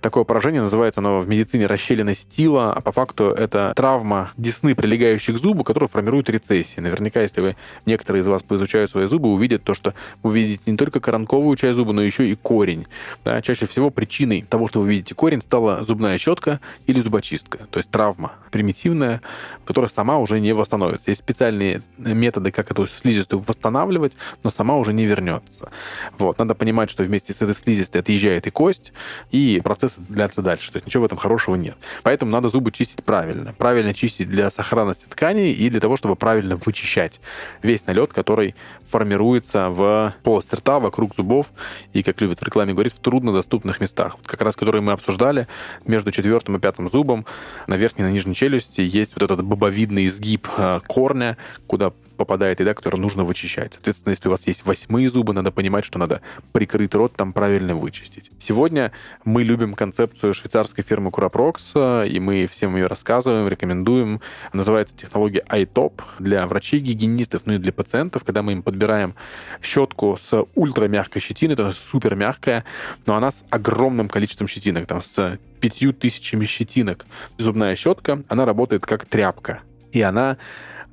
[0.04, 5.36] Такое поражение называется оно в медицине расщелина стила, а по факту это травма десны, прилегающих
[5.36, 6.80] к которая формирует рецессии.
[6.80, 7.56] Наверняка, если вы
[7.86, 11.76] некоторые из вас поизучают свои зубы, увидят то, что вы видите не только коронковую часть
[11.76, 12.86] зуба, но еще и корень.
[13.24, 17.78] Да, чаще всего причиной того, что вы видите корень, стала зубная щетка или зубочистка, то
[17.78, 19.22] есть травма примитивная,
[19.64, 21.10] которая сама уже не восстановится.
[21.10, 25.70] Есть специальные методы, как эту слизистую восстанавливать, но сама уже не вернется.
[26.18, 26.38] Вот.
[26.38, 28.92] Надо понимать, что вместе с этой слизистой отъезжает и кость,
[29.32, 30.72] и процесс длятся дальше.
[30.72, 31.76] То есть ничего в этом хорошего нет.
[32.02, 33.54] Поэтому надо зубы чистить правильно.
[33.56, 37.20] Правильно чистить для сохранности тканей и для того, чтобы правильно вычищать
[37.62, 38.54] весь налет, который
[38.84, 41.52] формируется в полости рта, вокруг зубов
[41.92, 44.16] и, как любят в рекламе говорить, в труднодоступных местах.
[44.18, 45.48] Вот как раз, которые мы обсуждали,
[45.84, 47.26] между четвертым и пятым зубом
[47.66, 52.60] на верхней и на нижней челюсти есть вот этот бобовидный изгиб э, корня, куда попадает
[52.60, 53.74] еда, которую нужно вычищать.
[53.74, 56.20] Соответственно, если у вас есть восьмые зубы, надо понимать, что надо
[56.52, 58.30] прикрыть рот, там правильно вычистить.
[58.38, 58.92] Сегодня
[59.24, 64.20] мы любим концепцию швейцарской фирмы Curaprox, и мы всем ее рассказываем, рекомендуем.
[64.52, 69.14] Называется технология iTop для врачей, гигиенистов, ну и для пациентов, когда мы им подбираем
[69.62, 72.64] щетку с ультрамягкой щетиной, это супер мягкая,
[73.06, 77.06] но она с огромным количеством щетинок, там с пятью тысячами щетинок.
[77.38, 79.62] Зубная щетка, она работает как тряпка.
[79.92, 80.36] И она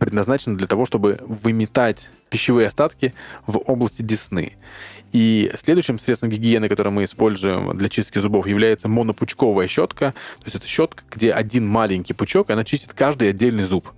[0.01, 3.13] предназначена для того, чтобы выметать пищевые остатки
[3.45, 4.53] в области десны.
[5.11, 10.15] И следующим средством гигиены, которое мы используем для чистки зубов, является монопучковая щетка.
[10.39, 13.91] То есть это щетка, где один маленький пучок, и она чистит каждый отдельный зуб.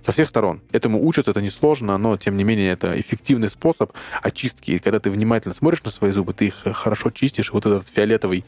[0.00, 0.60] со всех сторон.
[0.72, 4.72] Этому учатся, это несложно, но, тем не менее, это эффективный способ очистки.
[4.72, 7.88] И когда ты внимательно смотришь на свои зубы, ты их хорошо чистишь, и вот этот
[7.88, 8.44] фиолетовый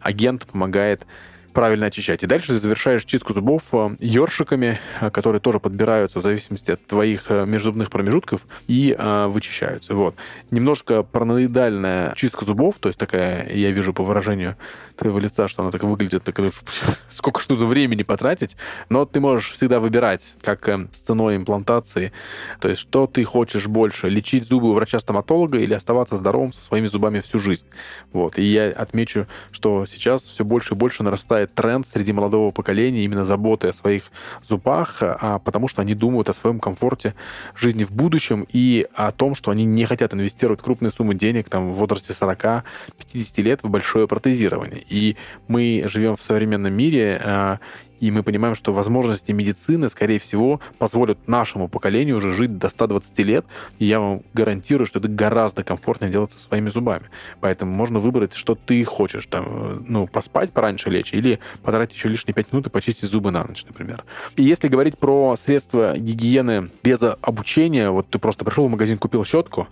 [0.00, 1.06] агент помогает
[1.52, 2.22] правильно очищать.
[2.22, 6.86] И дальше ты завершаешь чистку зубов э, ёршиками, э, которые тоже подбираются в зависимости от
[6.86, 9.94] твоих э, межзубных промежутков и э, вычищаются.
[9.94, 10.14] Вот.
[10.50, 14.56] Немножко параноидальная чистка зубов, то есть такая, я вижу по выражению
[14.96, 16.38] твоего лица, что она так выглядит, так,
[17.10, 18.56] сколько что то времени потратить,
[18.88, 22.12] но ты можешь всегда выбирать, как э, с ценой имплантации,
[22.60, 26.86] то есть что ты хочешь больше, лечить зубы у врача-стоматолога или оставаться здоровым со своими
[26.86, 27.66] зубами всю жизнь.
[28.12, 28.38] Вот.
[28.38, 33.24] И я отмечу, что сейчас все больше и больше нарастает тренд среди молодого поколения именно
[33.24, 34.04] заботы о своих
[34.44, 37.14] зубах, а потому что они думают о своем комфорте
[37.54, 41.72] жизни в будущем и о том, что они не хотят инвестировать крупные суммы денег там,
[41.72, 42.62] в возрасте 40-50
[43.42, 44.82] лет в большое протезирование.
[44.88, 45.16] И
[45.48, 47.58] мы живем в современном мире, а,
[48.02, 53.18] и мы понимаем, что возможности медицины, скорее всего, позволят нашему поколению уже жить до 120
[53.20, 53.46] лет,
[53.78, 57.04] и я вам гарантирую, что это гораздо комфортнее делать со своими зубами.
[57.40, 62.34] Поэтому можно выбрать, что ты хочешь, там, ну, поспать пораньше лечь, или потратить еще лишние
[62.34, 64.02] 5 минут и почистить зубы на ночь, например.
[64.34, 69.24] И если говорить про средства гигиены без обучения, вот ты просто пришел в магазин, купил
[69.24, 69.68] щетку,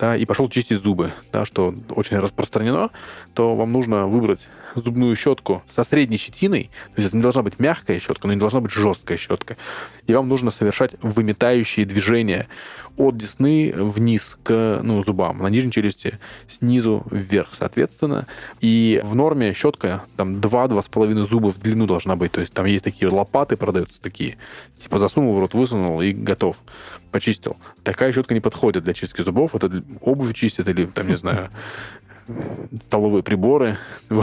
[0.00, 2.90] да, и пошел чистить зубы, да, что очень распространено,
[3.34, 7.58] то вам нужно выбрать зубную щетку со средней щетиной, то есть это не должна быть
[7.58, 9.58] мягкая щетка, но не должна быть жесткая щетка.
[10.06, 12.48] И вам нужно совершать выметающие движения
[12.96, 18.26] от десны вниз к ну, зубам, на нижней челюсти снизу вверх, соответственно.
[18.60, 22.32] И в норме щетка там 2-2,5 зуба в длину должна быть.
[22.32, 24.36] То есть там есть такие лопаты, продаются такие.
[24.78, 26.56] Типа засунул в рот, высунул и готов.
[27.10, 27.56] Почистил.
[27.82, 29.54] Такая щетка не подходит для чистки зубов.
[29.54, 31.50] Это обувь чистит или, там, не знаю,
[32.84, 33.78] столовые приборы.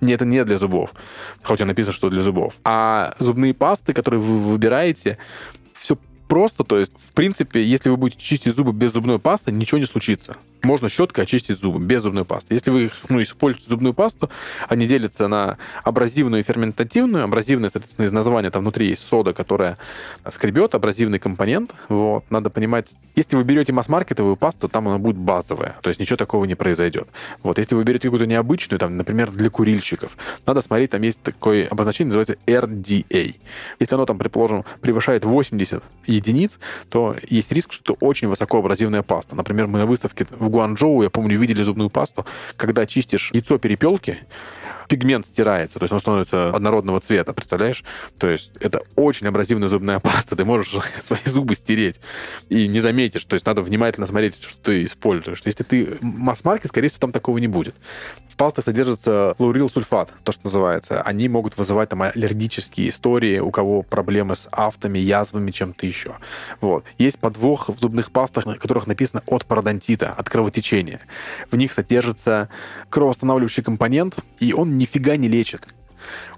[0.00, 0.92] Не, это не для зубов.
[1.42, 2.54] Хотя написано, что для зубов.
[2.64, 5.16] А зубные пасты, которые вы выбираете,
[5.72, 5.96] все
[6.28, 9.86] просто, то есть, в принципе, если вы будете чистить зубы без зубной пасты, ничего не
[9.86, 12.54] случится можно щеткой очистить зубы без зубной пасты.
[12.54, 14.30] Если вы ну, используете зубную пасту,
[14.68, 17.24] они делятся на абразивную и ферментативную.
[17.24, 19.78] Абразивная, соответственно, из названия там внутри есть сода, которая
[20.30, 21.72] скребет, абразивный компонент.
[21.88, 22.24] Вот.
[22.30, 26.44] Надо понимать, если вы берете масс-маркетовую пасту, там она будет базовая, то есть ничего такого
[26.44, 27.08] не произойдет.
[27.42, 27.58] Вот.
[27.58, 30.16] Если вы берете какую-то необычную, там, например, для курильщиков,
[30.46, 33.36] надо смотреть, там есть такое обозначение, называется RDA.
[33.78, 36.58] Если оно там, предположим, превышает 80 единиц,
[36.88, 39.36] то есть риск, что очень высокоабразивная паста.
[39.36, 42.24] Например, мы на выставке в Гуанчжоу, я помню, видели зубную пасту,
[42.56, 44.18] когда чистишь яйцо перепелки,
[44.88, 47.84] пигмент стирается, то есть он становится однородного цвета, представляешь?
[48.18, 52.00] То есть это очень абразивная зубная паста, ты можешь свои зубы стереть
[52.48, 55.42] и не заметишь, то есть надо внимательно смотреть, что ты используешь.
[55.44, 57.74] Если ты масс-маркет, скорее всего, там такого не будет.
[58.28, 61.02] В пастах содержится флуорил сульфат, то, что называется.
[61.02, 66.14] Они могут вызывать там аллергические истории, у кого проблемы с автами, язвами, чем-то еще.
[66.60, 66.84] Вот.
[66.98, 71.00] Есть подвох в зубных пастах, на которых написано от пародонтита, от кровотечения.
[71.50, 72.48] В них содержится
[72.90, 75.74] кровоостанавливающий компонент, и он нифига не лечит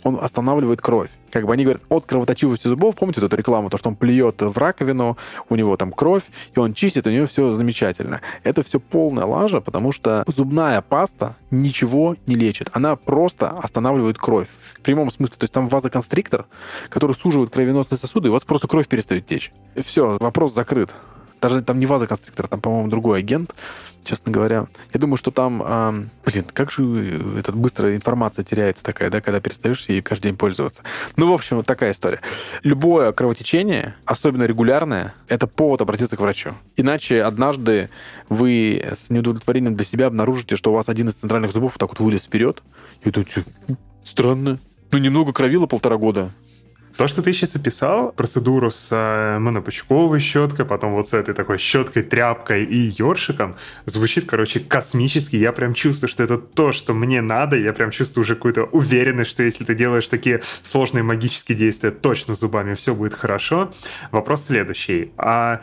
[0.02, 1.10] он останавливает кровь.
[1.30, 4.56] Как бы они говорят, от кровоточивости зубов, помните эту рекламу, то, что он плюет в
[4.56, 5.16] раковину,
[5.48, 6.22] у него там кровь,
[6.54, 8.20] и он чистит, у него все замечательно.
[8.42, 12.70] Это все полная лажа, потому что зубная паста ничего не лечит.
[12.72, 14.48] Она просто останавливает кровь.
[14.74, 15.36] В прямом смысле.
[15.36, 16.46] То есть там вазоконстриктор,
[16.88, 19.52] который суживает кровеносные сосуды, и у вас просто кровь перестает течь.
[19.76, 20.90] Все, вопрос закрыт.
[21.40, 23.54] Даже там не вазоконстриктор, там, по-моему, другой агент,
[24.04, 24.66] честно говоря.
[24.92, 25.62] Я думаю, что там...
[25.62, 30.24] Э, блин, как же э, эта быстрая информация теряется такая, да, когда перестаешь ей каждый
[30.28, 30.82] день пользоваться.
[31.16, 32.20] Ну, в общем, вот такая история.
[32.62, 36.54] Любое кровотечение, особенно регулярное, это повод обратиться к врачу.
[36.76, 37.90] Иначе однажды
[38.28, 41.90] вы с неудовлетворением для себя обнаружите, что у вас один из центральных зубов вот так
[41.90, 42.62] вот вылез вперед,
[43.04, 43.28] и тут
[44.04, 44.58] странно.
[44.92, 46.30] Ну, немного кровило полтора года.
[46.96, 51.58] То, что ты сейчас описал, процедуру с э, монопучковой щеткой, потом вот с этой такой
[51.58, 55.36] щеткой, тряпкой и ёршиком, звучит, короче, космически.
[55.36, 57.58] Я прям чувствую, что это то, что мне надо.
[57.58, 62.34] Я прям чувствую уже какую-то уверенность, что если ты делаешь такие сложные магические действия точно
[62.34, 63.72] зубами, все будет хорошо.
[64.10, 65.12] Вопрос следующий.
[65.18, 65.60] А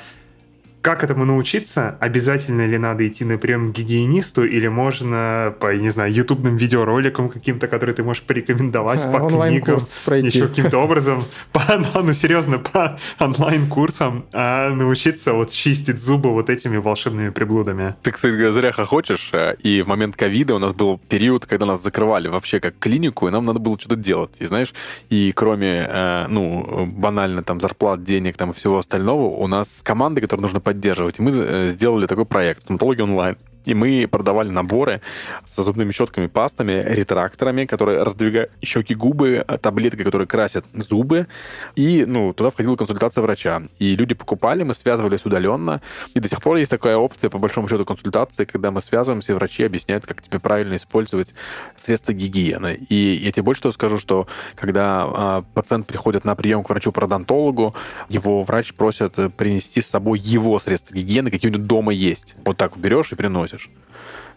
[0.84, 1.96] как этому научиться?
[2.02, 7.30] Обязательно ли надо идти на прием к гигиенисту или можно по, не знаю, ютубным видеороликам
[7.30, 11.24] каким-то, которые ты можешь порекомендовать а, по книгам, еще каким-то образом,
[11.54, 11.62] по,
[11.96, 17.96] ну, серьезно, по онлайн-курсам а научиться вот чистить зубы вот этими волшебными приблудами?
[18.04, 21.82] Ты, кстати, зря хохочешь, э, и в момент ковида у нас был период, когда нас
[21.82, 24.74] закрывали вообще как клинику, и нам надо было что-то делать, и знаешь,
[25.10, 30.20] и кроме, э, ну, банально там зарплат, денег там и всего остального, у нас команды,
[30.20, 30.73] которые нужно поддерживать.
[31.20, 33.38] И мы э, сделали такой проект «Стоматология онлайн».
[33.66, 35.02] И мы продавали наборы
[35.44, 41.28] со зубными щетками, пастами, ретракторами, которые раздвигают щеки, губы, таблеткой, которые красят зубы.
[41.76, 43.64] И ну, туда входила консультация врача.
[43.80, 45.82] И люди покупали, мы связывались удаленно.
[46.14, 49.36] И до сих пор есть такая опция, по большому счету, консультации, когда мы связываемся, и
[49.36, 51.34] врачи объясняют, как тебе правильно использовать
[51.76, 52.78] средства гигиены.
[52.90, 57.76] И я тебе больше того скажу, что когда э, пациент приходит на прием к врачу-пародонтологу,
[58.10, 62.36] его врач просит принести с собой его средства гигиены, какие у него дома есть.
[62.46, 63.70] Вот так берешь и приносишь платишь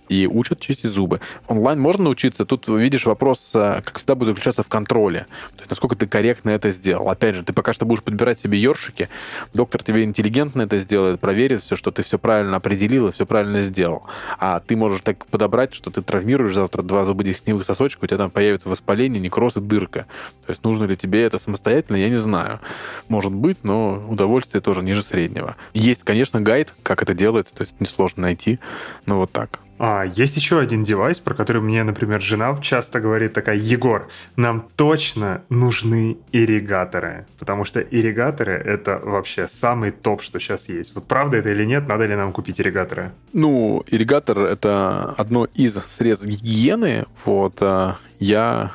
[0.08, 1.20] и учат чистить зубы.
[1.48, 2.44] Онлайн можно научиться.
[2.44, 5.26] Тут, видишь, вопрос, э, как всегда, будет заключаться в контроле.
[5.56, 7.08] То есть, насколько ты корректно это сделал.
[7.08, 9.08] Опять же, ты пока что будешь подбирать себе ёршики,
[9.54, 13.60] доктор тебе интеллигентно это сделает, проверит все, что ты все правильно определил и все правильно
[13.60, 14.04] сделал.
[14.38, 18.30] А ты можешь так подобрать, что ты травмируешь завтра два зубодесневых сосочка, у тебя там
[18.30, 20.06] появится воспаление, некроз и дырка.
[20.46, 22.60] То есть, нужно ли тебе это самостоятельно, я не знаю.
[23.08, 25.56] Может быть, но удовольствие тоже ниже среднего.
[25.74, 28.58] Есть, конечно, гайд, как это делается, то есть несложно найти,
[29.06, 29.60] но вот так.
[29.78, 34.68] А, есть еще один девайс, про который мне, например, жена часто говорит такая, Егор, нам
[34.76, 40.94] точно нужны ирригаторы, потому что ирригаторы— это вообще самый топ, что сейчас есть.
[40.94, 43.12] Вот правда это или нет, надо ли нам купить ирригаторы?
[43.32, 47.06] Ну, ирригатор— это одно из средств гигиены.
[47.24, 48.72] Вот, а, я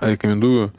[0.00, 0.72] рекомендую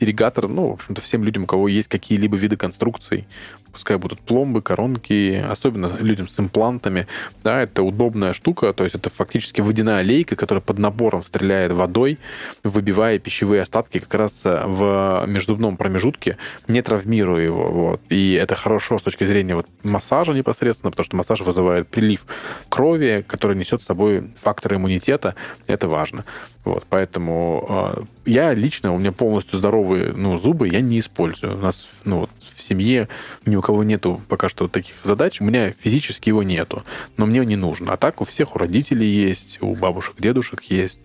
[0.00, 3.26] ирригатор, ну, в общем-то, всем людям, у кого есть какие-либо виды конструкций,
[3.72, 7.06] пускай будут пломбы, коронки, особенно людям с имплантами,
[7.42, 12.18] да, это удобная штука, то есть это фактически водяная лейка, которая под набором стреляет водой,
[12.64, 16.36] выбивая пищевые остатки как раз э, в межзубном промежутке,
[16.68, 18.00] не травмируя его, вот.
[18.08, 22.26] И это хорошо с точки зрения вот массажа непосредственно, потому что массаж вызывает прилив
[22.68, 25.34] крови, который несет с собой факторы иммунитета,
[25.66, 26.24] это важно.
[26.64, 31.56] Вот, поэтому э, я лично, у меня полностью здоровые ну, зубы, я не использую.
[31.56, 32.30] У нас ну, вот,
[32.60, 33.08] в семье
[33.46, 35.40] ни у кого нету пока что таких задач.
[35.40, 36.84] У меня физически его нету,
[37.16, 37.92] но мне не нужно.
[37.92, 41.00] А так у всех, у родителей есть, у бабушек, дедушек есть.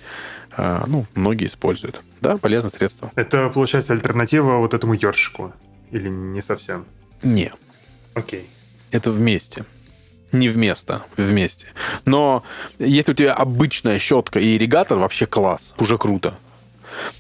[0.56, 2.02] Э, ну, многие используют.
[2.22, 3.12] Да, полезное средство.
[3.16, 5.54] Это, получается, альтернатива вот этому ёршику?
[5.92, 6.86] Или не совсем?
[7.24, 7.52] Не.
[8.14, 8.46] Окей.
[8.92, 9.66] Это вместе
[10.36, 11.68] не вместо, вместе.
[12.06, 12.44] Но
[12.78, 16.38] если у тебя обычная щетка и ирригатор, вообще класс, уже круто.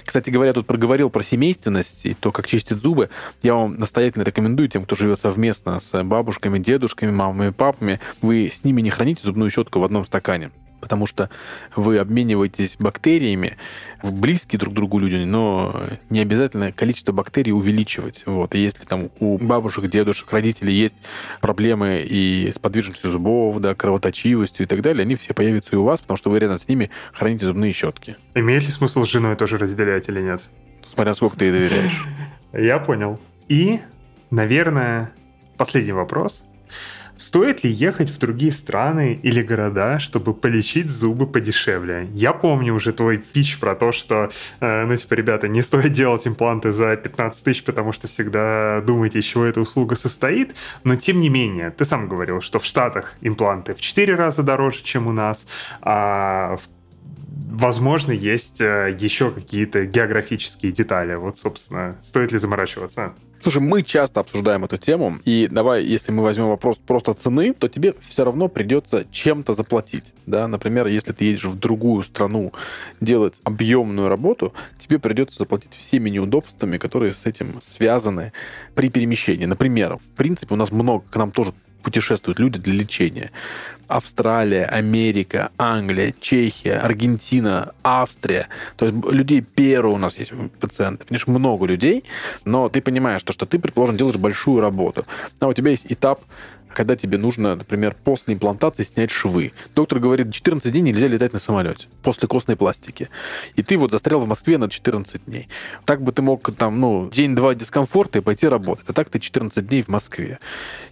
[0.03, 3.09] Кстати говоря, тут проговорил про семейственность и то, как чистить зубы.
[3.41, 8.63] Я вам настоятельно рекомендую тем, кто живет совместно с бабушками, дедушками, мамами, папами, вы с
[8.63, 10.51] ними не храните зубную щетку в одном стакане
[10.85, 11.31] потому что
[11.75, 13.57] вы обмениваетесь бактериями,
[14.03, 15.75] близкие друг к другу люди, но
[16.11, 18.21] не обязательно количество бактерий увеличивать.
[18.27, 18.53] Вот.
[18.53, 20.95] И если там у бабушек, дедушек, родителей есть
[21.41, 25.85] проблемы и с подвижностью зубов, да, кровоточивостью и так далее, они все появятся и у
[25.85, 28.15] вас, потому что вы рядом с ними храните зубные щетки.
[28.35, 30.47] Имеет ли смысл с женой тоже разделять или нет?
[30.93, 32.05] Смотря сколько ты ей доверяешь.
[32.53, 33.19] Я понял.
[33.47, 33.79] И,
[34.29, 35.11] наверное,
[35.57, 36.43] последний вопрос.
[37.17, 42.09] Стоит ли ехать в другие страны или города, чтобы полечить зубы подешевле?
[42.13, 44.29] Я помню уже твой пич про то, что,
[44.59, 49.19] э, ну, типа, ребята, не стоит делать импланты за 15 тысяч, потому что всегда думаете,
[49.19, 50.55] из чего эта услуга состоит.
[50.83, 54.83] Но, тем не менее, ты сам говорил, что в Штатах импланты в 4 раза дороже,
[54.83, 55.47] чем у нас,
[55.81, 56.74] а в
[57.35, 61.15] возможно, есть э, еще какие-то географические детали.
[61.15, 63.13] Вот, собственно, стоит ли заморачиваться?
[63.41, 67.67] Слушай, мы часто обсуждаем эту тему, и давай, если мы возьмем вопрос просто цены, то
[67.67, 70.15] тебе все равно придется чем-то заплатить.
[70.25, 70.47] Да?
[70.47, 72.53] Например, если ты едешь в другую страну
[73.01, 78.31] делать объемную работу, тебе придется заплатить всеми неудобствами, которые с этим связаны
[78.73, 79.45] при перемещении.
[79.45, 81.53] Например, в принципе, у нас много, к нам тоже
[81.85, 83.31] путешествуют люди для лечения.
[83.87, 88.47] Австралия, Америка, Англия, Чехия, Аргентина, Австрия.
[88.77, 91.05] То есть людей Перу у нас есть пациенты.
[91.05, 92.03] Конечно, много людей,
[92.43, 95.05] но ты понимаешь, то, что ты, предположим, делаешь большую работу.
[95.39, 96.21] А у тебя есть этап
[96.75, 99.53] когда тебе нужно, например, после имплантации снять швы.
[99.73, 103.09] Доктор говорит, 14 дней нельзя летать на самолете после костной пластики.
[103.55, 105.47] И ты вот застрял в Москве на 14 дней.
[105.85, 108.85] Так бы ты мог там, ну, день-два дискомфорта и пойти работать.
[108.87, 110.39] А так ты 14 дней в Москве.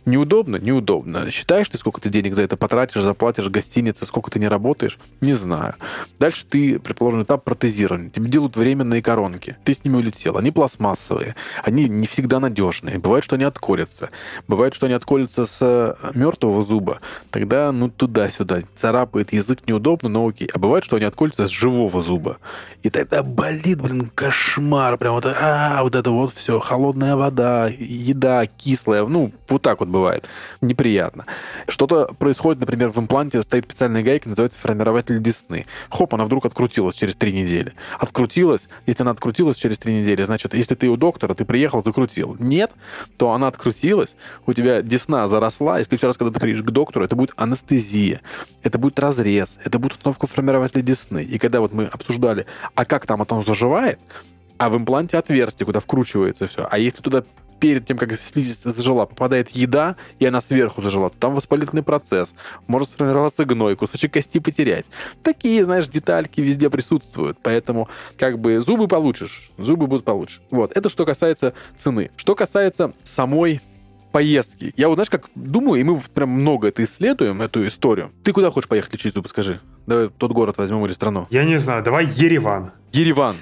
[0.06, 0.56] Неудобно?
[0.56, 1.30] Неудобно.
[1.32, 4.98] Считаешь ты, сколько ты денег за это потратишь, заплатишь, гостиница, сколько ты не работаешь?
[5.22, 5.76] Не знаю.
[6.18, 8.10] Дальше ты, предположим, этап протезирования.
[8.10, 9.58] Тебе делают временные коронки.
[9.66, 10.38] Ты с ними улетел.
[10.38, 11.36] Они пластмассовые.
[11.64, 13.00] Они не всегда надежные.
[13.00, 14.10] Бывает, что они отколятся.
[14.48, 15.73] Бывает, что они отколятся с
[16.14, 17.00] мертвого зуба,
[17.32, 18.62] тогда ну туда-сюда.
[18.76, 20.50] Царапает язык неудобно, но окей.
[20.54, 22.38] А бывает, что они отколются с живого зуба.
[22.82, 24.98] И тогда болит, блин, кошмар.
[24.98, 26.60] Прям вот, а, вот это вот все.
[26.60, 29.06] Холодная вода, еда кислая.
[29.06, 30.28] Ну, вот так вот бывает.
[30.62, 31.26] Неприятно.
[31.68, 35.66] Что-то происходит, например, в импланте стоит специальная гайка, называется формирователь десны.
[35.90, 37.74] Хоп, она вдруг открутилась через три недели.
[38.00, 42.36] Открутилась, если она открутилась через три недели, значит, если ты у доктора, ты приехал, закрутил.
[42.40, 42.72] Нет,
[43.18, 46.64] то она открутилась, у тебя десна заросла, числа, и в следующий раз, когда ты приедешь
[46.64, 48.22] к доктору, это будет анестезия,
[48.62, 51.24] это будет разрез, это будет установка формирователя десны.
[51.24, 52.46] И когда вот мы обсуждали,
[52.76, 54.00] а как там это заживает,
[54.58, 56.68] а в импланте отверстие, куда вкручивается все.
[56.70, 57.24] А если туда
[57.60, 62.36] перед тем, как слизистая зажила, попадает еда, и она сверху зажила, то там воспалительный процесс,
[62.68, 64.86] может сформироваться гной, кусочек кости потерять.
[65.24, 67.88] Такие, знаешь, детальки везде присутствуют, поэтому
[68.18, 70.42] как бы зубы получишь, зубы будут получше.
[70.52, 72.12] Вот, это что касается цены.
[72.18, 73.62] Что касается самой
[74.14, 74.74] поездки.
[74.78, 78.12] Я вот, знаешь, как думаю, и мы прям много это исследуем, эту историю.
[78.24, 79.60] Ты куда хочешь поехать лечить зубы, скажи?
[79.86, 81.28] Давай тот город возьмем или страну.
[81.30, 82.72] Я не знаю, давай Ереван.
[82.94, 83.36] Ереван.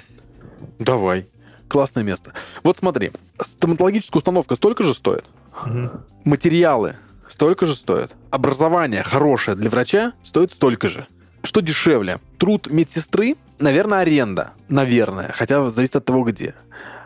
[0.80, 1.26] Давай
[1.72, 2.34] классное место.
[2.62, 5.24] Вот смотри, стоматологическая установка столько же стоит,
[5.64, 5.90] угу.
[6.24, 6.96] материалы
[7.28, 11.06] столько же стоят, образование хорошее для врача стоит столько же.
[11.42, 12.18] Что дешевле?
[12.38, 14.52] Труд медсестры, наверное, аренда.
[14.68, 16.54] Наверное, хотя зависит от того, где.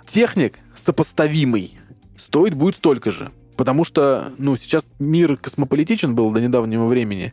[0.05, 1.79] Техник сопоставимый
[2.17, 3.31] стоит будет столько же.
[3.57, 7.33] Потому что, ну, сейчас мир космополитичен был до недавнего времени,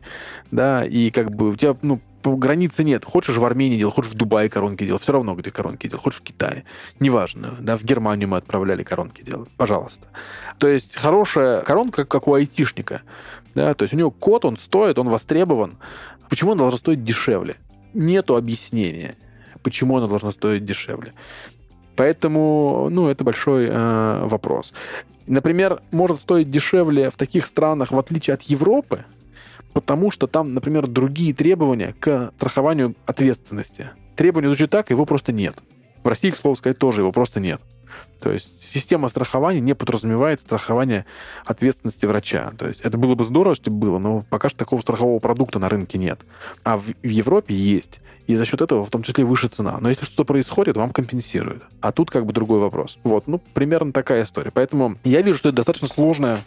[0.50, 3.04] да, и как бы у тебя, ну, границы нет.
[3.04, 6.20] Хочешь в Армении делал, хочешь в Дубае коронки делал, все равно где коронки делал, хочешь
[6.20, 6.64] в Китае.
[7.00, 10.06] Неважно, да, в Германию мы отправляли коронки делать, пожалуйста.
[10.58, 13.02] То есть хорошая коронка, как у айтишника,
[13.54, 15.76] да, то есть у него код, он стоит, он востребован.
[16.30, 17.56] Почему он должен стоить дешевле?
[17.92, 19.16] Нету объяснения,
[19.62, 21.12] почему она должна стоить дешевле.
[21.96, 24.72] Поэтому, ну, это большой э, вопрос.
[25.26, 29.04] Например, может стоить дешевле в таких странах, в отличие от Европы,
[29.72, 33.90] потому что там, например, другие требования к страхованию ответственности.
[34.16, 35.56] Требования звучит так, его просто нет.
[36.02, 37.60] В России, к слову сказать, тоже его просто нет.
[38.20, 41.04] То есть система страхования не подразумевает страхование
[41.44, 42.52] ответственности врача.
[42.58, 45.58] То есть это было бы здорово, если бы было, но пока что такого страхового продукта
[45.58, 46.20] на рынке нет.
[46.62, 48.00] А в, в Европе есть.
[48.26, 49.76] И за счет этого в том числе выше цена.
[49.80, 51.64] Но если что-то происходит, вам компенсируют.
[51.80, 52.98] А тут как бы другой вопрос.
[53.04, 54.50] Вот, ну, примерно такая история.
[54.50, 56.38] Поэтому я вижу, что это достаточно сложная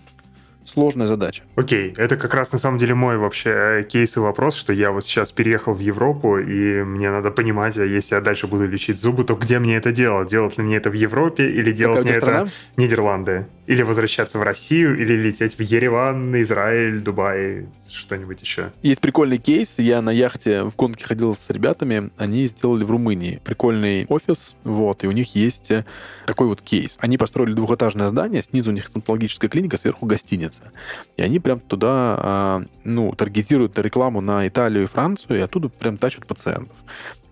[0.68, 1.44] сложная задача.
[1.56, 4.92] Окей, это как раз на самом деле мой вообще э, кейс и вопрос, что я
[4.92, 9.00] вот сейчас переехал в Европу, и мне надо понимать, а если я дальше буду лечить
[9.00, 10.30] зубы, то где мне это делать?
[10.30, 12.42] Делать ли мне это в Европе или делать мне страна?
[12.42, 13.48] это в Нидерланды?
[13.68, 18.72] Или возвращаться в Россию, или лететь в Ереван, Израиль, Дубай, что-нибудь еще?
[18.82, 19.78] Есть прикольный кейс.
[19.78, 22.10] Я на яхте в гонке ходил с ребятами.
[22.18, 25.86] Они сделали в Румынии прикольный офис, вот, и у них есть э,
[26.26, 26.98] такой вот кейс.
[27.02, 30.72] Они построили двухэтажное здание, снизу у них стоматологическая клиника, сверху гостиница.
[31.18, 35.98] И они прям туда, а, ну, таргетируют рекламу на Италию и Францию, и оттуда прям
[35.98, 36.78] тащат пациентов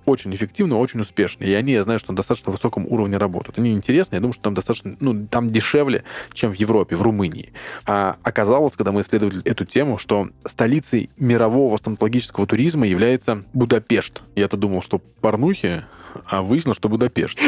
[0.05, 1.43] очень эффективно, очень успешно.
[1.43, 3.57] И они, я знаю, что на достаточно высоком уровне работают.
[3.57, 6.03] Они интересны, я думаю, что там достаточно, ну, там дешевле,
[6.33, 7.51] чем в Европе, в Румынии.
[7.85, 14.21] А оказалось, когда мы исследовали эту тему, что столицей мирового стоматологического туризма является Будапешт.
[14.35, 15.83] Я-то думал, что порнухи,
[16.25, 17.39] а выяснилось, что Будапешт.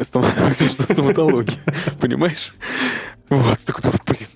[0.00, 1.58] Стоматология.
[2.00, 2.54] Понимаешь?
[3.28, 3.58] Вот,
[4.06, 4.28] блин,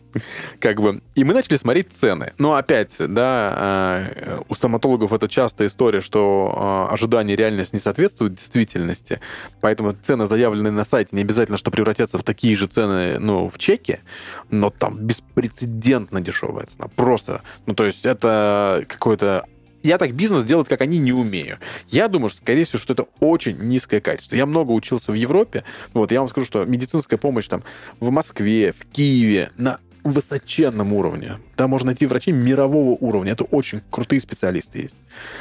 [0.58, 1.00] как бы.
[1.14, 2.32] И мы начали смотреть цены.
[2.38, 8.34] Но опять, да, а, у стоматологов это частая история, что а, ожидания реальность не соответствуют
[8.34, 9.20] действительности.
[9.60, 13.58] Поэтому цены, заявленные на сайте, не обязательно, что превратятся в такие же цены, ну, в
[13.58, 14.00] чеке,
[14.50, 16.88] но там беспрецедентно дешевая цена.
[16.96, 19.46] Просто, ну, то есть это какой-то
[19.82, 21.58] я так бизнес делать, как они, не умею.
[21.88, 24.36] Я думаю, что, скорее всего, что это очень низкое качество.
[24.36, 25.64] Я много учился в Европе.
[25.94, 27.62] Вот, я вам скажу, что медицинская помощь там
[27.98, 31.38] в Москве, в Киеве, на высоченном уровне.
[31.56, 33.32] Там можно найти врачей мирового уровня.
[33.32, 34.96] Это очень крутые специалисты есть.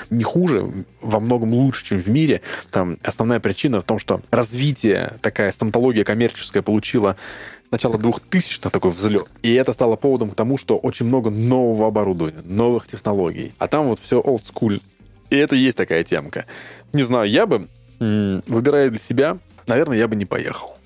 [0.10, 0.72] Не хуже,
[1.02, 2.42] во многом лучше, чем в мире.
[2.72, 7.16] Там основная причина в том, что развитие, такая стоматология коммерческая получила
[7.64, 9.28] с начала 2000 такой взлет.
[9.44, 13.54] И это стало поводом к тому, что очень много нового оборудования, новых технологий.
[13.58, 14.82] А там вот все old school.
[15.30, 16.46] И это есть такая темка.
[16.94, 17.68] Не знаю, я бы,
[18.00, 19.38] выбирая для себя,
[19.68, 20.79] наверное, я бы не поехал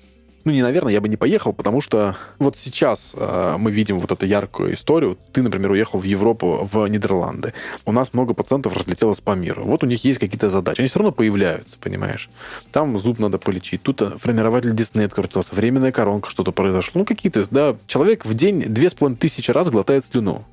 [0.44, 4.12] ну, не наверное, я бы не поехал, потому что вот сейчас э, мы видим вот
[4.12, 5.18] эту яркую историю.
[5.32, 7.54] Ты, например, уехал в Европу, в Нидерланды.
[7.86, 9.64] У нас много пациентов разлетелось по миру.
[9.64, 10.80] Вот у них есть какие-то задачи.
[10.80, 12.28] Они все равно появляются, понимаешь?
[12.72, 17.00] Там зуб надо полечить, тут э, формирователь десны открутился, временная коронка, что-то произошло.
[17.00, 20.44] Ну, какие-то, да, человек в день две с половиной тысячи раз глотает слюну.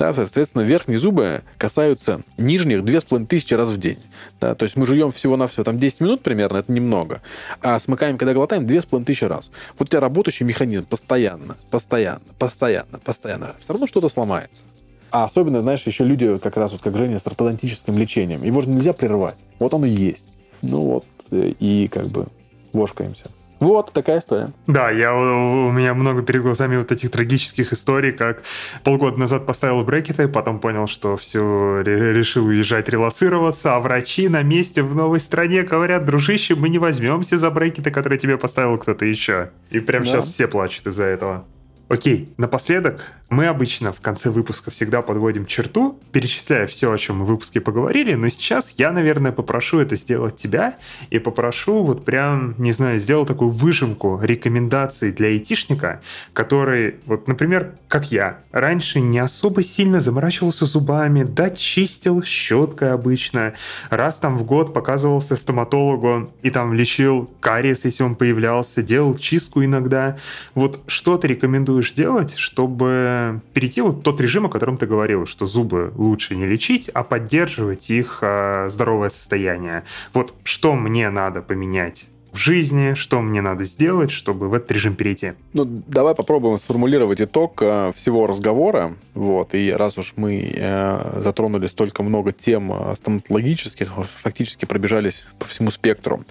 [0.00, 3.98] Да, соответственно, верхние зубы касаются нижних 2500 раз в день.
[4.40, 7.20] Да, то есть мы жуем всего-навсего там 10 минут примерно, это немного,
[7.60, 9.50] а смыкаем, когда глотаем, 2500 раз.
[9.78, 13.54] Вот у тебя работающий механизм постоянно, постоянно, постоянно, постоянно.
[13.60, 14.64] Все равно что-то сломается.
[15.10, 18.42] А особенно, знаешь, еще люди, как раз вот как Женя, с ортодонтическим лечением.
[18.42, 19.44] Его же нельзя прервать.
[19.58, 20.24] Вот оно есть.
[20.62, 22.28] Ну вот, э, и как бы
[22.72, 23.26] вошкаемся.
[23.60, 24.48] Вот такая история.
[24.66, 28.42] Да, я, у меня много перед глазами вот этих трагических историй, как
[28.84, 34.82] полгода назад поставил брекеты, потом понял, что все, решил уезжать, релацироваться, а врачи на месте
[34.82, 39.50] в новой стране говорят, дружище, мы не возьмемся за брекеты, которые тебе поставил кто-то еще.
[39.70, 40.08] И прям да.
[40.08, 41.44] сейчас все плачут из-за этого.
[41.90, 47.24] Окей, напоследок, Мы обычно в конце выпуска всегда подводим черту, перечисляя все, о чем мы
[47.24, 50.74] в выпуске поговорили, но сейчас я, наверное, попрошу это сделать тебя
[51.10, 56.00] и попрошу вот прям, не знаю, сделать такую выжимку рекомендаций для айтишника,
[56.32, 63.54] который, вот, например, как я, раньше не особо сильно заморачивался зубами, да, чистил щеткой обычно,
[63.90, 69.64] раз там в год показывался стоматологу и там лечил кариес, если он появлялся, делал чистку
[69.64, 70.16] иногда.
[70.56, 75.46] Вот что ты рекомендуешь делать, чтобы перейти вот тот режим, о котором ты говорил, что
[75.46, 79.84] зубы лучше не лечить, а поддерживать их э, здоровое состояние.
[80.12, 84.94] Вот что мне надо поменять в жизни, что мне надо сделать, чтобы в этот режим
[84.94, 85.32] перейти.
[85.52, 88.94] Ну, давай попробуем сформулировать итог э, всего разговора.
[89.14, 95.46] Вот, и раз уж мы э, затронули столько много тем э, стоматологических, фактически пробежались по
[95.46, 96.24] всему спектру.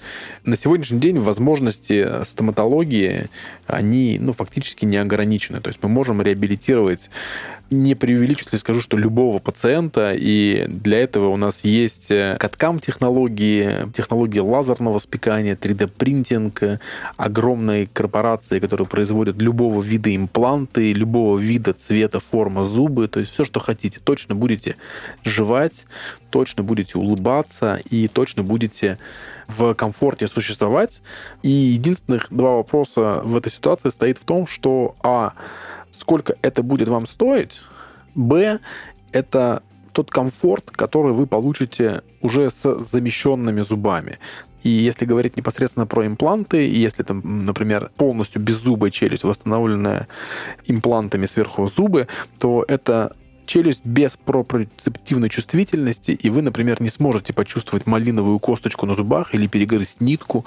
[0.46, 3.28] На сегодняшний день возможности стоматологии,
[3.70, 5.62] они, ну, фактически не ограничены.
[5.62, 7.10] То есть мы можем реабилитировать
[7.70, 12.80] не преувеличу, если скажу, что любого пациента, и для этого у нас есть каткам э,
[12.80, 16.80] технологии, технологии лазерного спекания, 3D-принтинг,
[17.18, 23.46] огромные корпорации, которые производят любого вида импланты, любого вида цвета, форма зубы, то есть все,
[23.46, 24.00] что хотите.
[24.04, 24.76] Точно будете
[25.24, 25.86] жевать,
[26.32, 28.98] точно будете улыбаться и точно будете
[29.50, 31.02] в комфорте существовать.
[31.44, 35.34] И единственных два вопроса в этой ситуации стоит в том, что, а,
[35.92, 37.62] сколько это будет вам стоить,
[38.16, 38.60] б,
[39.12, 44.20] это тот комфорт, который вы получите уже с замещенными зубами.
[44.64, 50.08] И если говорить непосредственно про импланты, и если там, например, полностью беззубая челюсть, восстановленная
[50.66, 52.08] имплантами сверху зубы,
[52.40, 53.16] то это
[53.50, 59.48] челюсть без пропрецептивной чувствительности, и вы, например, не сможете почувствовать малиновую косточку на зубах или
[59.48, 60.46] перегрызть нитку,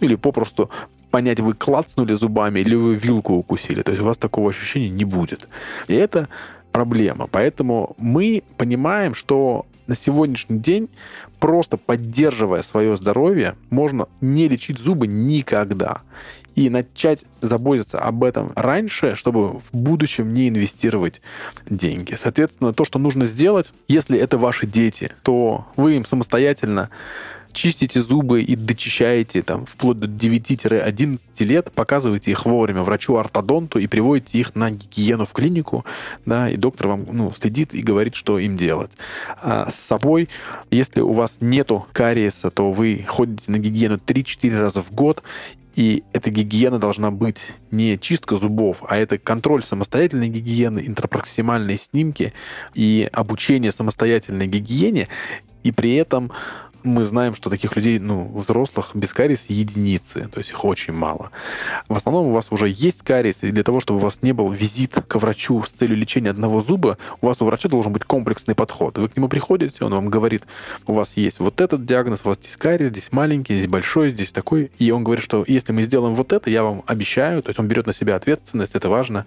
[0.00, 0.68] или попросту
[1.10, 3.82] понять, вы клацнули зубами или вы вилку укусили.
[3.82, 5.48] То есть у вас такого ощущения не будет.
[5.88, 6.28] И это
[6.72, 7.26] проблема.
[7.26, 10.88] Поэтому мы понимаем, что на сегодняшний день,
[11.40, 16.02] просто поддерживая свое здоровье, можно не лечить зубы никогда.
[16.54, 21.20] И начать заботиться об этом раньше, чтобы в будущем не инвестировать
[21.68, 22.16] деньги.
[22.20, 26.90] Соответственно, то, что нужно сделать, если это ваши дети, то вы им самостоятельно
[27.52, 34.38] чистите зубы и дочищаете там вплоть до 9-11 лет, показываете их вовремя врачу-ортодонту и приводите
[34.38, 35.84] их на гигиену в клинику,
[36.26, 38.96] да, и доктор вам ну, следит и говорит, что им делать.
[39.40, 40.28] А с собой,
[40.70, 45.22] если у вас нету кариеса, то вы ходите на гигиену 3-4 раза в год,
[45.74, 52.32] и эта гигиена должна быть не чистка зубов, а это контроль самостоятельной гигиены, интропроксимальные снимки
[52.74, 55.08] и обучение самостоятельной гигиене.
[55.62, 56.32] И при этом
[56.84, 61.30] мы знаем, что таких людей, ну, взрослых без кариеса единицы, то есть их очень мало.
[61.88, 64.50] В основном у вас уже есть кариес, и для того, чтобы у вас не был
[64.50, 68.54] визит к врачу с целью лечения одного зуба, у вас у врача должен быть комплексный
[68.54, 68.98] подход.
[68.98, 70.44] Вы к нему приходите, он вам говорит,
[70.86, 74.32] у вас есть вот этот диагноз, у вас здесь кариес, здесь маленький, здесь большой, здесь
[74.32, 77.58] такой, и он говорит, что если мы сделаем вот это, я вам обещаю, то есть
[77.58, 79.26] он берет на себя ответственность, это важно,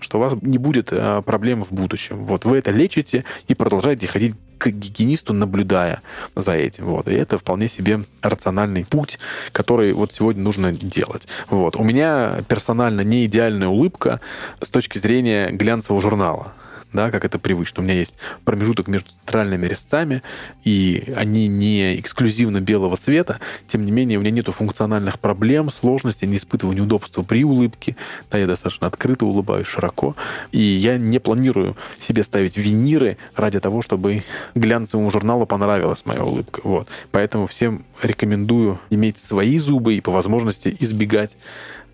[0.00, 2.24] что у вас не будет э, проблем в будущем.
[2.24, 6.00] Вот вы это лечите и продолжаете ходить к гигиенисту, наблюдая
[6.34, 6.86] за этим.
[6.86, 7.08] Вот.
[7.08, 9.18] И это вполне себе рациональный путь,
[9.52, 11.28] который вот сегодня нужно делать.
[11.50, 11.76] Вот.
[11.76, 14.20] У меня персонально не идеальная улыбка
[14.60, 16.52] с точки зрения глянцевого журнала
[16.92, 17.82] да, как это привычно.
[17.82, 20.22] У меня есть промежуток между центральными резцами,
[20.64, 23.38] и они не эксклюзивно белого цвета.
[23.66, 27.96] Тем не менее, у меня нет функциональных проблем, сложностей, не испытываю неудобства при улыбке.
[28.30, 30.14] Да, я достаточно открыто улыбаюсь, широко.
[30.52, 34.22] И я не планирую себе ставить виниры ради того, чтобы
[34.54, 36.60] глянцевому журналу понравилась моя улыбка.
[36.64, 36.88] Вот.
[37.10, 41.36] Поэтому всем рекомендую иметь свои зубы и по возможности избегать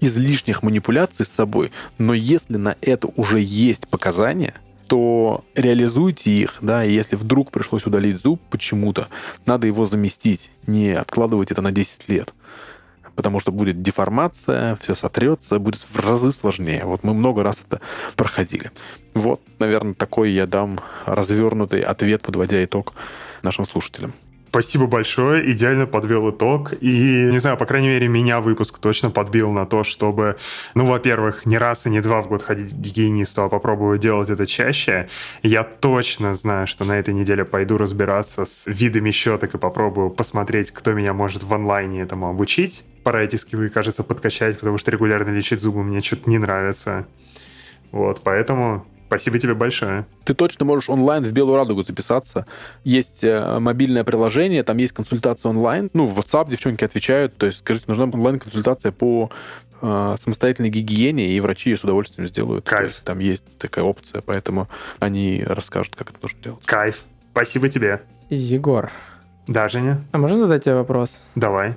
[0.01, 1.73] излишних манипуляций с собой.
[1.98, 4.55] Но если на это уже есть показания,
[4.93, 9.09] то реализуйте их, да, и если вдруг пришлось удалить зуб почему-то,
[9.47, 12.35] надо его заместить, не откладывать это на 10 лет.
[13.14, 16.85] Потому что будет деформация, все сотрется, будет в разы сложнее.
[16.85, 17.81] Вот мы много раз это
[18.16, 18.70] проходили.
[19.14, 22.93] Вот, наверное, такой я дам развернутый ответ, подводя итог
[23.43, 24.12] нашим слушателям.
[24.53, 26.74] Спасибо большое, идеально подвел итог.
[26.79, 30.37] И, не знаю, по крайней мере, меня выпуск точно подбил на то, чтобы,
[30.74, 34.29] ну, во-первых, не раз и не два в год ходить к гигиенисту, а попробую делать
[34.29, 35.09] это чаще.
[35.43, 40.70] Я точно знаю, что на этой неделе пойду разбираться с видами щеток и попробую посмотреть,
[40.70, 42.85] кто меня может в онлайне этому обучить.
[43.05, 47.07] Пора эти скиллы, кажется, подкачать, потому что регулярно лечить зубы мне что-то не нравится.
[47.91, 50.06] Вот, поэтому Спасибо тебе большое.
[50.24, 52.47] Ты точно можешь онлайн в Белую Радугу записаться.
[52.82, 55.90] Есть э, мобильное приложение, там есть консультация онлайн.
[55.93, 57.36] Ну, в WhatsApp девчонки отвечают.
[57.36, 59.30] То есть, скажите, нужна онлайн-консультация по
[59.82, 62.64] э, самостоятельной гигиене, и врачи с удовольствием сделают.
[62.66, 62.89] Кайф.
[62.89, 64.68] Есть, там есть такая опция, поэтому
[64.98, 66.64] они расскажут, как это нужно делать.
[66.64, 67.02] Кайф.
[67.32, 68.01] Спасибо тебе.
[68.30, 68.90] Егор,
[69.47, 70.02] Да, Женя?
[70.12, 71.20] а можно задать тебе вопрос?
[71.34, 71.74] Давай.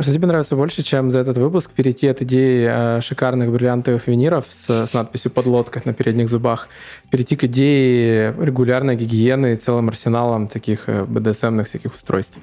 [0.00, 4.46] Что тебе нравится больше, чем за этот выпуск перейти от идеи э, шикарных бриллиантовых виниров
[4.50, 6.68] с, с надписью «подлодка» на передних зубах,
[7.10, 12.40] перейти к идее регулярной гигиены и целым арсеналом таких э, БДСМных всяких устройств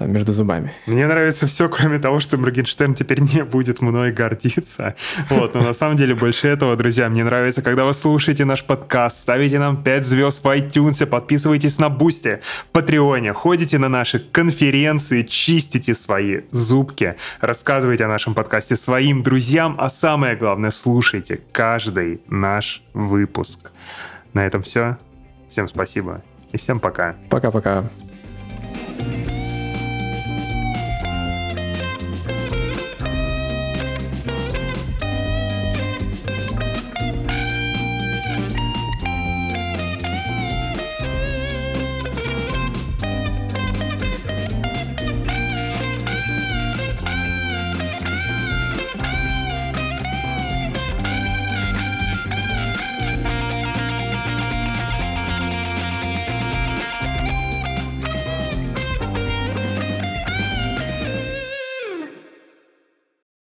[0.00, 0.72] там, между зубами?
[0.86, 4.94] Мне нравится все, кроме того, что Моргенштерн теперь не будет мной гордиться.
[5.28, 9.20] Вот, но на самом деле больше этого, друзья, мне нравится, когда вы слушаете наш подкаст,
[9.20, 12.40] ставите нам 5 звезд в iTunes, подписывайтесь на Boosty,
[12.72, 19.90] Патреоне, ходите на наши конференции, чистите свои зубки, рассказывайте о нашем подкасте своим друзьям, а
[19.90, 23.70] самое главное, слушайте каждый наш выпуск.
[24.32, 24.96] На этом все.
[25.50, 26.22] Всем спасибо
[26.52, 27.16] и всем пока.
[27.28, 27.84] Пока-пока.